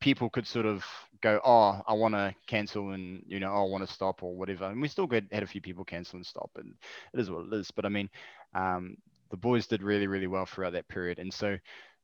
people 0.00 0.28
could 0.30 0.46
sort 0.46 0.66
of 0.66 0.84
go, 1.22 1.40
oh, 1.44 1.80
I 1.86 1.94
want 1.94 2.14
to 2.14 2.34
cancel, 2.46 2.90
and 2.90 3.22
you 3.26 3.40
know, 3.40 3.52
oh, 3.52 3.66
I 3.66 3.70
want 3.70 3.86
to 3.86 3.92
stop 3.92 4.22
or 4.22 4.34
whatever. 4.34 4.66
And 4.66 4.80
we 4.82 4.88
still 4.88 5.06
got, 5.06 5.24
had 5.32 5.42
a 5.42 5.46
few 5.46 5.60
people 5.60 5.84
cancel 5.84 6.16
and 6.16 6.26
stop, 6.26 6.50
and 6.56 6.74
it 7.14 7.20
is 7.20 7.30
what 7.30 7.46
it 7.46 7.52
is. 7.54 7.70
But 7.70 7.86
I 7.86 7.88
mean, 7.88 8.10
um, 8.54 8.96
the 9.30 9.36
boys 9.36 9.66
did 9.66 9.82
really, 9.82 10.06
really 10.06 10.26
well 10.26 10.46
throughout 10.46 10.72
that 10.74 10.88
period, 10.88 11.18
and 11.18 11.32
so, 11.32 11.56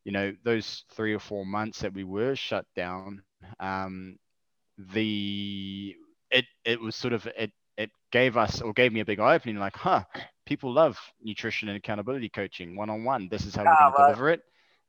you 0.05 0.13
know, 0.13 0.33
those 0.45 0.85
three 0.93 1.15
or 1.15 1.19
four 1.19 1.45
months 1.45 1.81
that 1.81 1.93
we 1.93 2.05
were 2.05 2.35
shut 2.35 2.65
down, 2.75 3.23
um, 3.61 4.17
the 4.93 5.95
it 6.31 6.45
it 6.65 6.81
was 6.81 6.97
sort 6.97 7.13
of 7.13 7.27
it 7.37 7.53
it 7.77 7.91
gave 8.11 8.37
us 8.37 8.61
or 8.61 8.73
gave 8.73 8.93
me 8.93 9.01
a 9.01 9.05
big 9.05 9.21
eye 9.21 9.35
opening, 9.35 9.57
like, 9.59 9.77
huh, 9.77 10.03
people 10.47 10.73
love 10.73 10.99
nutrition 11.23 11.69
and 11.69 11.77
accountability 11.77 12.29
coaching 12.29 12.75
one 12.75 12.91
on 12.91 13.05
one. 13.05 13.29
This 13.31 13.45
is 13.45 13.55
how 13.55 13.65
we're 13.65 13.77
going 13.79 13.93
to 13.93 14.03
deliver 14.03 14.31
it. 14.31 14.41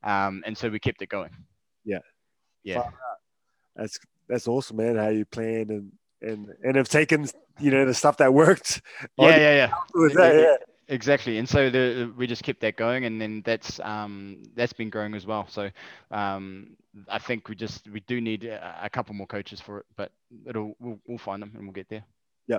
Um, 0.02 0.42
and 0.46 0.56
so 0.56 0.68
we 0.68 0.80
kept 0.80 1.02
it 1.02 1.08
going. 1.08 1.30
Yeah. 1.84 1.98
Yeah. 2.64 2.82
that's 3.76 3.98
that's 4.30 4.48
awesome, 4.48 4.78
man. 4.78 4.96
How 4.96 5.08
you 5.08 5.24
plan 5.24 5.70
and 5.70 5.92
and 6.22 6.48
and 6.62 6.76
have 6.76 6.88
taken 6.88 7.28
you 7.58 7.70
know 7.70 7.84
the 7.84 7.94
stuff 7.94 8.16
that 8.18 8.32
worked. 8.32 8.82
Yeah, 9.18 9.36
yeah, 9.36 9.54
yeah. 9.54 10.08
that, 10.14 10.34
yeah. 10.34 10.56
Exactly. 10.88 11.38
And 11.38 11.48
so 11.48 11.70
the 11.70 12.12
we 12.16 12.26
just 12.26 12.42
kept 12.42 12.60
that 12.62 12.76
going 12.76 13.04
and 13.04 13.20
then 13.20 13.42
that's 13.44 13.78
um 13.80 14.42
that's 14.56 14.72
been 14.72 14.90
growing 14.90 15.14
as 15.14 15.24
well. 15.24 15.46
So 15.48 15.70
um 16.10 16.76
I 17.08 17.18
think 17.18 17.48
we 17.48 17.54
just 17.54 17.88
we 17.88 18.00
do 18.00 18.20
need 18.20 18.44
a, 18.44 18.80
a 18.82 18.90
couple 18.90 19.14
more 19.14 19.26
coaches 19.26 19.60
for 19.60 19.78
it, 19.78 19.86
but 19.96 20.10
it'll 20.46 20.74
we'll, 20.80 20.98
we'll 21.06 21.18
find 21.18 21.40
them 21.40 21.52
and 21.54 21.64
we'll 21.64 21.72
get 21.72 21.88
there. 21.88 22.04
Yeah, 22.48 22.58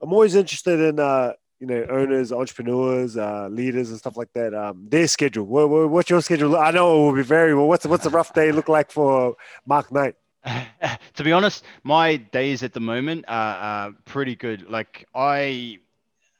I'm 0.00 0.12
always 0.12 0.34
interested 0.34 0.80
in 0.80 0.98
uh, 0.98 1.34
you 1.60 1.66
know 1.66 1.86
owners, 1.90 2.32
entrepreneurs, 2.32 3.18
uh, 3.18 3.48
leaders, 3.50 3.90
and 3.90 3.98
stuff 3.98 4.16
like 4.16 4.32
that. 4.32 4.54
Um, 4.54 4.86
their 4.88 5.06
schedule. 5.06 5.44
What, 5.44 5.68
what, 5.68 5.90
what's 5.90 6.08
your 6.08 6.22
schedule? 6.22 6.56
I 6.56 6.70
know 6.70 6.94
it 6.94 7.06
will 7.06 7.16
be 7.16 7.22
variable. 7.22 7.68
What's 7.68 7.86
what's 7.86 8.06
a 8.06 8.10
rough 8.10 8.32
day 8.32 8.52
look 8.52 8.70
like 8.70 8.90
for 8.90 9.36
Mark 9.66 9.92
Knight? 9.92 10.14
to 11.14 11.24
be 11.24 11.32
honest, 11.32 11.64
my 11.82 12.16
days 12.16 12.62
at 12.62 12.72
the 12.72 12.80
moment 12.80 13.24
are, 13.28 13.56
are 13.56 13.92
pretty 14.04 14.36
good. 14.36 14.68
Like 14.70 15.06
I, 15.14 15.78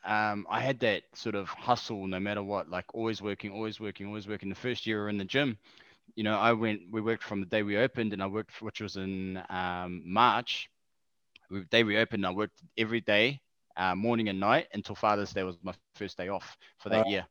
um, 0.04 0.46
I 0.50 0.60
had 0.60 0.80
that 0.80 1.04
sort 1.14 1.34
of 1.34 1.48
hustle 1.48 2.06
no 2.06 2.20
matter 2.20 2.42
what, 2.42 2.70
like 2.70 2.86
always 2.94 3.22
working, 3.22 3.52
always 3.52 3.80
working, 3.80 4.06
always 4.06 4.28
working. 4.28 4.48
The 4.50 4.54
first 4.56 4.86
year 4.86 4.98
we 4.98 5.02
were 5.04 5.08
in 5.10 5.18
the 5.18 5.24
gym, 5.24 5.58
you 6.16 6.24
know, 6.24 6.38
I 6.38 6.52
went, 6.52 6.82
we 6.92 7.00
worked 7.00 7.24
from 7.24 7.40
the 7.40 7.46
day 7.46 7.62
we 7.62 7.78
opened 7.78 8.12
and 8.12 8.22
I 8.22 8.26
worked, 8.26 8.62
which 8.62 8.80
was 8.80 8.96
in 8.96 9.42
um, 9.50 10.02
March. 10.06 10.68
The 11.50 11.62
day 11.70 11.84
we 11.84 11.98
opened, 11.98 12.26
I 12.26 12.30
worked 12.30 12.62
every 12.78 13.00
day, 13.00 13.40
uh, 13.76 13.94
morning 13.94 14.28
and 14.28 14.40
night 14.40 14.66
until 14.74 14.94
Father's 14.94 15.32
Day 15.32 15.42
was 15.42 15.56
my 15.62 15.74
first 15.94 16.16
day 16.16 16.28
off 16.28 16.56
for 16.78 16.88
that 16.90 17.06
Uh, 17.06 17.08
year. 17.10 17.26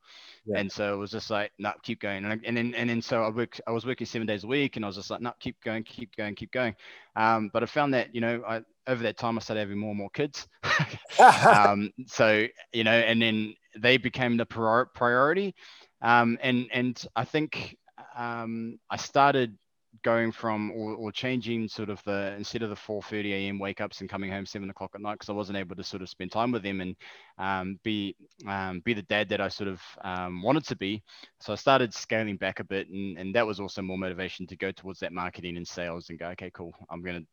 yeah. 0.46 0.60
And 0.60 0.72
so 0.72 0.94
it 0.94 0.98
was 0.98 1.12
just 1.12 1.30
like, 1.30 1.52
no, 1.60 1.74
keep 1.84 2.00
going. 2.00 2.24
And, 2.24 2.34
I- 2.34 2.46
and 2.48 2.56
then, 2.58 2.74
and 2.76 2.90
then 2.90 3.02
so 3.02 3.24
I 3.24 3.30
worked, 3.30 3.62
I 3.68 3.72
was 3.72 3.86
working 3.86 4.06
seven 4.08 4.28
days 4.28 4.44
a 4.44 4.48
week 4.48 4.76
and 4.76 4.86
I 4.86 4.88
was 4.88 4.96
just 4.96 5.10
like, 5.10 5.22
no, 5.22 5.34
keep 5.40 5.60
going, 5.64 5.84
keep 5.84 6.16
going, 6.16 6.36
keep 6.36 6.52
going. 6.52 6.76
Um, 7.16 7.50
but 7.54 7.64
I 7.64 7.66
found 7.66 7.94
that, 7.94 8.14
you 8.14 8.22
know, 8.22 8.44
I, 8.48 8.62
over 8.88 9.04
that 9.04 9.18
time, 9.18 9.38
I 9.38 9.42
started 9.42 9.62
having 9.62 9.78
more 9.80 9.90
and 9.92 9.98
more 10.00 10.10
kids. 10.12 10.48
um, 11.20 11.92
so, 12.08 12.46
you 12.74 12.84
know, 12.84 12.92
and 12.92 13.22
then 13.22 13.56
they 13.78 13.98
became 13.98 14.38
the 14.38 14.46
prior- 14.46 14.86
priority. 14.94 15.56
Um, 16.02 16.38
and, 16.42 16.68
and 16.72 17.06
I 17.16 17.26
think 17.26 17.78
um, 18.16 18.80
I 18.90 18.98
started 18.98 19.58
going 20.06 20.32
from 20.32 20.72
or, 20.72 20.94
or 20.94 21.12
changing 21.12 21.68
sort 21.68 21.90
of 21.90 22.02
the 22.04 22.36
instead 22.38 22.62
of 22.62 22.70
the 22.70 22.76
4:30 22.76 23.32
a.m. 23.34 23.58
wake 23.58 23.82
ups 23.82 24.02
and 24.02 24.10
coming 24.10 24.30
home 24.30 24.46
seven 24.46 24.70
o'clock 24.70 24.92
at 24.94 25.02
night 25.02 25.16
because 25.16 25.30
I 25.30 25.34
wasn't 25.34 25.58
able 25.58 25.76
to 25.76 25.84
sort 25.84 26.04
of 26.04 26.10
spend 26.10 26.32
time 26.32 26.52
with 26.52 26.62
them 26.62 26.80
and 26.80 26.96
um, 27.40 27.80
be 27.84 28.16
um, 28.48 28.82
be 28.82 28.94
the 28.94 29.02
dad 29.02 29.28
that 29.30 29.42
I 29.42 29.48
sort 29.48 29.68
of 29.68 29.82
um, 30.04 30.44
wanted 30.44 30.64
to 30.68 30.76
be. 30.76 31.02
So 31.42 31.54
I 31.54 31.56
started 31.56 31.92
scaling 31.92 32.38
back 32.38 32.60
a 32.60 32.64
bit, 32.64 32.88
and, 32.88 33.18
and 33.18 33.34
that 33.34 33.48
was 33.48 33.60
also 33.60 33.82
more 33.82 33.98
motivation 33.98 34.46
to 34.48 34.56
go 34.56 34.72
towards 34.72 35.00
that 35.00 35.12
marketing 35.12 35.58
and 35.58 35.68
sales 35.68 36.10
and 36.10 36.20
go, 36.20 36.28
okay, 36.28 36.52
cool, 36.54 36.72
I'm 36.92 37.02
gonna 37.02 37.24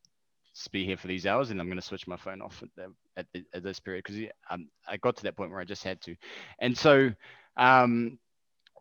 be 0.70 0.87
here 0.87 0.97
for 0.97 1.09
these 1.09 1.27
hours 1.27 1.51
and 1.51 1.61
I'm 1.61 1.66
going 1.66 1.81
to 1.81 1.87
switch 1.87 2.07
my 2.07 2.16
phone 2.16 2.43
off 2.43 2.62
at, 2.62 2.68
the, 2.77 2.93
at, 3.16 3.27
the, 3.33 3.43
at 3.55 3.62
this 3.62 3.81
period 3.81 4.05
because 4.05 4.23
um, 4.51 4.68
I 4.87 4.99
got 4.99 5.16
to 5.16 5.23
that 5.23 5.35
point 5.37 5.51
where 5.51 5.61
I 5.61 5.64
just 5.64 5.83
had 5.83 5.99
to. 6.03 6.14
And 6.59 6.77
so 6.77 7.11
um, 7.57 8.18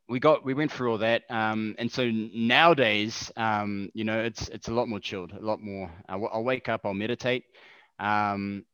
we 0.09 0.19
got 0.19 0.45
we 0.45 0.53
went 0.53 0.71
through 0.71 0.91
all 0.91 0.97
that 0.99 1.23
um, 1.29 1.75
and 1.79 1.91
so 1.91 2.09
nowadays 2.11 3.31
um, 3.37 3.89
you 3.93 4.03
know 4.03 4.19
it's 4.19 4.49
it's 4.49 4.67
a 4.67 4.73
lot 4.73 4.87
more 4.87 4.99
chilled 4.99 5.31
a 5.33 5.39
lot 5.39 5.61
more 5.61 5.91
i'll, 6.09 6.29
I'll 6.33 6.43
wake 6.43 6.69
up 6.69 6.81
i'll 6.85 6.93
meditate 6.93 7.45
um, 7.99 8.65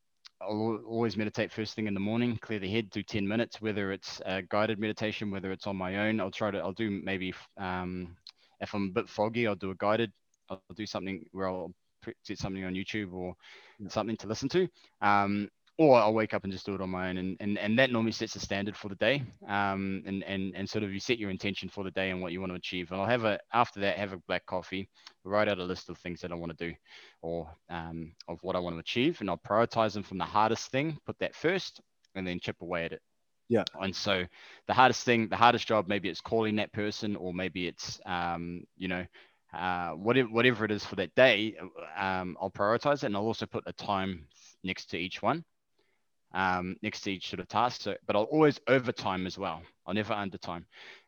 i'll 0.42 0.82
always 0.88 1.18
meditate 1.18 1.52
first 1.52 1.76
thing 1.76 1.88
in 1.88 1.94
the 1.94 2.00
morning 2.00 2.38
clear 2.42 2.60
the 2.60 2.70
head 2.72 2.90
do 2.90 3.04
10 3.04 3.28
minutes 3.28 3.62
whether 3.62 3.92
it's 3.92 4.22
a 4.26 4.42
guided 4.44 4.80
meditation 4.80 5.32
whether 5.32 5.52
it's 5.52 5.68
on 5.68 5.76
my 5.76 6.08
own 6.08 6.20
i'll 6.20 6.32
try 6.32 6.52
to 6.52 6.60
i'll 6.60 6.74
do 6.74 7.02
maybe 7.04 7.34
um, 7.58 8.16
if 8.62 8.74
i'm 8.74 8.86
a 8.90 8.94
bit 9.02 9.10
foggy 9.10 9.48
i'll 9.48 9.56
do 9.56 9.72
a 9.72 9.76
guided 9.76 10.12
i'll 10.50 10.62
do 10.76 10.86
something 10.86 11.24
where 11.32 11.48
i'll 11.48 11.72
set 12.24 12.38
something 12.38 12.64
on 12.64 12.74
youtube 12.74 13.14
or 13.14 13.34
something 13.90 14.18
to 14.18 14.28
listen 14.28 14.50
to 14.50 14.68
um, 15.02 15.50
or 15.80 16.00
I'll 16.00 16.14
wake 16.14 16.34
up 16.34 16.44
and 16.44 16.52
just 16.52 16.66
do 16.66 16.74
it 16.74 16.82
on 16.82 16.90
my 16.90 17.10
own. 17.10 17.18
And, 17.18 17.38
and, 17.40 17.58
and 17.60 17.78
that 17.78 17.92
normally 17.92 18.12
sets 18.12 18.34
the 18.34 18.40
standard 18.40 18.76
for 18.76 18.90
the 18.90 18.96
day. 18.96 19.22
Um, 19.48 20.04
and, 20.08 20.24
and, 20.24 20.56
and 20.56 20.68
sort 20.68 20.84
of 20.84 20.92
you 20.92 21.00
set 21.00 21.20
your 21.20 21.30
intention 21.30 21.70
for 21.70 21.84
the 21.84 21.92
day 21.92 22.10
and 22.10 22.20
what 22.20 22.32
you 22.32 22.40
want 22.40 22.52
to 22.52 22.58
achieve. 22.58 22.92
And 22.92 23.00
I'll 23.00 23.08
have 23.08 23.26
a, 23.26 23.40
after 23.54 23.80
that, 23.82 23.98
have 23.98 24.12
a 24.12 24.18
black 24.28 24.46
coffee, 24.48 24.90
write 25.24 25.48
out 25.48 25.60
a 25.60 25.64
list 25.64 25.90
of 25.90 25.98
things 26.00 26.22
that 26.22 26.32
I 26.32 26.36
want 26.36 26.58
to 26.58 26.70
do 26.70 26.76
or 27.22 27.48
um, 27.70 28.14
of 28.28 28.40
what 28.42 28.56
I 28.56 28.60
want 28.60 28.76
to 28.76 28.80
achieve. 28.80 29.22
And 29.22 29.30
I'll 29.30 29.38
prioritize 29.38 29.94
them 29.94 30.02
from 30.02 30.18
the 30.18 30.24
hardest 30.24 30.72
thing, 30.72 30.98
put 31.06 31.20
that 31.20 31.36
first, 31.36 31.80
and 32.16 32.26
then 32.26 32.40
chip 32.40 32.62
away 32.62 32.86
at 32.86 32.94
it. 32.94 33.02
Yeah. 33.48 33.64
And 33.80 33.96
so 33.96 34.26
the 34.66 34.74
hardest 34.74 35.04
thing, 35.04 35.30
the 35.30 35.36
hardest 35.36 35.68
job, 35.68 35.88
maybe 35.88 36.10
it's 36.10 36.22
calling 36.22 36.56
that 36.56 36.74
person 36.74 37.16
or 37.16 37.36
maybe 37.36 37.68
it's, 37.68 38.00
um, 38.06 38.64
you 38.78 38.88
know, 38.88 39.06
uh, 39.54 39.92
whatever, 39.92 40.28
whatever 40.30 40.66
it 40.66 40.72
is 40.72 40.84
for 40.84 40.96
that 40.96 41.14
day, 41.14 41.56
um, 41.96 42.36
I'll 42.42 42.50
prioritize 42.50 43.04
it. 43.04 43.04
And 43.04 43.16
I'll 43.16 43.24
also 43.24 43.46
put 43.46 43.64
a 43.68 43.74
time 43.74 44.26
next 44.64 44.88
to 44.88 44.98
each 44.98 45.22
one 45.22 45.46
um, 46.38 46.78
next 46.84 47.02
to 47.02 47.12
each 47.12 47.30
sort 47.30 47.40
of 47.40 47.48
task. 47.48 47.82
So, 47.82 47.96
but 48.06 48.16
I'll 48.16 48.24
always 48.24 48.60
overtime 48.68 49.26
as 49.26 49.38
well. 49.38 49.62
I'll 49.86 49.96
never 49.96 50.14
undertime. 50.14 50.66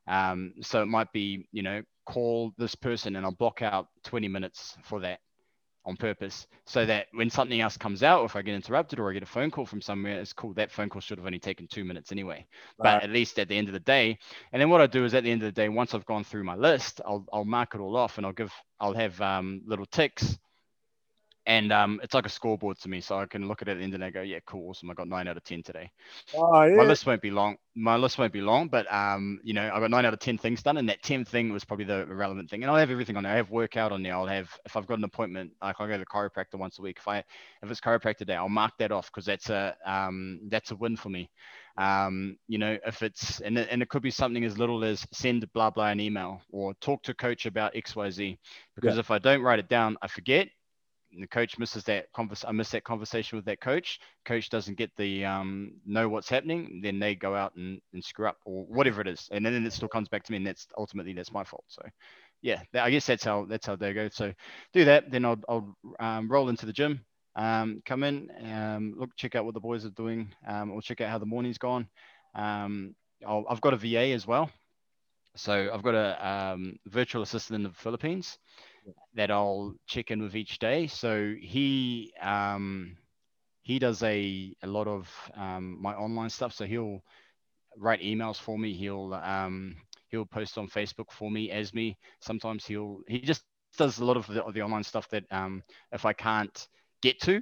Um, 0.07 0.53
so 0.61 0.81
it 0.81 0.87
might 0.87 1.11
be, 1.13 1.47
you 1.51 1.61
know, 1.61 1.83
call 2.07 2.51
this 2.57 2.73
person 2.73 3.15
and 3.15 3.23
I'll 3.23 3.31
block 3.31 3.61
out 3.61 3.87
20 4.05 4.27
minutes 4.27 4.75
for 4.83 4.99
that 5.01 5.19
on 5.85 5.95
purpose 5.95 6.47
so 6.65 6.83
that 6.85 7.07
when 7.13 7.29
something 7.29 7.61
else 7.61 7.77
comes 7.77 8.01
out, 8.01 8.21
or 8.21 8.25
if 8.25 8.35
I 8.35 8.41
get 8.41 8.55
interrupted 8.55 8.99
or 8.99 9.09
I 9.09 9.13
get 9.13 9.21
a 9.21 9.27
phone 9.27 9.51
call 9.51 9.67
from 9.67 9.81
somewhere, 9.81 10.19
it's 10.19 10.33
cool. 10.33 10.53
That 10.55 10.71
phone 10.71 10.89
call 10.89 10.99
should 10.99 11.19
have 11.19 11.27
only 11.27 11.39
taken 11.39 11.67
two 11.67 11.85
minutes 11.85 12.11
anyway. 12.11 12.47
Right. 12.79 12.95
But 12.95 13.03
at 13.03 13.11
least 13.11 13.37
at 13.37 13.47
the 13.49 13.57
end 13.57 13.67
of 13.67 13.73
the 13.73 13.79
day, 13.79 14.17
and 14.51 14.59
then 14.59 14.71
what 14.71 14.81
I 14.81 14.87
do 14.87 15.05
is 15.05 15.13
at 15.13 15.23
the 15.23 15.31
end 15.31 15.43
of 15.43 15.47
the 15.47 15.61
day, 15.61 15.69
once 15.69 15.93
I've 15.93 16.05
gone 16.05 16.23
through 16.23 16.43
my 16.43 16.55
list, 16.55 17.01
I'll, 17.05 17.25
I'll 17.31 17.45
mark 17.45 17.75
it 17.75 17.81
all 17.81 17.95
off 17.95 18.17
and 18.17 18.25
I'll 18.25 18.33
give, 18.33 18.51
I'll 18.79 18.93
have 18.93 19.21
um, 19.21 19.61
little 19.65 19.85
ticks 19.85 20.39
and 21.49 21.73
um, 21.73 21.99
it's 22.03 22.13
like 22.13 22.27
a 22.27 22.29
scoreboard 22.29 22.77
to 22.79 22.89
me. 22.89 23.01
So 23.01 23.17
I 23.17 23.25
can 23.25 23.47
look 23.47 23.63
at 23.63 23.67
it 23.67 23.71
at 23.71 23.77
the 23.79 23.83
end 23.83 23.95
and 23.95 24.03
I 24.03 24.11
go, 24.11 24.21
yeah, 24.21 24.37
cool, 24.45 24.69
awesome. 24.69 24.91
I 24.91 24.93
got 24.93 25.07
nine 25.07 25.27
out 25.27 25.35
of 25.35 25.43
ten 25.43 25.63
today. 25.63 25.89
Oh, 26.35 26.61
yeah. 26.61 26.75
My 26.75 26.83
list 26.83 27.07
won't 27.07 27.23
be 27.23 27.31
long. 27.31 27.57
My 27.75 27.97
list 27.97 28.19
won't 28.19 28.31
be 28.31 28.41
long, 28.41 28.67
but 28.67 28.91
um, 28.93 29.39
you 29.43 29.55
know, 29.55 29.67
I 29.73 29.79
got 29.79 29.89
nine 29.89 30.05
out 30.05 30.13
of 30.13 30.19
ten 30.19 30.37
things 30.37 30.61
done, 30.61 30.77
and 30.77 30.87
that 30.89 31.01
tenth 31.01 31.27
thing 31.27 31.51
was 31.51 31.65
probably 31.65 31.85
the 31.85 32.05
relevant 32.05 32.51
thing. 32.51 32.61
And 32.61 32.71
I'll 32.71 32.77
have 32.77 32.91
everything 32.91 33.17
on 33.17 33.23
there. 33.23 33.33
I 33.33 33.37
have 33.37 33.49
workout 33.49 33.91
on 33.91 34.03
there. 34.03 34.13
I'll 34.13 34.27
have 34.27 34.55
if 34.63 34.77
I've 34.77 34.85
got 34.85 34.99
an 34.99 35.03
appointment, 35.03 35.53
like 35.59 35.75
I 35.79 35.87
go 35.87 35.93
to 35.93 35.97
the 35.97 36.05
chiropractor 36.05 36.59
once 36.59 36.77
a 36.77 36.83
week. 36.83 36.97
If 36.99 37.07
I 37.07 37.17
if 37.17 37.71
it's 37.71 37.81
chiropractor 37.81 38.27
day, 38.27 38.35
I'll 38.35 38.47
mark 38.47 38.73
that 38.77 38.91
off 38.91 39.07
because 39.07 39.25
that's 39.25 39.49
a 39.49 39.75
um, 39.87 40.41
that's 40.49 40.69
a 40.69 40.75
win 40.75 40.97
for 40.97 41.09
me. 41.09 41.31
Um, 41.77 42.37
you 42.47 42.59
know, 42.59 42.77
if 42.85 43.01
it's 43.01 43.39
and 43.39 43.57
it, 43.57 43.69
and 43.71 43.81
it 43.81 43.89
could 43.89 44.03
be 44.03 44.11
something 44.11 44.43
as 44.43 44.59
little 44.59 44.83
as 44.83 45.03
send 45.13 45.51
blah 45.53 45.71
blah 45.71 45.87
an 45.87 45.99
email 45.99 46.41
or 46.51 46.75
talk 46.75 47.01
to 47.03 47.15
coach 47.15 47.47
about 47.47 47.75
X 47.75 47.95
Y 47.95 48.09
Z. 48.11 48.37
Because 48.75 48.95
yeah. 48.95 48.99
if 48.99 49.09
I 49.09 49.17
don't 49.17 49.41
write 49.41 49.59
it 49.59 49.69
down, 49.69 49.97
I 50.03 50.07
forget 50.07 50.49
the 51.17 51.27
coach 51.27 51.57
misses 51.57 51.83
that 51.85 52.07
convers 52.13 52.45
I 52.47 52.51
miss 52.51 52.69
that 52.71 52.83
conversation 52.83 53.37
with 53.37 53.45
that 53.45 53.61
coach. 53.61 53.99
Coach 54.25 54.49
doesn't 54.49 54.77
get 54.77 54.91
the 54.97 55.25
um, 55.25 55.73
know 55.85 56.07
what's 56.07 56.29
happening, 56.29 56.81
then 56.83 56.99
they 56.99 57.15
go 57.15 57.35
out 57.35 57.55
and, 57.55 57.81
and 57.93 58.03
screw 58.03 58.27
up 58.27 58.37
or 58.45 58.65
whatever 58.65 59.01
it 59.01 59.07
is, 59.07 59.27
and 59.31 59.45
then 59.45 59.65
it 59.65 59.73
still 59.73 59.87
comes 59.87 60.07
back 60.07 60.23
to 60.23 60.31
me, 60.31 60.37
and 60.37 60.47
that's 60.47 60.67
ultimately 60.77 61.13
that's 61.13 61.31
my 61.31 61.43
fault. 61.43 61.65
So, 61.67 61.81
yeah, 62.41 62.61
I 62.73 62.91
guess 62.91 63.05
that's 63.05 63.23
how 63.23 63.45
that's 63.45 63.65
how 63.65 63.75
they 63.75 63.93
go. 63.93 64.09
So, 64.09 64.33
do 64.73 64.85
that, 64.85 65.11
then 65.11 65.25
I'll 65.25 65.39
I'll 65.47 65.77
um, 65.99 66.29
roll 66.29 66.49
into 66.49 66.65
the 66.65 66.73
gym, 66.73 67.03
um, 67.35 67.81
come 67.85 68.03
in, 68.03 68.29
um, 68.51 68.93
look, 68.97 69.15
check 69.15 69.35
out 69.35 69.45
what 69.45 69.53
the 69.53 69.59
boys 69.59 69.85
are 69.85 69.91
doing, 69.91 70.33
um, 70.47 70.71
or 70.71 70.81
check 70.81 71.01
out 71.01 71.09
how 71.09 71.17
the 71.17 71.25
morning's 71.25 71.57
gone. 71.57 71.87
Um, 72.35 72.95
i 73.27 73.43
have 73.49 73.61
got 73.61 73.73
a 73.73 73.77
VA 73.77 74.13
as 74.13 74.25
well, 74.25 74.49
so 75.35 75.69
I've 75.73 75.83
got 75.83 75.95
a 75.95 76.27
um, 76.27 76.77
virtual 76.85 77.21
assistant 77.21 77.55
in 77.55 77.63
the 77.63 77.71
Philippines 77.71 78.37
that 79.15 79.31
I'll 79.31 79.75
check 79.87 80.11
in 80.11 80.21
with 80.21 80.35
each 80.35 80.59
day. 80.59 80.87
So 80.87 81.35
he 81.39 82.13
um, 82.21 82.97
he 83.61 83.79
does 83.79 84.01
a, 84.03 84.55
a 84.63 84.67
lot 84.67 84.87
of 84.87 85.09
um, 85.35 85.81
my 85.81 85.93
online 85.93 86.29
stuff. 86.29 86.53
So 86.53 86.65
he'll 86.65 87.01
write 87.77 88.01
emails 88.01 88.37
for 88.37 88.57
me. 88.57 88.73
He'll 88.73 89.13
um, 89.13 89.75
he'll 90.09 90.25
post 90.25 90.57
on 90.57 90.67
Facebook 90.67 91.11
for 91.11 91.31
me 91.31 91.51
as 91.51 91.73
me. 91.73 91.97
Sometimes 92.21 92.65
he'll 92.65 92.99
he 93.07 93.19
just 93.19 93.43
does 93.77 93.99
a 93.99 94.05
lot 94.05 94.17
of 94.17 94.27
the, 94.27 94.43
of 94.43 94.53
the 94.53 94.61
online 94.61 94.83
stuff 94.83 95.07
that 95.09 95.23
um, 95.31 95.63
if 95.91 96.05
I 96.05 96.13
can't 96.13 96.67
get 97.01 97.19
to 97.21 97.41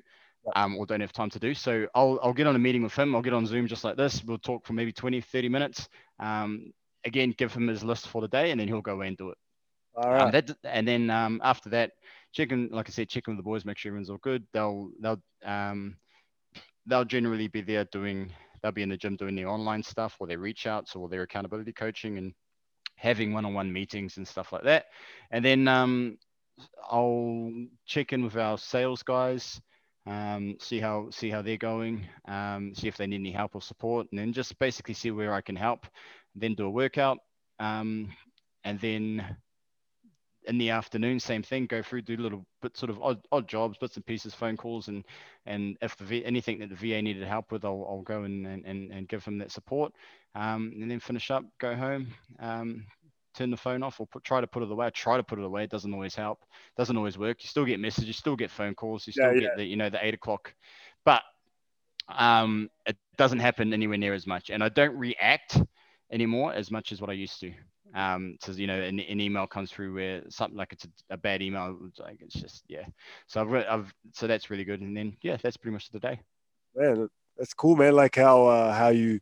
um, 0.56 0.78
or 0.78 0.86
don't 0.86 1.02
have 1.02 1.14
time 1.14 1.30
to 1.32 1.40
do. 1.40 1.54
So 1.54 1.88
I'll, 1.96 2.20
I'll 2.22 2.34
get 2.34 2.48
on 2.48 2.56
a 2.56 2.60
meeting 2.60 2.84
with 2.84 2.94
him. 2.98 3.16
I'll 3.16 3.22
get 3.22 3.34
on 3.34 3.46
Zoom 3.46 3.68
just 3.68 3.84
like 3.84 3.98
this. 3.98 4.24
We'll 4.24 4.38
talk 4.38 4.66
for 4.66 4.74
maybe 4.74 4.92
20, 4.92 5.22
30 5.22 5.50
minutes. 5.50 5.90
Um, 6.20 6.72
again, 7.06 7.34
give 7.38 7.54
him 7.54 7.68
his 7.68 7.84
list 7.84 8.08
for 8.08 8.22
the 8.22 8.28
day 8.28 8.52
and 8.52 8.60
then 8.60 8.68
he'll 8.68 8.82
go 8.82 8.94
away 8.94 9.08
and 9.08 9.18
do 9.18 9.30
it. 9.30 9.38
All 9.98 10.14
um. 10.14 10.26
Um, 10.26 10.32
that, 10.32 10.56
and 10.64 10.88
then 10.88 11.10
um, 11.10 11.42
after 11.44 11.70
that, 11.70 11.92
checking, 12.32 12.70
like 12.72 12.88
I 12.88 12.92
said, 12.92 13.10
checking 13.10 13.36
with 13.36 13.44
the 13.44 13.50
boys, 13.50 13.66
make 13.66 13.78
sure 13.78 13.90
everyone's 13.90 14.10
all 14.10 14.18
good. 14.18 14.46
They'll 14.54 14.92
they'll 15.02 15.22
um, 15.44 15.98
they'll 16.86 17.06
generally 17.06 17.48
be 17.48 17.62
there 17.62 17.86
doing. 17.86 18.32
They'll 18.62 18.72
be 18.72 18.84
in 18.84 18.90
the 18.90 18.98
gym 18.98 19.16
doing 19.16 19.36
the 19.36 19.46
online 19.46 19.84
stuff, 19.84 20.16
or 20.20 20.28
their 20.28 20.40
reach 20.40 20.68
outs, 20.68 20.96
or 20.96 21.10
their 21.10 21.24
accountability 21.24 21.74
coaching, 21.74 22.18
and 22.18 22.34
having 22.96 23.32
one-on-one 23.34 23.72
meetings 23.72 24.18
and 24.18 24.28
stuff 24.28 24.52
like 24.52 24.64
that. 24.64 24.86
And 25.32 25.46
then 25.46 25.68
um, 25.68 26.18
I'll 26.90 27.52
check 27.86 28.14
in 28.14 28.24
with 28.24 28.36
our 28.36 28.58
sales 28.58 29.04
guys, 29.04 29.62
um, 30.08 30.58
see 30.60 30.80
how 30.80 31.10
see 31.12 31.30
how 31.30 31.42
they're 31.42 31.58
going, 31.58 32.08
um, 32.28 32.74
see 32.76 32.88
if 32.88 32.98
they 32.98 33.08
need 33.08 33.20
any 33.22 33.32
help 33.32 33.56
or 33.56 33.62
support, 33.62 34.08
and 34.12 34.20
then 34.20 34.34
just 34.34 34.58
basically 34.60 34.96
see 34.96 35.12
where 35.12 35.34
I 35.34 35.42
can 35.42 35.56
help. 35.56 35.86
Then 36.36 36.56
do 36.56 36.66
a 36.66 36.70
workout, 36.70 37.18
um, 37.60 38.10
and 38.64 38.80
then 38.80 39.38
in 40.48 40.58
the 40.58 40.70
afternoon, 40.70 41.20
same 41.20 41.44
thing. 41.44 41.66
Go 41.66 41.82
through, 41.82 42.04
do 42.04 42.18
little 42.18 42.46
bit 42.62 42.78
sort 42.78 42.90
of 42.90 43.02
odd, 43.02 43.20
odd 43.32 43.48
jobs, 43.48 43.78
bits 43.78 43.96
and 43.98 44.06
pieces, 44.06 44.34
phone 44.34 44.58
calls, 44.58 44.88
and 44.88 45.04
and 45.46 45.78
if 45.82 45.96
the 45.98 46.04
v, 46.04 46.26
anything 46.26 46.60
that 46.60 46.70
the 46.70 46.76
VA 46.76 47.02
needed 47.02 47.24
help 47.28 47.52
with, 47.52 47.66
I'll, 47.66 47.86
I'll 47.90 48.02
go 48.02 48.24
and, 48.24 48.46
and 48.48 48.66
and 48.66 49.08
give 49.08 49.24
them 49.26 49.38
that 49.40 49.52
support, 49.52 49.94
um, 50.36 50.72
and 50.80 50.90
then 50.90 51.00
finish 51.00 51.30
up, 51.32 51.44
go 51.60 51.76
home, 51.76 52.08
um, 52.40 52.86
turn 53.36 53.52
the 53.52 53.58
phone 53.58 53.84
off, 53.84 54.00
or 54.00 54.08
put, 54.08 54.24
try 54.24 54.42
to 54.42 54.48
put 54.48 54.64
it 54.64 54.72
away. 54.72 54.88
I 54.88 54.90
try 54.90 55.18
to 55.18 55.24
put 55.24 55.40
it 55.40 55.46
away. 55.46 55.64
It 55.66 55.70
doesn't 55.70 55.94
always 55.94 56.16
help. 56.16 56.40
It 56.42 56.78
Doesn't 56.78 56.98
always 56.98 57.18
work. 57.18 57.44
You 57.44 57.48
still 57.50 57.66
get 57.66 57.80
messages, 57.80 58.08
you 58.08 58.14
still 58.14 58.36
get 58.36 58.50
phone 58.50 58.74
calls, 58.74 59.06
you 59.06 59.14
still 59.14 59.34
yeah, 59.34 59.42
get 59.42 59.58
the 59.58 59.66
you 59.66 59.76
know 59.76 59.90
the 59.90 60.04
eight 60.06 60.14
o'clock, 60.14 60.54
but 61.06 61.24
um, 62.08 62.70
it 62.86 62.98
doesn't 63.18 63.40
happen 63.40 63.74
anywhere 63.74 63.98
near 63.98 64.14
as 64.14 64.26
much, 64.26 64.50
and 64.50 64.64
I 64.64 64.70
don't 64.70 64.98
react 64.98 65.62
anymore 66.12 66.54
as 66.54 66.72
much 66.72 66.94
as 66.94 67.02
what 67.02 67.10
I 67.10 67.14
used 67.14 67.42
to 67.42 67.54
um 67.94 68.38
so 68.42 68.52
you 68.52 68.68
know 68.68 68.80
an, 68.80 69.00
an, 69.00 69.22
email 69.22 69.48
comes 69.48 69.72
through 69.72 69.94
where 69.94 70.22
something 70.30 70.58
like 70.58 70.74
it's 70.74 70.86
a, 70.86 71.14
a, 71.14 71.18
bad 71.18 71.42
email 71.42 71.78
it's 71.88 72.00
like 72.00 72.20
it's 72.22 72.36
just 72.36 72.64
yeah. 72.68 72.86
So 73.28 73.42
i've 73.42 73.54
i've 73.54 73.94
so 74.14 74.28
that's 74.28 74.50
really 74.50 74.66
good. 74.66 74.82
And 74.82 74.96
then 74.96 75.16
yeah 75.22 75.38
that's 75.42 75.58
pretty 75.58 75.74
much 75.74 75.90
the 75.90 76.00
day. 76.00 76.20
Man 76.76 77.10
that's 77.38 77.54
cool 77.54 77.76
man. 77.76 77.94
Like 77.94 78.16
how 78.16 78.48
uh 78.48 78.74
how 78.74 78.90
you 78.90 79.20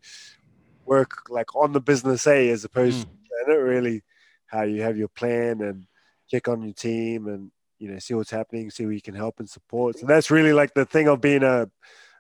work 0.86 1.30
like 1.30 1.56
on 1.56 1.74
the 1.74 1.82
business 1.82 2.26
a 2.28 2.50
as 2.50 2.64
opposed 2.64 3.08
mm. 3.08 3.46
to 3.48 3.52
it 3.52 3.58
really. 3.58 4.04
How 4.48 4.64
you 4.64 4.82
have 4.84 4.98
your 4.98 5.10
plan 5.10 5.62
and 5.62 5.86
check 6.30 6.48
on 6.48 6.64
your 6.64 6.74
team 6.74 7.28
and 7.28 7.52
you 7.78 7.92
know 7.92 8.00
see 8.00 8.14
what's 8.14 8.32
happening 8.32 8.72
see 8.72 8.86
where 8.86 8.94
you 8.94 9.02
can 9.02 9.16
help 9.16 9.40
and 9.40 9.50
support. 9.50 10.00
So 10.00 10.06
that's 10.06 10.32
really 10.32 10.54
like 10.54 10.74
the 10.74 10.86
thing 10.86 11.08
of 11.08 11.22
being 11.22 11.44
a 11.44 11.70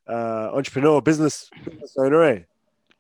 uh, 0.08 0.52
entrepreneur 0.54 1.02
business, 1.02 1.50
business 1.64 1.96
owner 1.98 2.24
eh? 2.24 2.40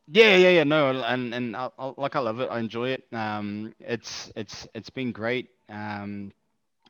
Yeah, 0.08 0.36
yeah, 0.36 0.50
yeah. 0.50 0.64
No, 0.64 0.90
and 1.04 1.34
and 1.34 1.56
I, 1.56 1.70
I, 1.80 1.94
like 1.98 2.16
I 2.16 2.20
love 2.20 2.40
it. 2.40 2.50
I 2.52 2.60
enjoy 2.60 2.90
it. 2.90 3.04
Um, 3.12 3.74
it's 3.80 4.32
it's 4.36 4.68
it's 4.76 4.90
been 4.90 5.12
great. 5.12 5.50
Um, 5.70 6.32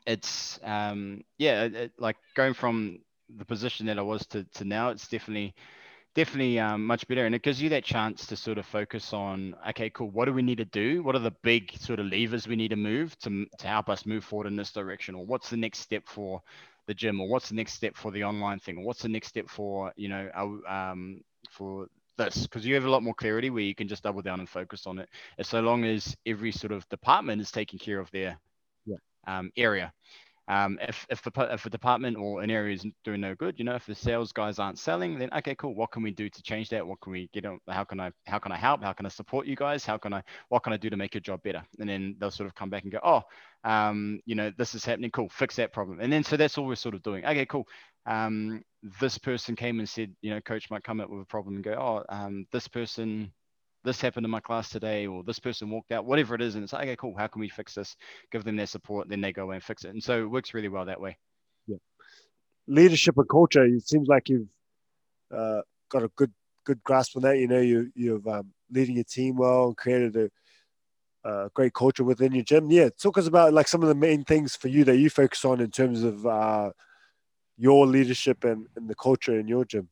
it's 0.07 0.59
um, 0.63 1.23
yeah, 1.37 1.63
it, 1.65 1.93
like 1.99 2.17
going 2.35 2.53
from 2.53 2.99
the 3.37 3.45
position 3.45 3.87
that 3.87 3.99
I 3.99 4.03
was 4.03 4.25
to 4.27 4.45
to 4.55 4.65
now. 4.65 4.89
It's 4.91 5.07
definitely 5.07 5.55
definitely 6.15 6.59
um, 6.59 6.85
much 6.85 7.07
better 7.07 7.25
and 7.25 7.35
it 7.35 7.43
gives 7.43 7.61
you 7.61 7.69
that 7.69 7.83
chance 7.85 8.25
to 8.27 8.35
sort 8.35 8.57
of 8.57 8.65
focus 8.65 9.13
on 9.13 9.55
okay 9.69 9.89
cool 9.91 10.09
what 10.11 10.25
do 10.25 10.33
we 10.33 10.41
need 10.43 10.57
to 10.59 10.65
do 10.65 11.03
what 11.03 11.15
are 11.15 11.19
the 11.19 11.31
big 11.43 11.71
sort 11.79 11.99
of 11.99 12.07
levers 12.07 12.47
we 12.47 12.55
need 12.55 12.69
to 12.69 12.75
move 12.75 13.17
to, 13.19 13.45
to 13.59 13.67
help 13.67 13.89
us 13.89 14.05
move 14.05 14.23
forward 14.23 14.47
in 14.47 14.55
this 14.55 14.71
direction 14.71 15.15
or 15.15 15.25
what's 15.25 15.49
the 15.49 15.57
next 15.57 15.79
step 15.79 16.03
for 16.07 16.41
the 16.87 16.93
gym 16.93 17.21
or 17.21 17.29
what's 17.29 17.49
the 17.49 17.55
next 17.55 17.73
step 17.73 17.95
for 17.95 18.11
the 18.11 18.23
online 18.23 18.59
thing 18.59 18.77
or 18.77 18.83
what's 18.85 19.01
the 19.03 19.09
next 19.09 19.29
step 19.29 19.49
for 19.49 19.93
you 19.97 20.09
know 20.09 20.29
our, 20.35 20.67
um, 20.67 21.21
for 21.51 21.87
this 22.17 22.43
because 22.43 22.65
you 22.65 22.75
have 22.75 22.85
a 22.85 22.89
lot 22.89 23.03
more 23.03 23.13
clarity 23.13 23.49
where 23.49 23.63
you 23.63 23.75
can 23.75 23.87
just 23.87 24.03
double 24.03 24.21
down 24.21 24.39
and 24.39 24.49
focus 24.49 24.87
on 24.87 24.99
it 24.99 25.09
as 25.37 25.47
so 25.47 25.59
long 25.61 25.83
as 25.85 26.15
every 26.25 26.51
sort 26.51 26.71
of 26.71 26.87
department 26.89 27.41
is 27.41 27.51
taking 27.51 27.79
care 27.79 27.99
of 27.99 28.09
their 28.11 28.37
yeah. 28.85 28.97
um, 29.27 29.51
area 29.57 29.91
um, 30.47 30.77
if, 30.81 31.07
if, 31.09 31.21
the, 31.23 31.31
if 31.51 31.65
a 31.65 31.69
department 31.69 32.17
or 32.17 32.43
an 32.43 32.51
area 32.51 32.75
is 32.75 32.85
doing 33.03 33.21
no 33.21 33.33
good, 33.33 33.57
you 33.57 33.65
know, 33.65 33.75
if 33.75 33.85
the 33.85 33.95
sales 33.95 34.31
guys 34.31 34.59
aren't 34.59 34.77
selling, 34.77 35.17
then 35.17 35.29
okay, 35.35 35.55
cool. 35.55 35.73
What 35.73 35.91
can 35.91 36.03
we 36.03 36.11
do 36.11 36.29
to 36.29 36.43
change 36.43 36.69
that? 36.69 36.85
What 36.85 37.01
can 37.01 37.11
we 37.11 37.29
get 37.33 37.45
on? 37.45 37.59
How 37.67 37.83
can 37.83 37.99
I, 37.99 38.11
how 38.27 38.37
can 38.37 38.51
I 38.51 38.57
help? 38.57 38.83
How 38.83 38.93
can 38.93 39.07
I 39.07 39.09
support 39.09 39.47
you 39.47 39.55
guys? 39.55 39.85
How 39.85 39.97
can 39.97 40.13
I, 40.13 40.21
what 40.49 40.61
can 40.61 40.73
I 40.73 40.77
do 40.77 40.89
to 40.91 40.97
make 40.97 41.15
your 41.15 41.21
job 41.21 41.41
better? 41.41 41.63
And 41.79 41.89
then 41.89 42.15
they'll 42.19 42.31
sort 42.31 42.47
of 42.47 42.53
come 42.53 42.69
back 42.69 42.83
and 42.83 42.91
go, 42.91 42.99
oh, 43.03 43.23
um, 43.63 44.19
you 44.25 44.35
know, 44.35 44.51
this 44.55 44.75
is 44.75 44.85
happening. 44.85 45.09
Cool. 45.09 45.29
Fix 45.29 45.55
that 45.55 45.73
problem. 45.73 45.99
And 45.99 46.13
then, 46.13 46.23
so 46.23 46.37
that's 46.37 46.57
all 46.59 46.67
we're 46.67 46.75
sort 46.75 46.93
of 46.93 47.01
doing. 47.01 47.25
Okay, 47.25 47.47
cool. 47.47 47.67
Um, 48.05 48.61
this 48.99 49.17
person 49.17 49.55
came 49.55 49.79
and 49.79 49.89
said, 49.89 50.15
you 50.21 50.31
know, 50.31 50.41
coach 50.41 50.69
might 50.69 50.83
come 50.83 50.99
up 50.99 51.09
with 51.09 51.21
a 51.21 51.25
problem 51.25 51.55
and 51.55 51.63
go, 51.63 51.73
oh, 51.73 52.03
um, 52.09 52.45
this 52.51 52.67
person 52.67 53.31
this 53.85 54.01
happened 54.01 54.25
in 54.25 54.31
my 54.31 54.39
class 54.39 54.69
today, 54.69 55.05
or 55.05 55.23
this 55.23 55.39
person 55.39 55.69
walked 55.69 55.91
out, 55.91 56.05
whatever 56.05 56.35
it 56.35 56.41
is. 56.41 56.55
And 56.55 56.63
it's 56.63 56.73
like, 56.73 56.87
okay, 56.87 56.95
cool. 56.95 57.15
How 57.17 57.27
can 57.27 57.39
we 57.39 57.47
fix 57.47 57.75
this? 57.75 57.95
Give 58.31 58.43
them 58.43 58.55
their 58.55 58.65
support. 58.65 59.07
Then 59.07 59.21
they 59.21 59.31
go 59.31 59.51
and 59.51 59.63
fix 59.63 59.85
it. 59.85 59.89
And 59.89 60.03
so 60.03 60.23
it 60.23 60.29
works 60.29 60.53
really 60.53 60.67
well 60.67 60.85
that 60.85 60.99
way. 60.99 61.17
Yeah. 61.67 61.77
Leadership 62.67 63.15
and 63.17 63.29
culture. 63.29 63.63
It 63.63 63.87
seems 63.87 64.07
like 64.07 64.27
you've 64.27 64.47
uh, 65.33 65.61
got 65.89 66.03
a 66.03 66.09
good 66.15 66.33
good 66.65 66.83
grasp 66.83 67.15
on 67.15 67.21
that. 67.21 67.37
You 67.37 67.47
know, 67.47 67.61
you 67.61 67.91
you've 67.95 68.27
um, 68.27 68.51
leading 68.71 68.95
your 68.95 69.03
team 69.05 69.37
well 69.37 69.67
and 69.67 69.77
created 69.77 70.15
a, 70.15 71.29
a, 71.29 71.49
great 71.53 71.75
culture 71.75 72.03
within 72.03 72.33
your 72.33 72.43
gym. 72.43 72.71
Yeah, 72.71 72.89
talk 72.99 73.19
us 73.19 73.27
about 73.27 73.53
like 73.53 73.67
some 73.67 73.83
of 73.83 73.87
the 73.87 73.95
main 73.95 74.23
things 74.23 74.55
for 74.55 74.67
you 74.67 74.83
that 74.85 74.97
you 74.97 75.11
focus 75.11 75.45
on 75.45 75.61
in 75.61 75.69
terms 75.69 76.03
of 76.03 76.25
uh, 76.25 76.71
your 77.57 77.87
leadership 77.87 78.43
and, 78.43 78.67
and 78.75 78.89
the 78.89 78.95
culture 78.95 79.39
in 79.39 79.47
your 79.47 79.65
gym. 79.65 79.89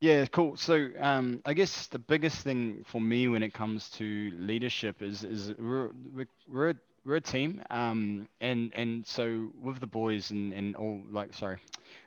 Yeah, 0.00 0.26
cool. 0.26 0.56
So 0.56 0.90
um, 1.00 1.40
I 1.46 1.54
guess 1.54 1.86
the 1.86 1.98
biggest 1.98 2.42
thing 2.42 2.84
for 2.86 3.00
me 3.00 3.28
when 3.28 3.42
it 3.42 3.54
comes 3.54 3.88
to 3.92 4.30
leadership 4.36 5.00
is 5.00 5.24
is 5.24 5.54
we're 5.58 5.90
we're, 6.12 6.74
we're, 7.04 7.16
a, 7.16 7.20
team, 7.20 7.62
um, 7.70 8.28
and 8.42 8.72
and 8.74 9.06
so 9.06 9.48
with 9.58 9.80
the 9.80 9.86
boys 9.86 10.32
and, 10.32 10.52
and 10.52 10.76
all 10.76 11.00
like 11.10 11.32
sorry, 11.32 11.56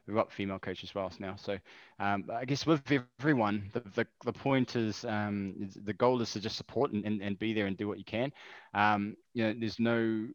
we've 0.05 0.15
got 0.15 0.31
female 0.31 0.59
coaches 0.59 0.93
well 0.93 1.11
now. 1.17 1.35
So 1.35 1.57
um, 1.99 2.25
I 2.31 2.45
guess 2.45 2.67
with 2.67 2.83
everyone, 3.19 3.71
the 3.73 3.79
the, 3.95 4.07
the 4.23 4.33
point 4.33 4.75
is, 4.75 5.03
um, 5.05 5.55
is 5.59 5.73
the 5.83 5.93
goal 5.93 6.21
is 6.21 6.31
to 6.33 6.39
just 6.39 6.57
support 6.57 6.91
and, 6.91 7.03
and, 7.05 7.23
and 7.23 7.39
be 7.39 7.53
there 7.53 7.65
and 7.65 7.75
do 7.75 7.87
what 7.87 7.97
you 7.97 8.05
can. 8.05 8.31
Um, 8.75 9.17
you 9.33 9.45
know, 9.45 9.55
there's 9.59 9.79
no 9.79 10.27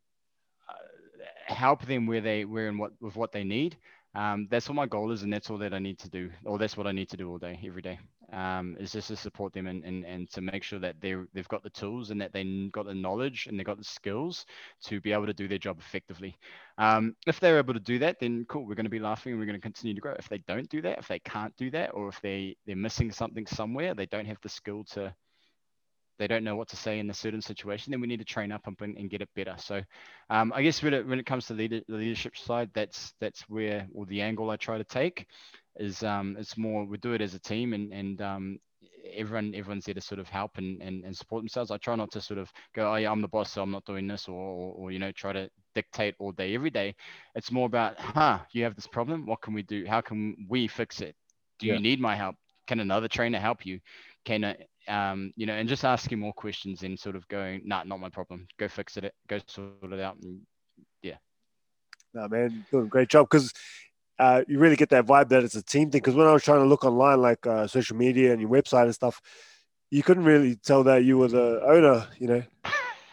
uh, 0.69 1.55
help 1.55 1.87
them 1.87 2.09
where 2.09 2.21
they 2.21 2.45
where 2.45 2.67
and 2.67 2.81
what 2.81 2.93
with 3.01 3.15
what 3.15 3.31
they 3.31 3.45
need 3.45 3.77
um, 4.15 4.47
that's 4.51 4.69
what 4.69 4.77
my 4.77 4.87
goal 4.87 5.11
is, 5.11 5.23
and 5.23 5.33
that's 5.33 5.51
all 5.51 5.59
that 5.59 5.75
I 5.75 5.79
need 5.81 5.99
to 6.01 6.09
do, 6.09 6.31
or 6.45 6.59
that's 6.59 6.77
what 6.77 6.87
I 6.87 6.93
need 6.93 7.09
to 7.11 7.17
do 7.17 7.29
all 7.31 7.39
day, 7.39 7.59
every 7.67 7.83
day. 7.83 7.99
Um, 8.33 8.77
is 8.81 8.93
just 8.93 9.09
to 9.09 9.17
support 9.17 9.53
them 9.53 9.67
and, 9.67 9.85
and, 9.85 10.05
and 10.05 10.31
to 10.31 10.41
make 10.41 10.65
sure 10.65 10.79
that 10.81 10.97
they 11.01 11.15
they've 11.35 11.49
got 11.49 11.63
the 11.63 11.71
tools 11.71 12.11
and 12.11 12.21
that 12.21 12.33
they've 12.33 12.73
got 12.73 12.87
the 12.87 12.95
knowledge 12.95 13.47
and 13.47 13.59
they've 13.59 13.67
got 13.67 13.79
the 13.79 13.85
skills 13.85 14.47
to 14.85 15.01
be 15.01 15.13
able 15.13 15.27
to 15.27 15.35
do 15.35 15.47
their 15.47 15.59
job 15.59 15.79
effectively. 15.79 16.37
Um, 16.79 17.15
if 17.27 17.39
they're 17.39 17.59
able 17.59 17.75
to 17.75 17.81
do 17.81 17.99
that, 18.01 18.19
then 18.21 18.45
cool, 18.49 18.67
we're 18.67 18.75
going 18.75 18.87
to 18.87 18.91
be 18.91 18.99
laughing 18.99 19.33
and 19.33 19.41
we're 19.41 19.47
going 19.47 19.59
to 19.59 19.63
continue 19.63 19.95
to 19.95 20.01
grow. 20.01 20.15
If 20.19 20.29
they 20.29 20.39
don't 20.49 20.69
do 20.69 20.83
that, 20.83 20.99
if 20.99 21.07
they 21.07 21.21
can't 21.21 21.55
do 21.57 21.71
that, 21.73 21.91
or 21.95 22.09
if 22.09 22.21
they 22.23 22.57
they're 22.67 22.77
missing 22.77 23.13
something 23.13 23.47
somewhere, 23.47 23.95
they 23.95 24.07
don't 24.07 24.27
have 24.27 24.41
the 24.43 24.49
skill 24.49 24.85
to 24.95 25.15
they 26.19 26.27
don't 26.27 26.45
know 26.45 26.57
what 26.57 26.69
to 26.69 26.77
say 26.77 26.99
in 26.99 27.11
a 27.11 27.15
certain 27.15 27.43
situation, 27.43 27.91
then 27.91 28.01
we 28.01 28.07
need 28.07 28.19
to 28.19 28.25
train 28.25 28.53
up 28.53 28.67
and, 28.67 28.97
and 28.97 29.11
get 29.11 29.23
it 29.23 29.29
better. 29.35 29.55
So, 29.59 29.83
um, 30.31 30.53
I 30.55 30.63
guess 30.63 30.83
when 30.83 30.95
it, 30.95 31.07
when 31.07 31.19
it 31.19 31.27
comes 31.27 31.47
to 31.47 31.55
leader, 31.55 31.81
the 31.89 31.97
leadership 31.97 32.37
side, 32.37 32.71
that's 32.75 33.15
that's 33.21 33.43
where 33.49 33.87
or 33.95 34.07
the 34.07 34.21
angle 34.23 34.51
I 34.51 34.57
try 34.57 34.79
to 34.79 34.85
take 34.85 35.27
is 35.77 36.03
um, 36.03 36.37
it's 36.39 36.57
more 36.57 36.85
we 36.85 36.99
do 36.99 37.15
it 37.15 37.21
as 37.21 37.35
a 37.35 37.41
team 37.41 37.73
and 37.73 37.93
and 37.93 38.23
um, 38.23 38.59
everyone 39.13 39.55
everyone's 39.55 39.85
there 39.85 39.95
to 39.95 40.01
sort 40.01 40.21
of 40.21 40.29
help 40.29 40.53
and, 40.57 40.81
and, 40.83 41.05
and 41.05 41.17
support 41.17 41.43
themselves. 41.43 41.71
I 41.71 41.79
try 41.79 41.95
not 41.97 42.11
to 42.13 42.21
sort 42.21 42.39
of 42.39 42.53
go, 42.75 42.93
oh 42.93 42.97
yeah, 42.97 43.11
I'm 43.11 43.21
the 43.21 43.29
boss, 43.29 43.53
so 43.53 43.63
I'm 43.63 43.71
not 43.71 43.85
doing 43.85 44.07
this, 44.07 44.29
or, 44.29 44.35
or, 44.35 44.75
or 44.75 44.91
you 44.93 44.99
know 44.99 45.13
try 45.13 45.33
to 45.33 45.51
dictate 45.75 46.15
all 46.19 46.33
day 46.33 46.55
every 46.55 46.71
day. 46.71 46.95
It's 47.35 47.51
more 47.51 47.67
about, 47.67 47.99
huh, 47.99 48.39
you 48.53 48.65
have 48.65 48.75
this 48.75 48.87
problem. 48.87 49.27
What 49.27 49.41
can 49.43 49.55
we 49.55 49.63
do? 49.63 49.85
How 49.87 50.01
can 50.01 50.47
we 50.49 50.69
fix 50.69 51.01
it? 51.01 51.17
Do 51.59 51.67
you 51.67 51.79
need 51.81 52.01
my 52.01 52.17
help? 52.17 52.37
Can 52.67 52.81
another 52.81 53.09
trainer 53.09 53.39
help 53.39 53.67
you? 53.67 53.81
Can 54.25 54.57
um, 54.89 55.33
you 55.37 55.47
know, 55.47 55.55
and 55.55 55.69
just 55.69 55.85
asking 55.85 56.19
more 56.19 56.33
questions 56.33 56.83
and 56.83 56.99
sort 56.99 57.17
of 57.17 57.27
going, 57.29 57.63
nah, 57.65 57.85
not 57.85 58.01
my 58.01 58.09
problem. 58.09 58.47
Go 58.59 58.69
fix 58.69 58.97
it. 58.97 59.15
Go 59.29 59.39
sort 59.47 59.93
it 59.93 60.01
out. 60.01 60.17
And 60.23 60.41
yeah. 61.03 61.17
No, 62.13 62.29
man, 62.29 62.65
doing 62.71 62.87
a 62.87 62.89
great 62.89 63.09
job 63.09 63.29
because 63.31 63.53
uh, 64.19 64.43
you 64.47 64.59
really 64.59 64.77
get 64.77 64.91
that 64.91 65.07
vibe 65.07 65.29
that 65.31 65.43
it's 65.43 65.55
a 65.55 65.63
team 65.63 65.91
thing. 65.91 66.01
Because 66.01 66.15
when 66.15 66.27
I 66.27 66.33
was 66.33 66.45
trying 66.45 66.61
to 66.61 66.67
look 66.67 66.85
online, 66.85 67.21
like 67.21 67.47
uh, 67.47 67.67
social 67.67 67.97
media 67.97 68.33
and 68.33 68.41
your 68.41 68.51
website 68.51 68.85
and 68.85 68.95
stuff, 68.95 69.21
you 69.91 70.03
couldn't 70.03 70.25
really 70.25 70.57
tell 70.57 70.85
that 70.85 71.05
you 71.05 71.19
were 71.19 71.29
the 71.29 71.61
owner. 71.65 72.07
You 72.19 72.27
know, 72.29 72.43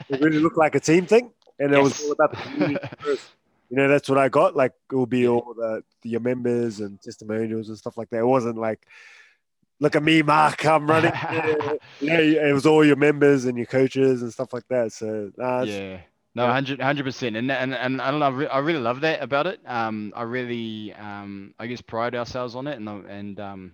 it 0.10 0.22
really 0.22 0.40
looked 0.40 0.58
like 0.58 0.76
a 0.76 0.80
team 0.80 1.06
thing, 1.06 1.32
and 1.60 1.72
yes. 1.72 1.80
it 1.80 1.84
was 1.84 2.04
all 2.04 2.12
about 2.12 2.32
the 2.32 2.38
community 2.38 2.88
first. 3.00 3.30
You 3.70 3.78
know, 3.78 3.88
that's 3.88 4.10
what 4.10 4.18
I 4.18 4.30
got. 4.30 4.56
Like 4.56 4.74
it 4.92 4.96
will 4.96 5.06
be 5.06 5.28
all 5.28 5.54
the, 5.56 5.84
the 6.02 6.10
your 6.10 6.20
members 6.20 6.82
and 6.82 7.02
testimonials 7.02 7.70
and 7.70 7.78
stuff 7.78 7.98
like 7.98 8.10
that. 8.10 8.20
It 8.20 8.26
wasn't 8.26 8.58
like 8.58 8.86
look 9.82 9.96
at 9.98 10.04
me, 10.04 10.22
Mark, 10.22 10.66
I'm 10.66 10.90
running. 10.90 11.12
yeah, 12.00 12.20
it 12.20 12.54
was 12.54 12.66
all 12.66 12.86
your 12.86 12.96
members 12.96 13.44
and 13.44 13.58
your 13.58 13.66
coaches 13.66 14.22
and 14.22 14.32
stuff 14.32 14.54
like 14.54 14.68
that. 14.70 14.94
So 14.94 15.32
nah, 15.36 15.64
yeah. 15.64 16.00
No, 16.34 16.46
100 16.46 17.04
percent, 17.04 17.36
and 17.36 17.52
and 17.52 17.76
and 17.76 18.02
I 18.02 18.10
don't 18.10 18.22
know. 18.22 18.46
I 18.46 18.60
really 18.60 18.80
love 18.80 19.02
that 19.02 19.22
about 19.22 19.48
it. 19.48 19.60
Um, 19.66 20.14
I 20.16 20.22
really, 20.22 20.94
um, 20.94 21.54
I 21.60 21.68
guess 21.68 21.82
pride 21.82 22.16
ourselves 22.16 22.56
on 22.56 22.68
it, 22.68 22.80
and 22.80 22.88
and 22.88 23.38
um, 23.42 23.74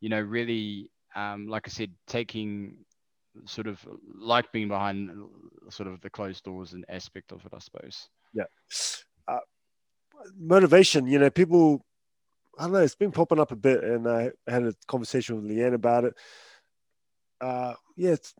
you 0.00 0.08
know, 0.08 0.20
really, 0.20 0.88
um, 1.14 1.46
like 1.46 1.68
I 1.68 1.70
said, 1.70 1.90
taking 2.06 2.76
sort 3.44 3.66
of 3.66 3.86
like 4.14 4.50
being 4.50 4.68
behind 4.68 5.10
sort 5.68 5.88
of 5.88 6.00
the 6.00 6.08
closed 6.08 6.42
doors 6.44 6.72
and 6.72 6.86
aspect 6.88 7.32
of 7.32 7.44
it, 7.44 7.52
I 7.54 7.58
suppose. 7.58 8.08
Yeah. 8.32 8.44
Uh, 9.28 9.38
motivation, 10.38 11.06
you 11.06 11.18
know, 11.18 11.30
people 11.30 11.84
I 12.58 12.64
don't 12.64 12.72
know. 12.72 12.78
It's 12.80 12.94
been 12.94 13.12
popping 13.12 13.40
up 13.40 13.52
a 13.52 13.56
bit, 13.56 13.82
and 13.82 14.08
I 14.08 14.30
had 14.46 14.64
a 14.64 14.74
conversation 14.86 15.36
with 15.36 15.50
Leanne 15.50 15.74
about 15.74 16.04
it. 16.04 16.14
Uh, 17.40 17.74
yeah, 17.96 18.10
it's, 18.10 18.34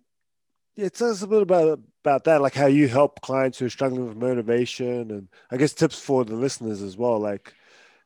yeah, 0.76 0.88
tell 0.88 1.10
us 1.10 1.22
a 1.22 1.26
bit 1.26 1.42
about 1.42 1.80
about 2.04 2.24
that, 2.24 2.40
like 2.40 2.54
how 2.54 2.66
you 2.66 2.88
help 2.88 3.20
clients 3.20 3.58
who 3.58 3.66
are 3.66 3.70
struggling 3.70 4.06
with 4.06 4.16
motivation, 4.16 5.10
and 5.10 5.28
I 5.50 5.56
guess 5.56 5.72
tips 5.72 5.98
for 5.98 6.24
the 6.24 6.34
listeners 6.34 6.82
as 6.82 6.96
well, 6.96 7.18
like 7.18 7.54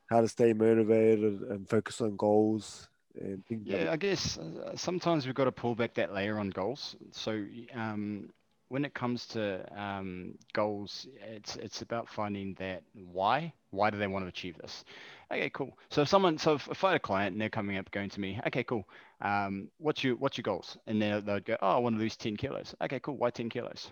how 0.09 0.21
to 0.21 0.27
stay 0.27 0.53
motivated 0.53 1.41
and 1.41 1.67
focus 1.67 2.01
on 2.01 2.15
goals 2.15 2.89
and. 3.19 3.43
Yeah, 3.63 3.91
I 3.91 3.97
guess 3.97 4.37
uh, 4.37 4.75
sometimes 4.75 5.25
we've 5.25 5.35
got 5.35 5.45
to 5.45 5.51
pull 5.51 5.75
back 5.75 5.95
that 5.95 6.13
layer 6.13 6.37
on 6.37 6.49
goals. 6.49 6.95
So 7.11 7.45
um, 7.73 8.29
when 8.69 8.85
it 8.85 8.93
comes 8.93 9.25
to 9.27 9.65
um, 9.79 10.35
goals, 10.53 11.07
it's 11.21 11.55
it's 11.57 11.81
about 11.81 12.09
finding 12.09 12.55
that 12.55 12.83
why. 12.93 13.53
Why 13.71 13.89
do 13.89 13.97
they 13.97 14.07
want 14.07 14.25
to 14.25 14.29
achieve 14.29 14.57
this? 14.57 14.83
Okay, 15.31 15.49
cool. 15.49 15.77
So 15.89 16.01
if 16.01 16.07
someone, 16.07 16.37
so 16.37 16.53
if, 16.55 16.83
I 16.83 16.89
had 16.91 16.95
a 16.95 16.99
client 16.99 17.33
and 17.33 17.41
they're 17.41 17.49
coming 17.49 17.77
up 17.77 17.91
going 17.91 18.09
to 18.09 18.19
me, 18.19 18.39
okay, 18.47 18.63
cool. 18.63 18.87
Um, 19.21 19.69
what's 19.79 20.03
your 20.03 20.15
what's 20.15 20.37
your 20.37 20.43
goals? 20.43 20.77
And 20.87 21.01
then 21.01 21.25
they'd 21.25 21.45
go, 21.45 21.57
oh, 21.61 21.71
I 21.71 21.77
want 21.79 21.95
to 21.95 21.99
lose 21.99 22.15
10 22.15 22.37
kilos. 22.37 22.73
Okay, 22.81 22.99
cool. 22.99 23.17
Why 23.17 23.29
10 23.31 23.49
kilos? 23.49 23.91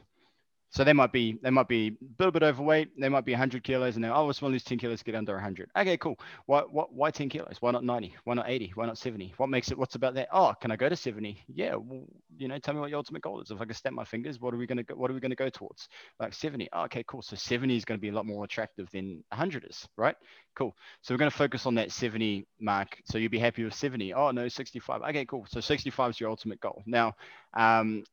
So 0.73 0.83
they 0.83 0.93
might 0.93 1.11
be 1.11 1.37
they 1.43 1.51
might 1.51 1.67
be 1.67 1.89
a 2.01 2.05
little 2.19 2.31
bit 2.31 2.43
overweight. 2.43 2.99
They 2.99 3.09
might 3.09 3.25
be 3.25 3.33
100 3.33 3.63
kilos, 3.63 3.95
and 3.95 4.03
they 4.03 4.09
oh, 4.09 4.25
I 4.25 4.29
just 4.29 4.41
want 4.41 4.51
to 4.51 4.53
lose 4.53 4.63
10 4.63 4.79
kilos 4.79 5.03
get 5.03 5.15
under 5.15 5.33
100. 5.33 5.69
Okay, 5.77 5.97
cool. 5.97 6.19
Why, 6.47 6.61
why 6.61 6.85
why 6.89 7.11
10 7.11 7.29
kilos? 7.29 7.57
Why 7.59 7.71
not 7.71 7.83
90? 7.83 8.15
Why 8.23 8.33
not 8.33 8.49
80? 8.49 8.71
Why 8.75 8.87
not 8.87 8.97
70? 8.97 9.33
What 9.37 9.49
makes 9.49 9.71
it? 9.71 9.77
What's 9.77 9.95
about 9.95 10.15
that? 10.15 10.29
Oh, 10.33 10.53
can 10.59 10.71
I 10.71 10.75
go 10.75 10.89
to 10.89 10.95
70? 10.95 11.43
Yeah. 11.47 11.75
Well, 11.75 12.03
you 12.37 12.47
know, 12.47 12.57
tell 12.57 12.73
me 12.73 12.79
what 12.79 12.89
your 12.89 12.97
ultimate 12.97 13.21
goal 13.21 13.41
is. 13.41 13.51
If 13.51 13.61
I 13.61 13.65
can 13.65 13.75
snap 13.75 13.93
my 13.93 14.03
fingers, 14.03 14.39
what 14.41 14.53
are 14.53 14.57
we 14.57 14.65
gonna 14.65 14.83
go, 14.83 14.95
what 14.95 15.11
are 15.11 15.13
we 15.13 15.19
gonna 15.19 15.35
go 15.35 15.49
towards? 15.49 15.87
Like 16.19 16.33
70. 16.33 16.69
Oh, 16.73 16.83
okay, 16.85 17.03
cool. 17.07 17.21
So 17.21 17.35
70 17.35 17.75
is 17.77 17.85
going 17.85 17.99
to 17.99 18.01
be 18.01 18.09
a 18.09 18.13
lot 18.13 18.25
more 18.25 18.43
attractive 18.43 18.89
than 18.91 19.23
100 19.29 19.65
is, 19.69 19.87
right? 19.97 20.15
Cool. 20.55 20.75
So 21.01 21.13
we're 21.13 21.17
going 21.19 21.31
to 21.31 21.37
focus 21.37 21.65
on 21.65 21.75
that 21.75 21.91
70 21.91 22.45
mark. 22.59 22.97
So 23.05 23.17
you'll 23.17 23.31
be 23.31 23.39
happy 23.39 23.63
with 23.63 23.73
70. 23.73 24.13
Oh 24.13 24.31
no, 24.31 24.47
65. 24.47 25.01
Okay, 25.01 25.25
cool. 25.25 25.45
So 25.49 25.59
65 25.59 26.11
is 26.11 26.19
your 26.19 26.29
ultimate 26.29 26.59
goal. 26.59 26.81
Now, 26.85 27.13
um, 27.55 28.03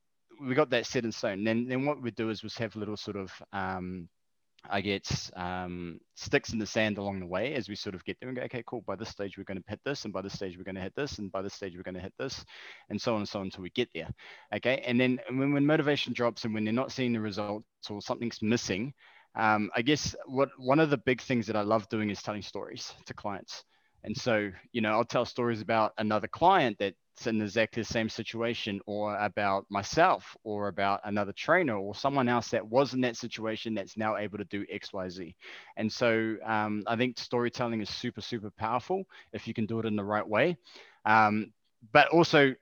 we 0.40 0.54
got 0.54 0.70
that 0.70 0.86
set 0.86 1.04
in 1.04 1.12
stone. 1.12 1.44
Then 1.44 1.66
then 1.68 1.84
what 1.84 2.00
we 2.02 2.10
do 2.10 2.30
is 2.30 2.42
we 2.42 2.50
have 2.58 2.76
little 2.76 2.96
sort 2.96 3.16
of 3.16 3.32
um, 3.52 4.08
I 4.68 4.80
get 4.80 5.30
um, 5.36 6.00
sticks 6.16 6.52
in 6.52 6.58
the 6.58 6.66
sand 6.66 6.98
along 6.98 7.20
the 7.20 7.26
way 7.26 7.54
as 7.54 7.68
we 7.68 7.74
sort 7.74 7.94
of 7.94 8.04
get 8.04 8.18
there 8.20 8.28
and 8.28 8.36
go, 8.36 8.44
okay, 8.44 8.62
cool. 8.66 8.82
By 8.86 8.96
this 8.96 9.08
stage, 9.08 9.38
we're 9.38 9.44
going 9.44 9.60
to 9.60 9.68
hit 9.68 9.80
this, 9.84 10.04
and 10.04 10.12
by 10.12 10.20
this 10.22 10.34
stage, 10.34 10.56
we're 10.56 10.64
going 10.64 10.74
to 10.74 10.80
hit 10.80 10.94
this, 10.96 11.18
and 11.18 11.32
by 11.32 11.42
this 11.42 11.54
stage, 11.54 11.74
we're 11.76 11.82
going 11.82 11.94
to 11.94 12.00
hit 12.00 12.12
this, 12.18 12.44
and 12.90 13.00
so 13.00 13.14
on 13.14 13.20
and 13.20 13.28
so 13.28 13.40
on 13.40 13.46
until 13.46 13.62
we 13.62 13.70
get 13.70 13.88
there. 13.94 14.08
Okay. 14.54 14.82
And 14.86 15.00
then 15.00 15.18
when, 15.30 15.52
when 15.52 15.64
motivation 15.64 16.12
drops 16.12 16.44
and 16.44 16.52
when 16.52 16.64
they're 16.64 16.72
not 16.72 16.92
seeing 16.92 17.12
the 17.12 17.20
results 17.20 17.64
or 17.88 18.02
something's 18.02 18.42
missing, 18.42 18.92
um, 19.34 19.70
I 19.74 19.82
guess 19.82 20.14
what 20.26 20.50
one 20.58 20.80
of 20.80 20.90
the 20.90 20.98
big 20.98 21.22
things 21.22 21.46
that 21.46 21.56
I 21.56 21.62
love 21.62 21.88
doing 21.88 22.10
is 22.10 22.22
telling 22.22 22.42
stories 22.42 22.92
to 23.06 23.14
clients. 23.14 23.64
And 24.02 24.16
so, 24.16 24.50
you 24.72 24.80
know, 24.80 24.92
I'll 24.92 25.04
tell 25.04 25.24
stories 25.24 25.60
about 25.60 25.92
another 25.98 26.26
client 26.26 26.78
that 26.78 26.94
in 27.26 27.40
exactly 27.40 27.82
the 27.82 27.86
same 27.86 28.08
situation 28.08 28.80
or 28.86 29.16
about 29.18 29.66
myself 29.68 30.36
or 30.44 30.68
about 30.68 31.00
another 31.04 31.32
trainer 31.32 31.76
or 31.76 31.94
someone 31.94 32.28
else 32.28 32.48
that 32.48 32.66
was 32.66 32.94
in 32.94 33.00
that 33.00 33.16
situation 33.16 33.74
that's 33.74 33.96
now 33.96 34.16
able 34.16 34.38
to 34.38 34.44
do 34.44 34.64
xyz 34.66 35.34
and 35.76 35.92
so 35.92 36.36
um, 36.44 36.82
i 36.86 36.96
think 36.96 37.18
storytelling 37.18 37.80
is 37.80 37.90
super 37.90 38.20
super 38.20 38.50
powerful 38.50 39.04
if 39.32 39.46
you 39.46 39.54
can 39.54 39.66
do 39.66 39.78
it 39.78 39.86
in 39.86 39.96
the 39.96 40.04
right 40.04 40.26
way. 40.26 40.56
Um, 41.04 41.52
but 41.92 42.08
also 42.08 42.54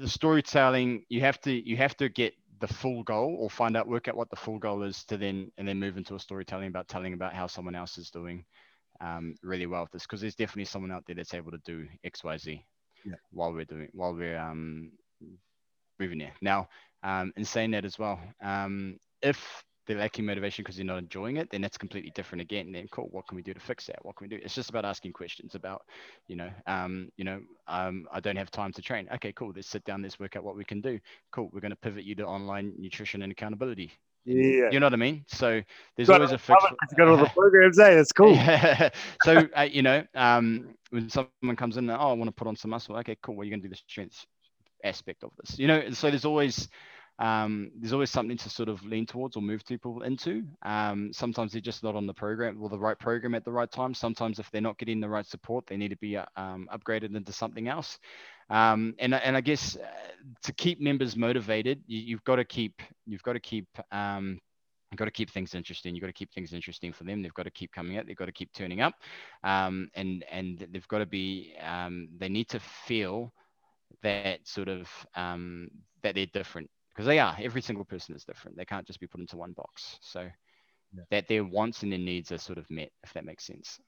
the 0.00 0.08
storytelling 0.08 1.04
you 1.08 1.20
have 1.20 1.40
to 1.42 1.52
you 1.52 1.76
have 1.76 1.96
to 1.96 2.08
get 2.08 2.34
the 2.60 2.66
full 2.66 3.02
goal 3.04 3.36
or 3.38 3.48
find 3.48 3.76
out 3.76 3.88
work 3.88 4.08
out 4.08 4.16
what 4.16 4.30
the 4.30 4.36
full 4.36 4.58
goal 4.58 4.82
is 4.82 5.04
to 5.04 5.16
then 5.16 5.50
and 5.56 5.66
then 5.66 5.78
move 5.78 5.96
into 5.96 6.14
a 6.14 6.20
storytelling 6.20 6.68
about 6.68 6.88
telling 6.88 7.14
about 7.14 7.32
how 7.32 7.46
someone 7.46 7.74
else 7.74 7.96
is 7.96 8.10
doing 8.10 8.44
um, 9.00 9.34
really 9.42 9.66
well 9.66 9.82
with 9.82 9.92
this 9.92 10.02
because 10.02 10.20
there's 10.20 10.34
definitely 10.34 10.64
someone 10.64 10.90
out 10.92 11.04
there 11.06 11.14
that's 11.14 11.34
able 11.34 11.50
to 11.52 11.60
do 11.64 11.86
xyz 12.06 12.62
Yeah. 13.04 13.14
while 13.30 13.52
we're 13.52 13.64
doing 13.64 13.88
while 13.92 14.14
we're 14.14 14.38
um, 14.38 14.92
moving 15.98 16.18
there 16.18 16.32
now 16.40 16.68
um, 17.02 17.32
in 17.36 17.44
saying 17.44 17.70
that 17.72 17.84
as 17.84 17.98
well. 17.98 18.18
Um, 18.42 18.98
if 19.22 19.64
they're 19.86 19.98
lacking 19.98 20.24
motivation 20.24 20.62
because 20.62 20.76
they're 20.76 20.84
not 20.86 20.96
enjoying 20.98 21.36
it 21.36 21.50
then 21.50 21.60
that's 21.60 21.76
completely 21.76 22.10
different 22.14 22.40
again. 22.42 22.72
Then 22.72 22.86
cool 22.90 23.08
what 23.10 23.26
can 23.26 23.36
we 23.36 23.42
do 23.42 23.52
to 23.54 23.60
fix 23.60 23.86
that? 23.86 24.04
What 24.04 24.16
can 24.16 24.24
we 24.28 24.36
do? 24.36 24.42
It's 24.42 24.54
just 24.54 24.70
about 24.70 24.84
asking 24.86 25.12
questions 25.12 25.54
about 25.54 25.82
you 26.26 26.36
know 26.36 26.50
um, 26.66 27.10
you 27.16 27.24
know 27.24 27.40
um, 27.68 28.06
i 28.12 28.20
don't 28.20 28.36
have 28.36 28.50
time 28.50 28.72
to 28.72 28.82
train. 28.82 29.08
Okay 29.14 29.32
cool. 29.32 29.52
Let's 29.54 29.68
sit 29.68 29.84
down. 29.84 30.02
Let's 30.02 30.18
work 30.18 30.36
out 30.36 30.44
what 30.44 30.56
we 30.56 30.64
can 30.64 30.80
do. 30.80 30.98
Cool. 31.32 31.50
We're 31.52 31.60
going 31.60 31.70
to 31.70 31.76
pivot 31.76 32.04
you 32.04 32.14
to 32.16 32.26
online 32.26 32.72
nutrition 32.78 33.22
and 33.22 33.32
accountability 33.32 33.92
Yeah. 34.26 34.70
you 34.70 34.80
know 34.80 34.86
what 34.86 34.94
i 34.94 34.96
mean 34.96 35.24
so 35.28 35.60
there's 35.96 36.08
always 36.08 36.32
a 36.32 36.38
fix 36.38 36.64
You 36.90 36.96
got 36.96 37.08
all 37.08 37.16
the 37.16 37.26
programs, 37.34 37.78
eh? 37.78 37.94
That's 37.94 38.12
cool. 38.12 38.34
Yeah. 38.34 38.88
so 39.24 39.46
uh, 39.56 39.62
you 39.62 39.82
know, 39.82 40.04
um, 40.14 40.74
when 40.90 41.08
someone 41.08 41.56
comes 41.56 41.76
in, 41.76 41.90
oh, 41.90 41.94
I 41.94 42.12
want 42.12 42.26
to 42.28 42.32
put 42.32 42.48
on 42.48 42.56
some 42.56 42.70
muscle. 42.70 42.96
Okay, 42.98 43.16
cool. 43.22 43.36
Well, 43.36 43.44
you're 43.44 43.56
gonna 43.56 43.62
do 43.62 43.68
the 43.68 43.76
strength 43.76 44.26
aspect 44.82 45.24
of 45.24 45.30
this. 45.42 45.58
You 45.58 45.66
know, 45.68 45.90
so 45.90 46.10
there's 46.10 46.24
always 46.24 46.68
um, 47.18 47.70
there's 47.76 47.92
always 47.92 48.10
something 48.10 48.36
to 48.36 48.50
sort 48.50 48.68
of 48.68 48.84
lean 48.84 49.06
towards 49.06 49.36
or 49.36 49.42
move 49.42 49.64
people 49.64 50.02
into. 50.02 50.44
Um, 50.62 51.12
sometimes 51.12 51.52
they're 51.52 51.60
just 51.60 51.84
not 51.84 51.94
on 51.94 52.06
the 52.06 52.14
program 52.14 52.58
or 52.60 52.68
the 52.68 52.78
right 52.78 52.98
program 52.98 53.34
at 53.34 53.44
the 53.44 53.52
right 53.52 53.70
time. 53.70 53.94
Sometimes 53.94 54.38
if 54.38 54.50
they're 54.50 54.60
not 54.60 54.78
getting 54.78 55.00
the 55.00 55.08
right 55.08 55.26
support, 55.26 55.66
they 55.66 55.76
need 55.76 55.90
to 55.90 55.96
be 55.96 56.16
uh, 56.16 56.24
um, 56.36 56.68
upgraded 56.72 57.14
into 57.14 57.32
something 57.32 57.68
else. 57.68 57.98
Um, 58.50 58.94
and 58.98 59.14
and 59.14 59.36
I 59.36 59.40
guess 59.40 59.76
uh, 59.76 59.86
to 60.42 60.52
keep 60.52 60.80
members 60.80 61.16
motivated, 61.16 61.82
you, 61.86 62.00
you've 62.00 62.24
got 62.24 62.36
to 62.36 62.44
keep 62.44 62.82
you've 63.06 63.22
got 63.22 63.34
to 63.34 63.40
keep 63.40 63.68
um, 63.92 64.40
You've 64.90 64.98
got 65.00 65.06
to 65.06 65.10
keep 65.10 65.30
things 65.30 65.56
interesting. 65.56 65.92
You've 65.92 66.02
got 66.02 66.08
to 66.08 66.12
keep 66.12 66.32
things 66.32 66.52
interesting 66.52 66.92
for 66.92 67.02
them. 67.02 67.20
They've 67.20 67.34
got 67.34 67.44
to 67.44 67.50
keep 67.50 67.72
coming 67.72 67.98
out. 67.98 68.06
They've 68.06 68.14
got 68.14 68.26
to 68.26 68.32
keep 68.32 68.52
turning 68.52 68.80
up, 68.80 68.94
um, 69.42 69.90
and 69.94 70.24
and 70.30 70.64
they've 70.70 70.86
got 70.86 70.98
to 70.98 71.06
be. 71.06 71.52
They 72.16 72.28
need 72.28 72.48
to 72.50 72.60
feel 72.60 73.32
that 74.04 74.46
sort 74.46 74.68
of 74.68 74.88
that 75.16 76.14
they're 76.14 76.26
different 76.26 76.70
because 76.94 77.06
they 77.06 77.18
are. 77.18 77.36
Every 77.40 77.60
single 77.60 77.84
person 77.84 78.14
is 78.14 78.24
different. 78.24 78.56
They 78.56 78.64
can't 78.64 78.86
just 78.86 79.00
be 79.00 79.06
put 79.06 79.20
into 79.20 79.36
one 79.36 79.52
box. 79.52 79.98
So 80.00 80.20
Yeah. 80.96 81.02
that 81.10 81.26
their 81.28 81.44
wants 81.44 81.82
and 81.82 81.90
their 81.90 81.98
needs 81.98 82.30
are 82.30 82.38
sort 82.38 82.58
of 82.58 82.70
met, 82.70 82.90
if 83.02 83.12
that 83.14 83.24
makes 83.24 83.44
sense. 83.44 83.80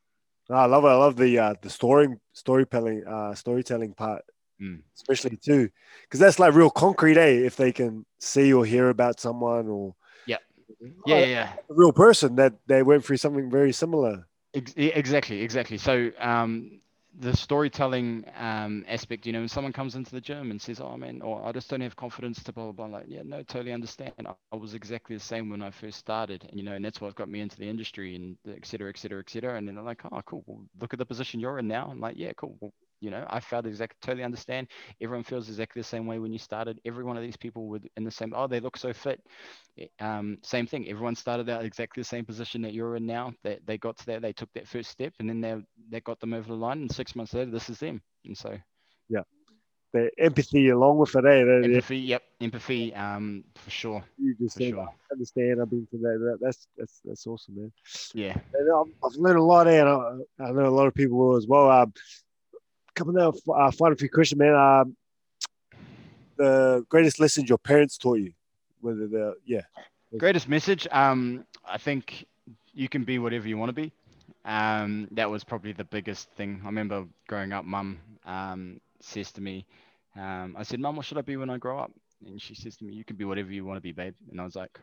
No, 0.50 0.56
I 0.56 0.66
love 0.66 0.84
it. 0.84 0.88
I 0.88 0.94
love 0.96 1.16
the 1.16 1.38
uh, 1.38 1.54
the 1.60 1.70
story 1.70 2.08
storytelling 2.32 3.06
uh, 3.06 3.34
storytelling 3.34 3.94
part, 3.94 4.22
Mm. 4.60 4.82
especially 4.94 5.36
too, 5.36 5.68
because 6.02 6.18
that's 6.20 6.38
like 6.38 6.54
real 6.54 6.70
concrete. 6.70 7.16
Eh? 7.18 7.44
If 7.46 7.56
they 7.56 7.72
can 7.72 8.06
see 8.18 8.52
or 8.52 8.64
hear 8.64 8.88
about 8.88 9.20
someone 9.20 9.68
or 9.68 9.94
Yeah. 10.26 10.38
Oh, 10.80 10.86
Yeah, 11.06 11.18
yeah, 11.18 11.26
yeah. 11.26 11.52
a 11.70 11.74
real 11.74 11.92
person 11.92 12.36
that 12.36 12.54
they 12.66 12.82
went 12.82 13.04
through 13.04 13.18
something 13.18 13.50
very 13.50 13.72
similar. 13.72 14.26
Ex- 14.54 14.72
exactly, 14.76 15.42
exactly. 15.42 15.78
So 15.78 16.10
um, 16.18 16.80
the 17.18 17.36
storytelling 17.36 18.24
um, 18.36 18.84
aspect, 18.88 19.26
you 19.26 19.32
know, 19.32 19.40
when 19.40 19.48
someone 19.48 19.72
comes 19.72 19.94
into 19.94 20.10
the 20.12 20.20
gym 20.20 20.50
and 20.50 20.60
says, 20.60 20.80
"Oh 20.80 20.96
man," 20.96 21.22
or 21.22 21.44
"I 21.44 21.52
just 21.52 21.68
don't 21.70 21.80
have 21.80 21.96
confidence 21.96 22.42
to 22.44 22.52
blah 22.52 22.70
blah 22.70 22.86
blah," 22.86 22.98
like, 22.98 23.06
yeah, 23.08 23.22
no, 23.24 23.42
totally 23.42 23.72
understand. 23.72 24.12
I, 24.26 24.34
I 24.52 24.56
was 24.56 24.74
exactly 24.74 25.16
the 25.16 25.22
same 25.22 25.50
when 25.50 25.62
I 25.62 25.70
first 25.70 25.98
started, 25.98 26.44
and 26.48 26.58
you 26.58 26.64
know, 26.64 26.72
and 26.74 26.84
that's 26.84 27.00
what 27.00 27.14
got 27.14 27.28
me 27.28 27.40
into 27.40 27.56
the 27.56 27.68
industry, 27.68 28.14
and 28.16 28.36
et 28.48 28.66
cetera, 28.66 28.90
et 28.90 28.98
cetera, 28.98 29.20
et 29.20 29.30
cetera. 29.30 29.56
And 29.56 29.66
then 29.66 29.74
they're 29.76 29.84
like, 29.84 30.02
"Oh, 30.10 30.22
cool. 30.26 30.44
Well, 30.46 30.66
look 30.80 30.92
at 30.92 30.98
the 30.98 31.06
position 31.06 31.40
you're 31.40 31.58
in 31.58 31.68
now." 31.68 31.88
I'm 31.90 32.00
like, 32.00 32.16
"Yeah, 32.18 32.32
cool." 32.36 32.56
Well, 32.60 32.72
you 33.00 33.10
know, 33.10 33.24
I 33.28 33.40
felt 33.40 33.66
exactly 33.66 33.96
totally 34.02 34.24
understand. 34.24 34.68
Everyone 35.00 35.24
feels 35.24 35.48
exactly 35.48 35.80
the 35.80 35.86
same 35.88 36.06
way 36.06 36.18
when 36.18 36.32
you 36.32 36.38
started. 36.38 36.80
Every 36.84 37.04
one 37.04 37.16
of 37.16 37.22
these 37.22 37.36
people 37.36 37.66
would 37.68 37.88
in 37.96 38.04
the 38.04 38.10
same. 38.10 38.32
Oh, 38.34 38.46
they 38.46 38.60
look 38.60 38.76
so 38.76 38.92
fit. 38.92 39.20
Um, 40.00 40.38
same 40.42 40.66
thing. 40.66 40.88
Everyone 40.88 41.14
started 41.14 41.48
out 41.50 41.64
exactly 41.64 42.00
the 42.00 42.08
same 42.08 42.24
position 42.24 42.62
that 42.62 42.72
you're 42.72 42.96
in 42.96 43.06
now. 43.06 43.32
They, 43.42 43.58
they 43.66 43.78
got 43.78 43.96
to 43.98 44.06
that. 44.06 44.22
They 44.22 44.32
took 44.32 44.52
that 44.54 44.66
first 44.68 44.90
step, 44.90 45.12
and 45.18 45.28
then 45.28 45.40
they 45.40 45.56
that 45.90 46.04
got 46.04 46.20
them 46.20 46.32
over 46.34 46.48
the 46.48 46.54
line. 46.54 46.78
And 46.78 46.90
six 46.90 47.14
months 47.14 47.34
later, 47.34 47.50
this 47.50 47.68
is 47.68 47.78
them. 47.78 48.00
And 48.24 48.36
so 48.36 48.56
yeah 49.08 49.20
The 49.92 50.10
empathy 50.18 50.68
along 50.70 50.98
with 50.98 51.14
it. 51.16 51.24
Eh? 51.24 51.44
That- 51.44 51.64
empathy. 51.64 51.98
Yep, 51.98 52.22
empathy. 52.40 52.94
Um, 52.94 53.44
for 53.54 53.70
sure. 53.70 54.04
you 54.18 54.34
just 54.40 54.56
For 54.56 54.62
said, 54.62 54.70
sure. 54.70 54.80
I 54.80 55.12
understand. 55.12 55.60
I've 55.62 55.70
been 55.70 55.86
to 55.90 55.98
that. 55.98 56.18
that. 56.18 56.38
That's 56.40 56.66
that's 56.76 57.00
that's 57.04 57.26
awesome, 57.26 57.56
man. 57.56 57.72
Yeah. 58.14 58.36
And 58.54 58.68
I've, 58.72 58.92
I've 59.04 59.16
learned 59.16 59.38
a 59.38 59.42
lot, 59.42 59.68
and 59.68 59.88
I, 59.88 60.44
I 60.44 60.50
know 60.52 60.66
a 60.66 60.76
lot 60.78 60.86
of 60.86 60.94
people 60.94 61.18
will 61.18 61.36
as 61.36 61.46
well. 61.46 61.70
Um, 61.70 61.92
coming 62.96 63.20
out, 63.20 63.36
uh, 63.54 63.70
final 63.70 63.96
few 63.96 64.10
questions, 64.10 64.38
man. 64.38 64.54
Um, 64.54 64.96
the 66.36 66.84
greatest 66.88 67.20
lessons 67.20 67.48
your 67.48 67.58
parents 67.58 67.96
taught 67.96 68.18
you, 68.18 68.32
whether 68.80 69.06
the 69.06 69.36
yeah, 69.44 69.62
Greatest 70.18 70.48
message. 70.48 70.88
Um, 70.92 71.44
I 71.68 71.78
think 71.78 72.26
you 72.72 72.88
can 72.88 73.04
be 73.04 73.18
whatever 73.18 73.48
you 73.48 73.58
want 73.58 73.68
to 73.68 73.74
be. 73.74 73.92
Um, 74.44 75.08
that 75.10 75.30
was 75.30 75.44
probably 75.44 75.72
the 75.72 75.84
biggest 75.84 76.30
thing. 76.30 76.60
I 76.62 76.66
remember 76.66 77.04
growing 77.26 77.52
up, 77.52 77.64
mum 77.64 77.98
um, 78.24 78.80
says 79.00 79.32
to 79.32 79.40
me, 79.40 79.66
um, 80.16 80.54
I 80.56 80.62
said, 80.62 80.80
Mum, 80.80 80.96
what 80.96 81.04
should 81.04 81.18
I 81.18 81.22
be 81.22 81.36
when 81.36 81.50
I 81.50 81.58
grow 81.58 81.78
up? 81.78 81.92
And 82.24 82.40
she 82.40 82.54
says 82.54 82.76
to 82.76 82.84
me, 82.84 82.94
You 82.94 83.04
can 83.04 83.16
be 83.16 83.24
whatever 83.24 83.52
you 83.52 83.64
want 83.64 83.76
to 83.76 83.82
be, 83.82 83.92
babe. 83.92 84.14
And 84.30 84.40
I 84.40 84.44
was 84.44 84.56
like, 84.56 84.78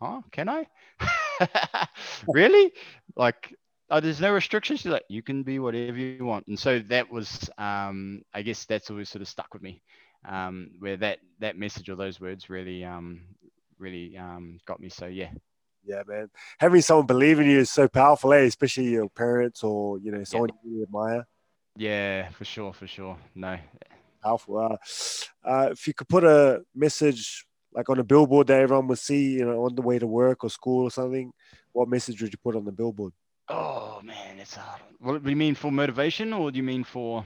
Huh? 0.00 0.22
Can 0.30 0.48
I? 0.48 0.66
really? 2.28 2.72
Like, 3.16 3.54
oh, 3.90 4.00
there's 4.00 4.20
no 4.20 4.32
restrictions. 4.32 4.80
She's 4.80 4.92
like, 4.92 5.04
You 5.08 5.22
can 5.22 5.42
be 5.42 5.58
whatever 5.58 5.96
you 5.96 6.24
want. 6.24 6.46
And 6.46 6.58
so 6.58 6.80
that 6.88 7.10
was, 7.10 7.48
um, 7.58 8.22
I 8.34 8.42
guess 8.42 8.64
that's 8.64 8.90
always 8.90 9.08
sort 9.08 9.22
of 9.22 9.28
stuck 9.28 9.52
with 9.52 9.62
me. 9.62 9.82
Um, 10.28 10.70
where 10.80 10.96
that 10.96 11.18
that 11.38 11.56
message 11.56 11.88
or 11.88 11.94
those 11.94 12.20
words 12.20 12.50
really 12.50 12.84
um, 12.84 13.22
really 13.78 14.16
um, 14.16 14.58
got 14.66 14.80
me. 14.80 14.88
So 14.88 15.06
yeah, 15.06 15.30
yeah, 15.84 16.02
man. 16.06 16.28
Having 16.58 16.82
someone 16.82 17.06
believe 17.06 17.38
in 17.38 17.48
you 17.48 17.60
is 17.60 17.70
so 17.70 17.88
powerful, 17.88 18.32
eh? 18.32 18.38
Especially 18.38 18.88
your 18.88 19.08
parents 19.08 19.62
or 19.62 19.98
you 19.98 20.10
know 20.10 20.24
someone 20.24 20.50
you 20.64 20.70
really 20.70 20.82
admire. 20.82 21.26
yeah, 21.76 22.28
for 22.30 22.44
sure, 22.44 22.72
for 22.72 22.88
sure. 22.88 23.16
No, 23.36 23.58
Powerful. 24.22 24.58
Uh, 24.58 24.76
uh, 25.48 25.68
if 25.70 25.86
you 25.86 25.94
could 25.94 26.08
put 26.08 26.24
a 26.24 26.62
message 26.74 27.46
like 27.72 27.88
on 27.88 27.98
a 27.98 28.04
billboard 28.04 28.48
that 28.48 28.60
everyone 28.60 28.88
would 28.88 28.98
see, 28.98 29.32
you 29.34 29.44
know, 29.44 29.64
on 29.64 29.74
the 29.74 29.82
way 29.82 29.98
to 29.98 30.06
work 30.06 30.42
or 30.42 30.50
school 30.50 30.84
or 30.84 30.90
something, 30.90 31.32
what 31.72 31.88
message 31.88 32.20
would 32.20 32.32
you 32.32 32.38
put 32.42 32.56
on 32.56 32.64
the 32.64 32.72
billboard? 32.72 33.12
Oh 33.48 34.00
man, 34.02 34.38
it's 34.38 34.54
hard. 34.54 34.80
What 35.00 35.22
do 35.22 35.30
you 35.30 35.36
mean 35.36 35.54
for 35.54 35.70
motivation, 35.70 36.32
or 36.32 36.50
do 36.50 36.56
you 36.56 36.62
mean 36.62 36.84
for? 36.84 37.24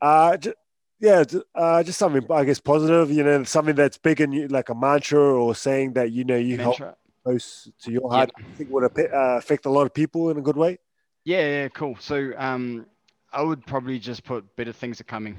Uh, 0.00 0.36
j- 0.36 0.54
yeah, 1.00 1.24
uh, 1.54 1.82
just 1.82 1.98
something 1.98 2.26
I 2.30 2.44
guess 2.44 2.60
positive. 2.60 3.10
You 3.10 3.24
know, 3.24 3.44
something 3.44 3.74
that's 3.74 3.98
big 3.98 4.20
in 4.20 4.32
you, 4.32 4.48
like 4.48 4.68
a 4.68 4.74
mantra 4.74 5.20
or 5.20 5.54
saying 5.54 5.94
that 5.94 6.12
you 6.12 6.24
know 6.24 6.36
you 6.36 6.56
help 6.56 6.80
close 7.24 7.70
to 7.82 7.90
your 7.90 8.10
heart. 8.10 8.30
I 8.36 8.56
think 8.56 8.70
would 8.70 8.84
uh, 8.84 9.36
affect 9.38 9.66
a 9.66 9.70
lot 9.70 9.86
of 9.86 9.94
people 9.94 10.30
in 10.30 10.38
a 10.38 10.42
good 10.42 10.56
way. 10.56 10.78
Yeah, 11.24 11.46
yeah, 11.46 11.68
cool. 11.68 11.96
So 12.00 12.32
um, 12.36 12.86
I 13.32 13.42
would 13.42 13.66
probably 13.66 13.98
just 13.98 14.24
put 14.24 14.56
better 14.56 14.72
things 14.72 15.00
are 15.00 15.04
coming. 15.04 15.36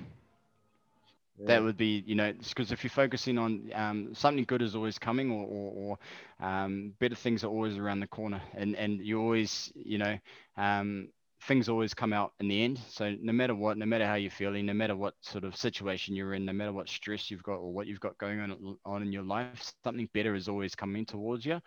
Yeah. 1.37 1.47
That 1.47 1.63
would 1.63 1.77
be, 1.77 2.03
you 2.05 2.15
know, 2.15 2.33
because 2.33 2.71
if 2.71 2.83
you're 2.83 2.89
focusing 2.91 3.37
on 3.37 3.69
um, 3.73 4.13
something 4.15 4.45
good 4.45 4.61
is 4.61 4.75
always 4.75 4.97
coming, 4.97 5.31
or, 5.31 5.45
or, 5.45 5.97
or 6.41 6.45
um, 6.47 6.93
better 6.99 7.15
things 7.15 7.43
are 7.43 7.47
always 7.49 7.77
around 7.77 7.99
the 7.99 8.07
corner, 8.07 8.41
and 8.53 8.75
and 8.75 8.99
you 8.99 9.19
always, 9.21 9.71
you 9.75 9.97
know, 9.97 10.17
um, 10.57 11.09
things 11.43 11.69
always 11.69 11.93
come 11.93 12.13
out 12.13 12.33
in 12.39 12.47
the 12.47 12.63
end. 12.63 12.79
So 12.89 13.15
no 13.21 13.31
matter 13.33 13.55
what, 13.55 13.77
no 13.77 13.85
matter 13.85 14.05
how 14.07 14.15
you're 14.15 14.31
feeling, 14.31 14.65
no 14.65 14.73
matter 14.73 14.95
what 14.95 15.13
sort 15.21 15.43
of 15.43 15.55
situation 15.55 16.15
you're 16.15 16.33
in, 16.33 16.45
no 16.45 16.53
matter 16.53 16.73
what 16.73 16.89
stress 16.89 17.29
you've 17.29 17.43
got 17.43 17.57
or 17.57 17.71
what 17.73 17.87
you've 17.87 17.99
got 17.99 18.17
going 18.17 18.39
on 18.39 18.77
on 18.85 19.01
in 19.03 19.11
your 19.11 19.23
life, 19.23 19.61
something 19.83 19.95
better 20.13 20.23
is 20.35 20.47
always 20.47 20.75
coming 20.75 21.05
towards 21.05 21.45
you. 21.45 21.61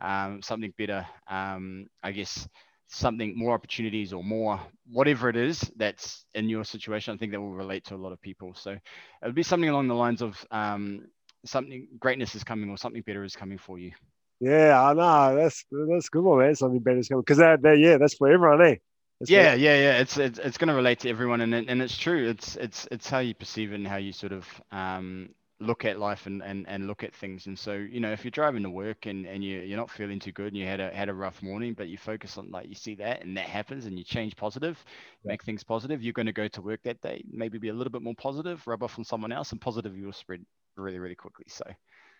Um, 0.00 0.40
something 0.42 0.72
better, 0.76 1.06
um, 1.28 1.86
I 2.02 2.12
guess, 2.12 2.48
something 2.88 3.36
more 3.36 3.52
opportunities 3.52 4.12
or 4.12 4.24
more 4.24 4.60
whatever 4.90 5.28
it 5.28 5.36
is 5.36 5.60
that's 5.76 6.24
in 6.34 6.48
your 6.48 6.64
situation. 6.64 7.14
I 7.14 7.18
think 7.18 7.32
that 7.32 7.40
will 7.40 7.52
relate 7.52 7.84
to 7.86 7.94
a 7.94 7.96
lot 7.96 8.12
of 8.12 8.20
people. 8.20 8.54
So 8.54 8.72
it 8.72 8.80
would 9.22 9.34
be 9.34 9.42
something 9.42 9.68
along 9.68 9.88
the 9.88 9.94
lines 9.94 10.22
of 10.22 10.44
um, 10.50 11.06
something 11.44 11.88
greatness 11.98 12.34
is 12.34 12.44
coming 12.44 12.70
or 12.70 12.78
something 12.78 13.02
better 13.02 13.24
is 13.24 13.36
coming 13.36 13.58
for 13.58 13.78
you. 13.78 13.92
Yeah, 14.40 14.80
I 14.80 14.92
know. 14.94 15.36
That's 15.36 15.64
that's 15.88 16.08
good 16.08 16.22
one, 16.22 16.38
man. 16.38 16.54
Something 16.54 16.80
better 16.80 16.98
is 16.98 17.08
coming 17.08 17.22
because 17.22 17.38
that, 17.38 17.62
that 17.62 17.78
yeah, 17.78 17.98
that's 17.98 18.14
for 18.14 18.30
everyone, 18.30 18.62
eh? 18.62 18.76
That's 19.18 19.30
yeah, 19.30 19.54
yeah, 19.54 19.74
yeah. 19.74 19.98
It's 19.98 20.16
it's, 20.16 20.38
it's 20.38 20.58
going 20.58 20.68
to 20.68 20.74
relate 20.74 21.00
to 21.00 21.10
everyone, 21.10 21.40
and 21.40 21.52
and 21.52 21.82
it's 21.82 21.98
true. 21.98 22.28
It's 22.28 22.54
it's 22.56 22.86
it's 22.92 23.10
how 23.10 23.18
you 23.18 23.34
perceive 23.34 23.72
it 23.72 23.76
and 23.76 23.86
how 23.86 23.96
you 23.96 24.12
sort 24.12 24.32
of 24.32 24.46
um, 24.70 25.30
look 25.60 25.84
at 25.84 25.98
life 25.98 26.26
and, 26.26 26.42
and, 26.42 26.68
and 26.68 26.86
look 26.86 27.02
at 27.02 27.14
things. 27.14 27.46
And 27.46 27.58
so, 27.58 27.72
you 27.72 28.00
know, 28.00 28.12
if 28.12 28.24
you're 28.24 28.30
driving 28.30 28.62
to 28.62 28.70
work 28.70 29.06
and, 29.06 29.26
and 29.26 29.42
you, 29.42 29.60
you're 29.60 29.78
not 29.78 29.90
feeling 29.90 30.20
too 30.20 30.32
good 30.32 30.48
and 30.48 30.56
you 30.56 30.66
had 30.66 30.80
a 30.80 30.94
had 30.94 31.08
a 31.08 31.14
rough 31.14 31.42
morning, 31.42 31.74
but 31.74 31.88
you 31.88 31.98
focus 31.98 32.38
on 32.38 32.50
like 32.50 32.68
you 32.68 32.74
see 32.74 32.94
that 32.96 33.22
and 33.22 33.36
that 33.36 33.46
happens 33.46 33.86
and 33.86 33.98
you 33.98 34.04
change 34.04 34.36
positive, 34.36 34.82
Yeah. 35.24 35.30
make 35.32 35.44
things 35.44 35.64
positive, 35.64 36.02
you're 36.02 36.12
going 36.12 36.26
to 36.26 36.32
go 36.32 36.48
to 36.48 36.62
work 36.62 36.82
that 36.84 37.00
day, 37.00 37.24
maybe 37.30 37.58
be 37.58 37.68
a 37.68 37.74
little 37.74 37.90
bit 37.90 38.02
more 38.02 38.14
positive, 38.14 38.64
rub 38.66 38.82
off 38.82 38.98
on 38.98 39.04
someone 39.04 39.32
else, 39.32 39.52
and 39.52 39.60
positive 39.60 39.96
you 39.96 40.06
will 40.06 40.12
spread 40.12 40.44
really, 40.76 40.98
really 40.98 41.16
quickly. 41.16 41.46
So 41.48 41.64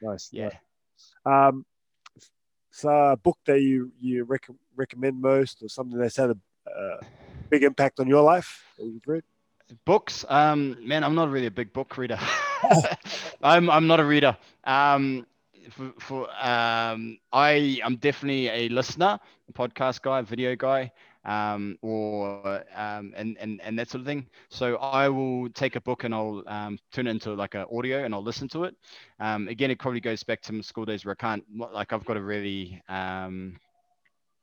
Nice. 0.01 0.29
yeah. 0.33 0.51
nice. 1.25 1.49
Um, 1.49 1.65
so 2.71 2.89
a 2.89 3.17
book 3.17 3.39
that 3.47 3.61
you 3.61 3.93
you 4.01 4.25
rec- 4.25 4.49
recommend 4.77 5.21
most, 5.21 5.63
or 5.63 5.69
something 5.69 5.99
that's 5.99 6.17
had 6.17 6.31
a 6.31 6.37
uh, 6.69 6.97
big 7.51 7.63
impact 7.63 8.01
on 8.01 8.09
your 8.09 8.23
life 8.23 8.65
that 8.79 8.85
you've 8.85 9.07
read? 9.07 9.23
Books, 9.85 10.25
um, 10.29 10.77
man, 10.87 11.05
I'm 11.05 11.15
not 11.15 11.31
really 11.31 11.47
a 11.47 11.51
big 11.51 11.73
book 11.73 11.97
reader. 11.97 12.19
I'm 13.43 13.71
I'm 13.71 13.87
not 13.87 14.01
a 14.01 14.05
reader. 14.05 14.37
Um, 14.65 15.27
for, 15.71 15.93
for 15.99 16.23
um, 16.45 17.19
I 17.33 17.81
I'm 17.85 17.97
definitely 17.97 18.49
a 18.49 18.69
listener, 18.69 19.19
a 19.49 19.53
podcast 19.53 20.03
guy, 20.03 20.23
video 20.23 20.57
guy, 20.57 20.93
um, 21.25 21.79
or 21.83 22.65
um, 22.75 23.13
and 23.17 23.37
and 23.39 23.61
and 23.63 23.79
that 23.79 23.89
sort 23.91 24.01
of 24.01 24.07
thing. 24.07 24.27
So 24.49 24.77
I 24.77 25.09
will 25.09 25.49
take 25.51 25.77
a 25.77 25.81
book 25.81 26.05
and 26.05 26.15
I'll 26.15 26.43
um, 26.47 26.79
turn 26.93 27.07
it 27.07 27.11
into 27.11 27.35
like 27.35 27.55
an 27.55 27.67
audio 27.73 28.05
and 28.05 28.15
I'll 28.15 28.23
listen 28.23 28.49
to 28.49 28.65
it. 28.65 28.75
Um, 29.21 29.49
again, 29.49 29.71
it 29.71 29.79
probably 29.79 30.01
goes 30.01 30.23
back 30.23 30.41
to 30.43 30.53
my 30.53 30.61
school 30.61 30.85
days 30.85 31.05
where 31.05 31.13
I 31.19 31.21
can't 31.21 31.45
like 31.57 31.93
I've 31.93 32.05
got 32.05 32.17
a 32.17 32.23
really 32.23 32.83
um, 32.89 33.57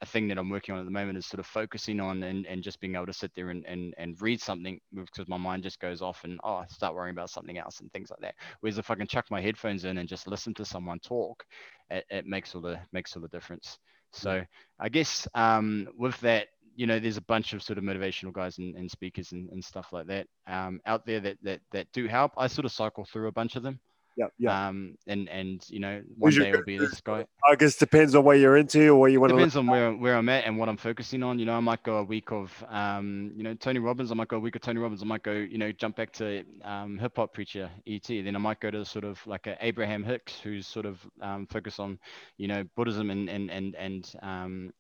a 0.06 0.10
thing 0.12 0.28
that 0.28 0.38
I'm 0.38 0.50
working 0.50 0.74
on 0.74 0.80
at 0.80 0.86
the 0.86 0.92
moment 0.92 1.18
is 1.18 1.26
sort 1.26 1.40
of 1.40 1.46
focusing 1.46 2.00
on 2.00 2.24
and, 2.24 2.46
and 2.46 2.64
just 2.64 2.80
being 2.80 2.96
able 2.96 3.08
to 3.08 3.14
sit 3.14 3.32
there 3.36 3.50
and, 3.50 3.66
and, 3.66 3.94
and 3.98 4.22
read 4.22 4.40
something 4.42 4.80
because 4.94 5.28
my 5.28 5.38
mind 5.38 5.64
just 5.64 5.80
goes 5.80 6.02
off 6.02 6.24
and 6.24 6.40
oh 6.44 6.56
I 6.56 6.66
start 6.68 6.96
worrying 6.96 7.16
about 7.16 7.30
something 7.30 7.58
else 7.58 7.80
and 7.80 7.92
things 7.92 8.10
like 8.10 8.20
that. 8.22 8.36
Whereas 8.60 8.78
if 8.78 8.92
I 8.92 8.96
can 8.96 9.08
chuck 9.08 9.26
my 9.30 9.42
headphones 9.42 9.86
in 9.86 9.98
and 9.98 10.08
just 10.08 10.28
listen 10.28 10.54
to 10.56 10.66
someone 10.66 11.00
talk, 11.00 11.44
it, 11.90 12.06
it 12.10 12.26
makes 12.26 12.56
all 12.56 12.62
the 12.62 12.80
makes 12.94 13.16
all 13.16 13.22
the 13.22 13.28
difference. 13.30 13.80
So 14.14 14.44
I 14.80 14.90
guess 14.90 15.28
um, 15.34 15.88
with 15.98 16.20
that, 16.22 16.48
you 16.76 16.88
know, 16.88 17.00
there's 17.00 17.18
a 17.18 17.22
bunch 17.22 17.54
of 17.54 17.64
sort 17.64 17.78
of 17.78 17.84
motivational 17.84 18.34
guys 18.34 18.58
and, 18.60 18.76
and 18.76 18.90
speakers 18.90 19.32
and, 19.32 19.50
and 19.50 19.64
stuff 19.64 19.92
like 19.92 20.08
that 20.08 20.28
um, 20.48 20.80
out 20.86 21.06
there 21.06 21.20
that, 21.22 21.38
that 21.44 21.62
that 21.72 21.92
do 21.94 22.08
help. 22.08 22.32
I 22.38 22.48
sort 22.48 22.66
of 22.66 22.72
cycle 22.72 23.06
through 23.06 23.28
a 23.28 23.32
bunch 23.32 23.56
of 23.56 23.64
them. 23.64 23.80
Yeah, 24.16 24.28
yeah. 24.38 24.68
Um, 24.68 24.98
and 25.08 25.28
and 25.28 25.64
you 25.70 25.80
know, 25.80 26.02
one 26.18 26.34
day 26.34 26.50
it'll 26.50 26.64
be 26.64 26.78
this 26.78 27.02
guy. 27.02 27.26
I 27.50 27.56
guess 27.56 27.76
depends 27.76 28.16
on 28.16 28.24
where 28.24 28.38
you're 28.38 28.56
into 28.56 28.90
or 28.90 29.00
where 29.00 29.10
you 29.10 29.20
want 29.20 29.32
to. 29.32 29.36
Depends 29.36 29.58
on 29.58 29.68
where 29.68 29.92
where 29.92 30.16
I'm 30.16 30.30
at 30.30 30.46
and 30.46 30.58
what 30.58 30.70
I'm 30.70 30.78
focusing 30.78 31.22
on. 31.22 31.38
You 31.38 31.46
know, 31.46 31.54
I 31.54 31.60
might 31.60 31.84
go 31.84 31.98
a 31.98 32.04
week 32.04 32.32
of 32.32 32.52
um, 32.70 33.34
you 33.36 33.44
know, 33.44 33.54
Tony 33.56 33.80
Robbins. 33.80 34.12
I 34.12 34.16
might 34.16 34.30
go 34.30 34.38
a 34.38 34.40
week 34.40 34.56
of 34.56 34.62
Tony 34.62 34.80
Robbins. 34.80 35.04
I 35.04 35.06
might 35.06 35.24
go, 35.24 35.34
you 35.34 35.58
know, 35.58 35.72
jump 35.74 35.98
back 35.98 36.14
to 36.14 36.44
um, 36.64 36.98
hip 36.98 37.18
hop 37.18 37.34
preacher 37.34 37.70
ET. 37.86 38.08
Then 38.08 38.36
I 38.36 38.40
might 38.40 38.62
go 38.62 38.72
to 38.72 38.86
sort 38.86 39.04
of 39.04 39.26
like 39.28 39.48
a 39.48 39.58
Abraham 39.60 40.04
Hicks, 40.04 40.40
who's 40.40 40.66
sort 40.66 40.86
of 40.86 41.00
um, 41.22 41.46
focused 41.48 41.82
on, 41.82 42.00
you 42.38 42.48
know, 42.48 42.64
Buddhism 42.78 43.10
and 43.10 43.30
and 43.30 43.52
and 43.52 43.76
and 43.76 44.14
um, 44.22 44.74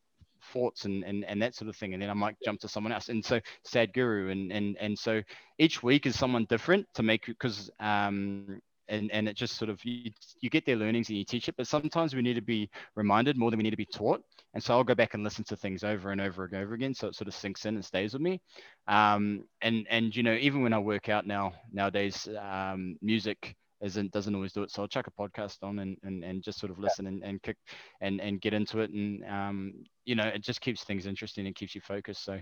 thoughts 0.54 0.86
and, 0.86 1.04
and 1.04 1.26
and 1.26 1.42
that 1.42 1.56
sort 1.56 1.70
of 1.70 1.76
thing 1.76 1.94
and 1.94 2.04
then 2.04 2.10
i 2.10 2.14
might 2.14 2.36
jump 2.46 2.60
to 2.60 2.68
someone 2.68 2.94
else 2.94 3.10
and 3.10 3.26
so 3.26 3.40
sadhguru 3.68 4.32
and 4.32 4.52
and 4.52 4.78
and 4.80 4.98
so 4.98 5.20
each 5.58 5.82
week 5.82 6.06
is 6.06 6.18
someone 6.18 6.46
different 6.46 6.86
to 6.94 7.02
make 7.02 7.26
because 7.26 7.72
um 7.80 8.62
and 8.88 9.12
and 9.12 9.28
it 9.28 9.36
just 9.36 9.56
sort 9.58 9.70
of 9.70 9.84
you, 9.84 10.12
you 10.42 10.50
get 10.50 10.66
their 10.66 10.76
learnings 10.76 11.10
and 11.10 11.18
you 11.18 11.26
teach 11.26 11.48
it 11.48 11.56
but 11.58 11.68
sometimes 11.68 12.16
we 12.16 12.22
need 12.22 12.34
to 12.36 12.42
be 12.42 12.70
reminded 12.96 13.38
more 13.38 13.50
than 13.52 13.58
we 13.58 13.64
need 13.64 13.72
to 13.72 13.78
be 13.78 13.86
taught 13.86 14.22
and 14.54 14.64
so 14.64 14.74
i'll 14.74 14.84
go 14.84 14.96
back 14.96 15.14
and 15.14 15.24
listen 15.24 15.44
to 15.44 15.56
things 15.56 15.84
over 15.84 16.12
and 16.12 16.22
over 16.22 16.46
and 16.46 16.56
over 16.56 16.74
again 16.74 16.94
so 16.94 17.08
it 17.08 17.16
sort 17.16 17.28
of 17.28 17.34
sinks 17.34 17.66
in 17.66 17.76
and 17.76 17.86
stays 17.86 18.14
with 18.14 18.22
me 18.22 18.40
um 18.88 19.44
and 19.62 19.86
and 19.90 20.16
you 20.16 20.24
know 20.24 20.34
even 20.36 20.62
when 20.62 20.74
i 20.74 20.80
work 20.80 21.10
out 21.10 21.26
now 21.26 21.54
nowadays 21.72 22.28
um 22.40 22.96
music 23.02 23.56
isn't 23.82 24.12
doesn't 24.12 24.36
always 24.36 24.54
do 24.54 24.64
it 24.64 24.72
so 24.72 24.82
i'll 24.82 24.88
chuck 24.88 25.08
a 25.08 25.12
podcast 25.12 25.58
on 25.62 25.80
and 25.80 25.98
and, 26.04 26.24
and 26.24 26.44
just 26.44 26.60
sort 26.60 26.72
of 26.72 26.80
listen 26.80 27.08
and, 27.08 27.24
and 27.24 27.42
kick 27.42 27.58
and 28.02 28.22
and 28.22 28.42
get 28.42 28.54
into 28.54 28.80
it 28.80 28.90
and 28.92 29.24
um 29.26 29.74
you 30.06 30.16
know 30.16 30.24
it 30.24 30.42
just 30.42 30.62
keeps 30.62 30.84
things 30.84 31.06
interesting 31.06 31.46
and 31.46 31.56
keeps 31.56 31.76
you 31.76 31.82
focused 31.82 32.24
so 32.24 32.40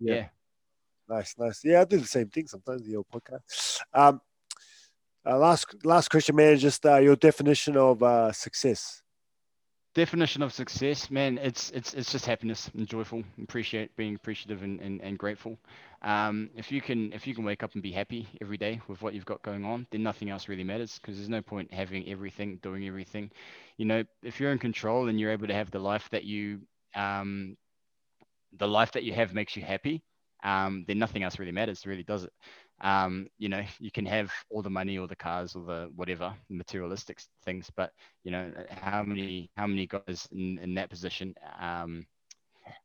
Yeah. 0.00 0.14
yeah, 0.14 0.26
Nice, 1.08 1.34
nice. 1.38 1.60
Yeah, 1.64 1.82
I 1.82 1.84
do 1.84 1.98
the 1.98 2.06
same 2.06 2.28
thing 2.28 2.46
sometimes. 2.46 2.86
The 2.86 2.96
old 2.96 3.06
podcast. 3.12 3.80
Um, 3.92 4.20
uh, 5.26 5.38
last 5.38 5.74
last 5.84 6.10
question, 6.10 6.36
man. 6.36 6.58
Just 6.58 6.84
uh, 6.86 6.98
your 6.98 7.16
definition 7.16 7.76
of 7.76 8.02
uh, 8.02 8.32
success. 8.32 9.02
definition 9.94 10.42
of 10.42 10.52
success 10.52 11.08
man 11.08 11.38
it's 11.38 11.70
it's 11.70 11.94
it's 11.94 12.10
just 12.10 12.26
happiness 12.26 12.68
and 12.74 12.88
joyful 12.88 13.22
appreciate 13.42 13.94
being 13.96 14.16
appreciative 14.16 14.62
and, 14.64 14.80
and, 14.80 15.00
and 15.02 15.18
grateful 15.18 15.56
um, 16.02 16.50
if 16.56 16.72
you 16.72 16.80
can 16.80 17.12
if 17.12 17.26
you 17.26 17.34
can 17.34 17.44
wake 17.44 17.62
up 17.62 17.74
and 17.74 17.82
be 17.82 17.92
happy 17.92 18.28
every 18.40 18.56
day 18.56 18.80
with 18.88 19.00
what 19.02 19.14
you've 19.14 19.24
got 19.24 19.40
going 19.42 19.64
on 19.64 19.86
then 19.92 20.02
nothing 20.02 20.30
else 20.30 20.48
really 20.48 20.64
matters 20.64 20.98
because 21.00 21.16
there's 21.16 21.28
no 21.28 21.40
point 21.42 21.72
having 21.72 22.08
everything 22.08 22.58
doing 22.62 22.86
everything 22.88 23.30
you 23.76 23.84
know 23.84 24.02
if 24.22 24.40
you're 24.40 24.50
in 24.52 24.58
control 24.58 25.08
and 25.08 25.20
you're 25.20 25.30
able 25.30 25.46
to 25.46 25.54
have 25.54 25.70
the 25.70 25.78
life 25.78 26.08
that 26.10 26.24
you 26.24 26.60
um, 26.96 27.56
the 28.58 28.66
life 28.68 28.92
that 28.92 29.04
you 29.04 29.12
have 29.12 29.32
makes 29.32 29.56
you 29.56 29.62
happy 29.62 30.02
um, 30.42 30.84
then 30.88 30.98
nothing 30.98 31.22
else 31.22 31.38
really 31.38 31.52
matters 31.52 31.86
really 31.86 32.02
does 32.02 32.24
it 32.24 32.32
um, 32.84 33.26
you 33.38 33.48
know 33.48 33.64
you 33.80 33.90
can 33.90 34.04
have 34.04 34.30
all 34.50 34.62
the 34.62 34.70
money 34.70 34.98
or 34.98 35.08
the 35.08 35.16
cars 35.16 35.56
or 35.56 35.64
the 35.64 35.90
whatever 35.96 36.32
materialistic 36.50 37.18
things 37.42 37.70
but 37.76 37.90
you 38.24 38.30
know 38.30 38.52
how 38.70 39.02
many 39.02 39.50
how 39.56 39.66
many 39.66 39.86
guys 39.86 40.28
in, 40.30 40.58
in 40.58 40.74
that 40.74 40.90
position 40.90 41.34
um, 41.58 42.06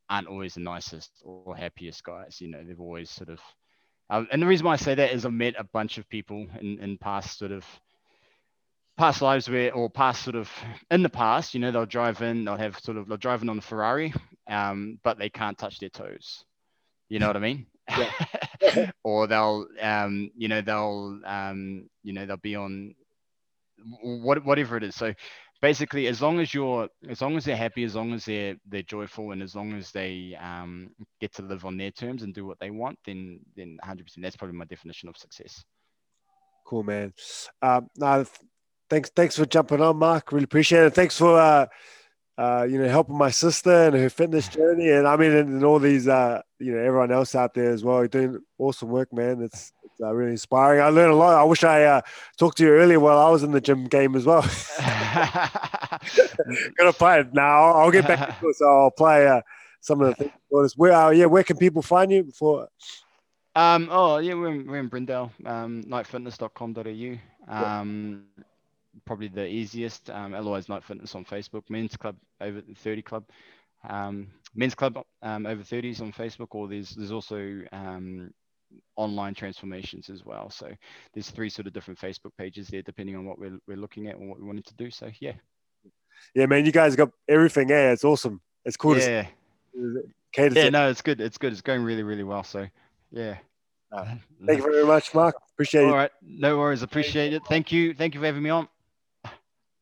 aren't 0.09 0.27
always 0.27 0.53
the 0.55 0.61
nicest 0.61 1.11
or 1.23 1.55
happiest 1.55 2.03
guys 2.03 2.37
you 2.39 2.47
know 2.47 2.63
they've 2.63 2.79
always 2.79 3.09
sort 3.09 3.29
of 3.29 3.41
um, 4.09 4.27
and 4.31 4.41
the 4.41 4.47
reason 4.47 4.65
why 4.65 4.73
i 4.73 4.77
say 4.77 4.95
that 4.95 5.11
is 5.11 5.25
i've 5.25 5.33
met 5.33 5.55
a 5.57 5.65
bunch 5.65 5.97
of 5.97 6.07
people 6.09 6.47
in, 6.61 6.79
in 6.79 6.97
past 6.97 7.37
sort 7.37 7.51
of 7.51 7.65
past 8.97 9.21
lives 9.21 9.49
where 9.49 9.73
or 9.73 9.89
past 9.89 10.23
sort 10.23 10.35
of 10.37 10.49
in 10.91 11.03
the 11.03 11.09
past 11.09 11.53
you 11.53 11.59
know 11.59 11.71
they'll 11.71 11.85
drive 11.85 12.21
in 12.21 12.45
they'll 12.45 12.57
have 12.57 12.79
sort 12.79 12.97
of 12.97 13.07
they're 13.09 13.17
driving 13.17 13.49
on 13.49 13.57
a 13.57 13.61
ferrari 13.61 14.13
um, 14.49 14.97
but 15.03 15.19
they 15.19 15.29
can't 15.29 15.59
touch 15.59 15.77
their 15.79 15.89
toes. 15.89 16.43
You 17.09 17.19
know 17.19 17.27
what 17.27 17.37
i 17.37 17.39
mean 17.39 17.65
or 19.03 19.27
they'll 19.27 19.67
um, 19.81 20.31
you 20.35 20.47
know 20.47 20.61
they'll 20.61 21.19
um, 21.25 21.89
you 22.03 22.13
know 22.13 22.25
they'll 22.25 22.37
be 22.37 22.55
on 22.55 22.95
what 24.01 24.43
whatever 24.43 24.75
it 24.77 24.83
is 24.83 24.95
so 24.95 25.13
basically 25.61 26.07
as 26.07 26.21
long 26.21 26.39
as 26.39 26.53
you're 26.53 26.89
as 27.09 27.21
long 27.21 27.37
as 27.37 27.45
they're 27.45 27.55
happy 27.55 27.83
as 27.83 27.95
long 27.95 28.13
as 28.13 28.25
they're 28.25 28.55
they're 28.67 28.81
joyful 28.83 29.31
and 29.31 29.41
as 29.41 29.55
long 29.55 29.73
as 29.73 29.91
they 29.91 30.37
um, 30.41 30.89
get 31.21 31.33
to 31.33 31.41
live 31.41 31.65
on 31.65 31.77
their 31.77 31.91
terms 31.91 32.23
and 32.23 32.33
do 32.33 32.45
what 32.45 32.59
they 32.59 32.71
want 32.71 32.97
then 33.05 33.39
then 33.55 33.77
100% 33.85 34.03
that's 34.17 34.35
probably 34.35 34.57
my 34.57 34.65
definition 34.65 35.07
of 35.09 35.17
success 35.17 35.63
Cool, 36.69 36.83
man. 36.83 37.13
Um, 37.63 37.89
no, 37.97 38.23
thanks, 38.91 39.09
thanks 39.15 39.35
for 39.35 39.47
jumping 39.47 39.81
on, 39.81 39.97
Mark. 39.97 40.31
Really 40.31 40.43
appreciate 40.43 40.83
it. 40.83 40.93
Thanks 40.93 41.17
for 41.17 41.39
uh, 41.39 41.65
uh, 42.39 42.63
you 42.63 42.81
know 42.81 42.87
helping 42.87 43.17
my 43.17 43.29
sister 43.29 43.87
and 43.87 43.95
her 43.95 44.09
fitness 44.09 44.47
journey, 44.55 44.89
and 44.89 45.05
I 45.05 45.17
mean, 45.17 45.31
and, 45.31 45.49
and 45.49 45.63
all 45.65 45.77
these 45.77 46.07
uh, 46.07 46.41
you 46.57 46.73
know 46.73 46.79
everyone 46.79 47.11
else 47.11 47.35
out 47.35 47.53
there 47.53 47.71
as 47.71 47.83
well. 47.83 48.07
Doing 48.07 48.39
awesome 48.57 48.87
work, 48.87 49.11
man. 49.11 49.41
It's, 49.41 49.73
it's 49.83 49.99
uh, 50.01 50.13
really 50.13 50.31
inspiring. 50.31 50.81
I 50.81 50.87
learned 50.87 51.11
a 51.11 51.15
lot. 51.17 51.37
I 51.37 51.43
wish 51.43 51.65
I 51.65 51.83
uh, 51.83 52.01
talked 52.37 52.57
to 52.59 52.63
you 52.63 52.69
earlier 52.69 52.99
while 52.99 53.17
I 53.19 53.29
was 53.29 53.43
in 53.43 53.51
the 53.51 53.59
gym 53.59 53.87
game 53.87 54.15
as 54.15 54.25
well. 54.25 54.41
Gonna 56.77 56.93
play 56.93 57.19
it 57.19 57.33
now. 57.33 57.65
I'll, 57.65 57.81
I'll 57.81 57.91
get 57.91 58.07
back 58.07 58.39
to 58.39 58.47
it, 58.47 58.55
so 58.55 58.65
I'll 58.65 58.91
play 58.91 59.27
uh, 59.27 59.41
some 59.81 59.99
of 59.99 60.07
the 60.07 60.15
things. 60.15 60.31
for 60.49 60.63
us. 60.63 60.77
Where, 60.77 60.93
uh, 60.93 61.09
yeah, 61.09 61.25
where 61.25 61.43
can 61.43 61.57
people 61.57 61.81
find 61.81 62.09
you 62.09 62.23
before? 62.23 62.69
Um, 63.53 63.89
oh 63.91 64.19
yeah, 64.19 64.35
we're 64.35 64.47
in, 64.47 64.65
we're 64.65 64.79
in 64.79 64.89
Brendale, 64.89 65.31
um, 65.45 65.83
knightfitness.com.au. 65.83 67.53
Um, 67.53 68.23
probably 69.09 69.27
the 69.27 69.47
easiest. 69.47 70.11
Um, 70.11 70.35
otherwise, 70.35 70.69
Knight 70.69 70.83
Fitness 70.83 71.15
on 71.15 71.25
Facebook, 71.25 71.63
Men's 71.67 71.97
Club 71.97 72.15
over 72.41 72.61
30 72.61 73.01
Club, 73.01 73.23
um, 73.89 74.27
Men's 74.53 74.75
Club 74.75 75.03
um, 75.23 75.47
over 75.47 75.63
30s 75.63 75.99
on 75.99 76.13
Facebook, 76.13 76.49
or 76.51 76.67
there's 76.67 76.91
there's 76.91 77.11
also 77.11 77.61
um, 77.71 78.31
online 78.97 79.33
transformations 79.33 80.11
as 80.11 80.23
well. 80.23 80.51
So 80.51 80.69
there's 81.15 81.31
three 81.31 81.49
sort 81.49 81.65
of 81.65 81.73
different 81.73 81.99
Facebook 81.99 82.37
pages 82.37 82.67
there, 82.67 82.83
depending 82.83 83.15
on 83.15 83.25
what 83.25 83.39
we're, 83.39 83.57
we're 83.67 83.77
looking 83.77 84.07
at 84.09 84.17
and 84.17 84.29
what 84.29 84.39
we 84.39 84.45
wanted 84.45 84.67
to 84.67 84.75
do. 84.75 84.91
So 84.91 85.09
yeah, 85.19 85.33
Yeah, 86.35 86.45
man, 86.45 86.67
you 86.67 86.71
guys 86.71 86.95
got 86.95 87.09
everything. 87.27 87.69
Yeah, 87.69 87.91
it's 87.91 88.03
awesome. 88.03 88.39
It's 88.63 88.77
cool 88.77 88.95
yeah. 88.95 89.25
Cater 90.33 90.53
yeah. 90.53 90.65
to- 90.65 90.71
No, 90.71 90.89
it's 90.91 91.01
good. 91.01 91.19
It's 91.19 91.39
good. 91.39 91.51
It's 91.51 91.63
going 91.63 91.81
really, 91.81 92.03
really 92.03 92.23
well. 92.23 92.43
So 92.43 92.67
yeah. 93.09 93.37
Thank 93.91 94.59
you 94.59 94.61
very 94.61 94.85
much, 94.85 95.15
Mark. 95.15 95.33
Appreciate 95.53 95.85
it. 95.85 95.89
All 95.89 95.95
right. 95.95 96.11
No 96.21 96.59
worries. 96.59 96.83
Appreciate 96.83 97.33
it. 97.33 97.41
Thank 97.49 97.71
you. 97.71 97.95
Thank 97.95 98.13
you 98.13 98.19
for 98.19 98.27
having 98.27 98.43
me 98.43 98.51
on. 98.51 98.67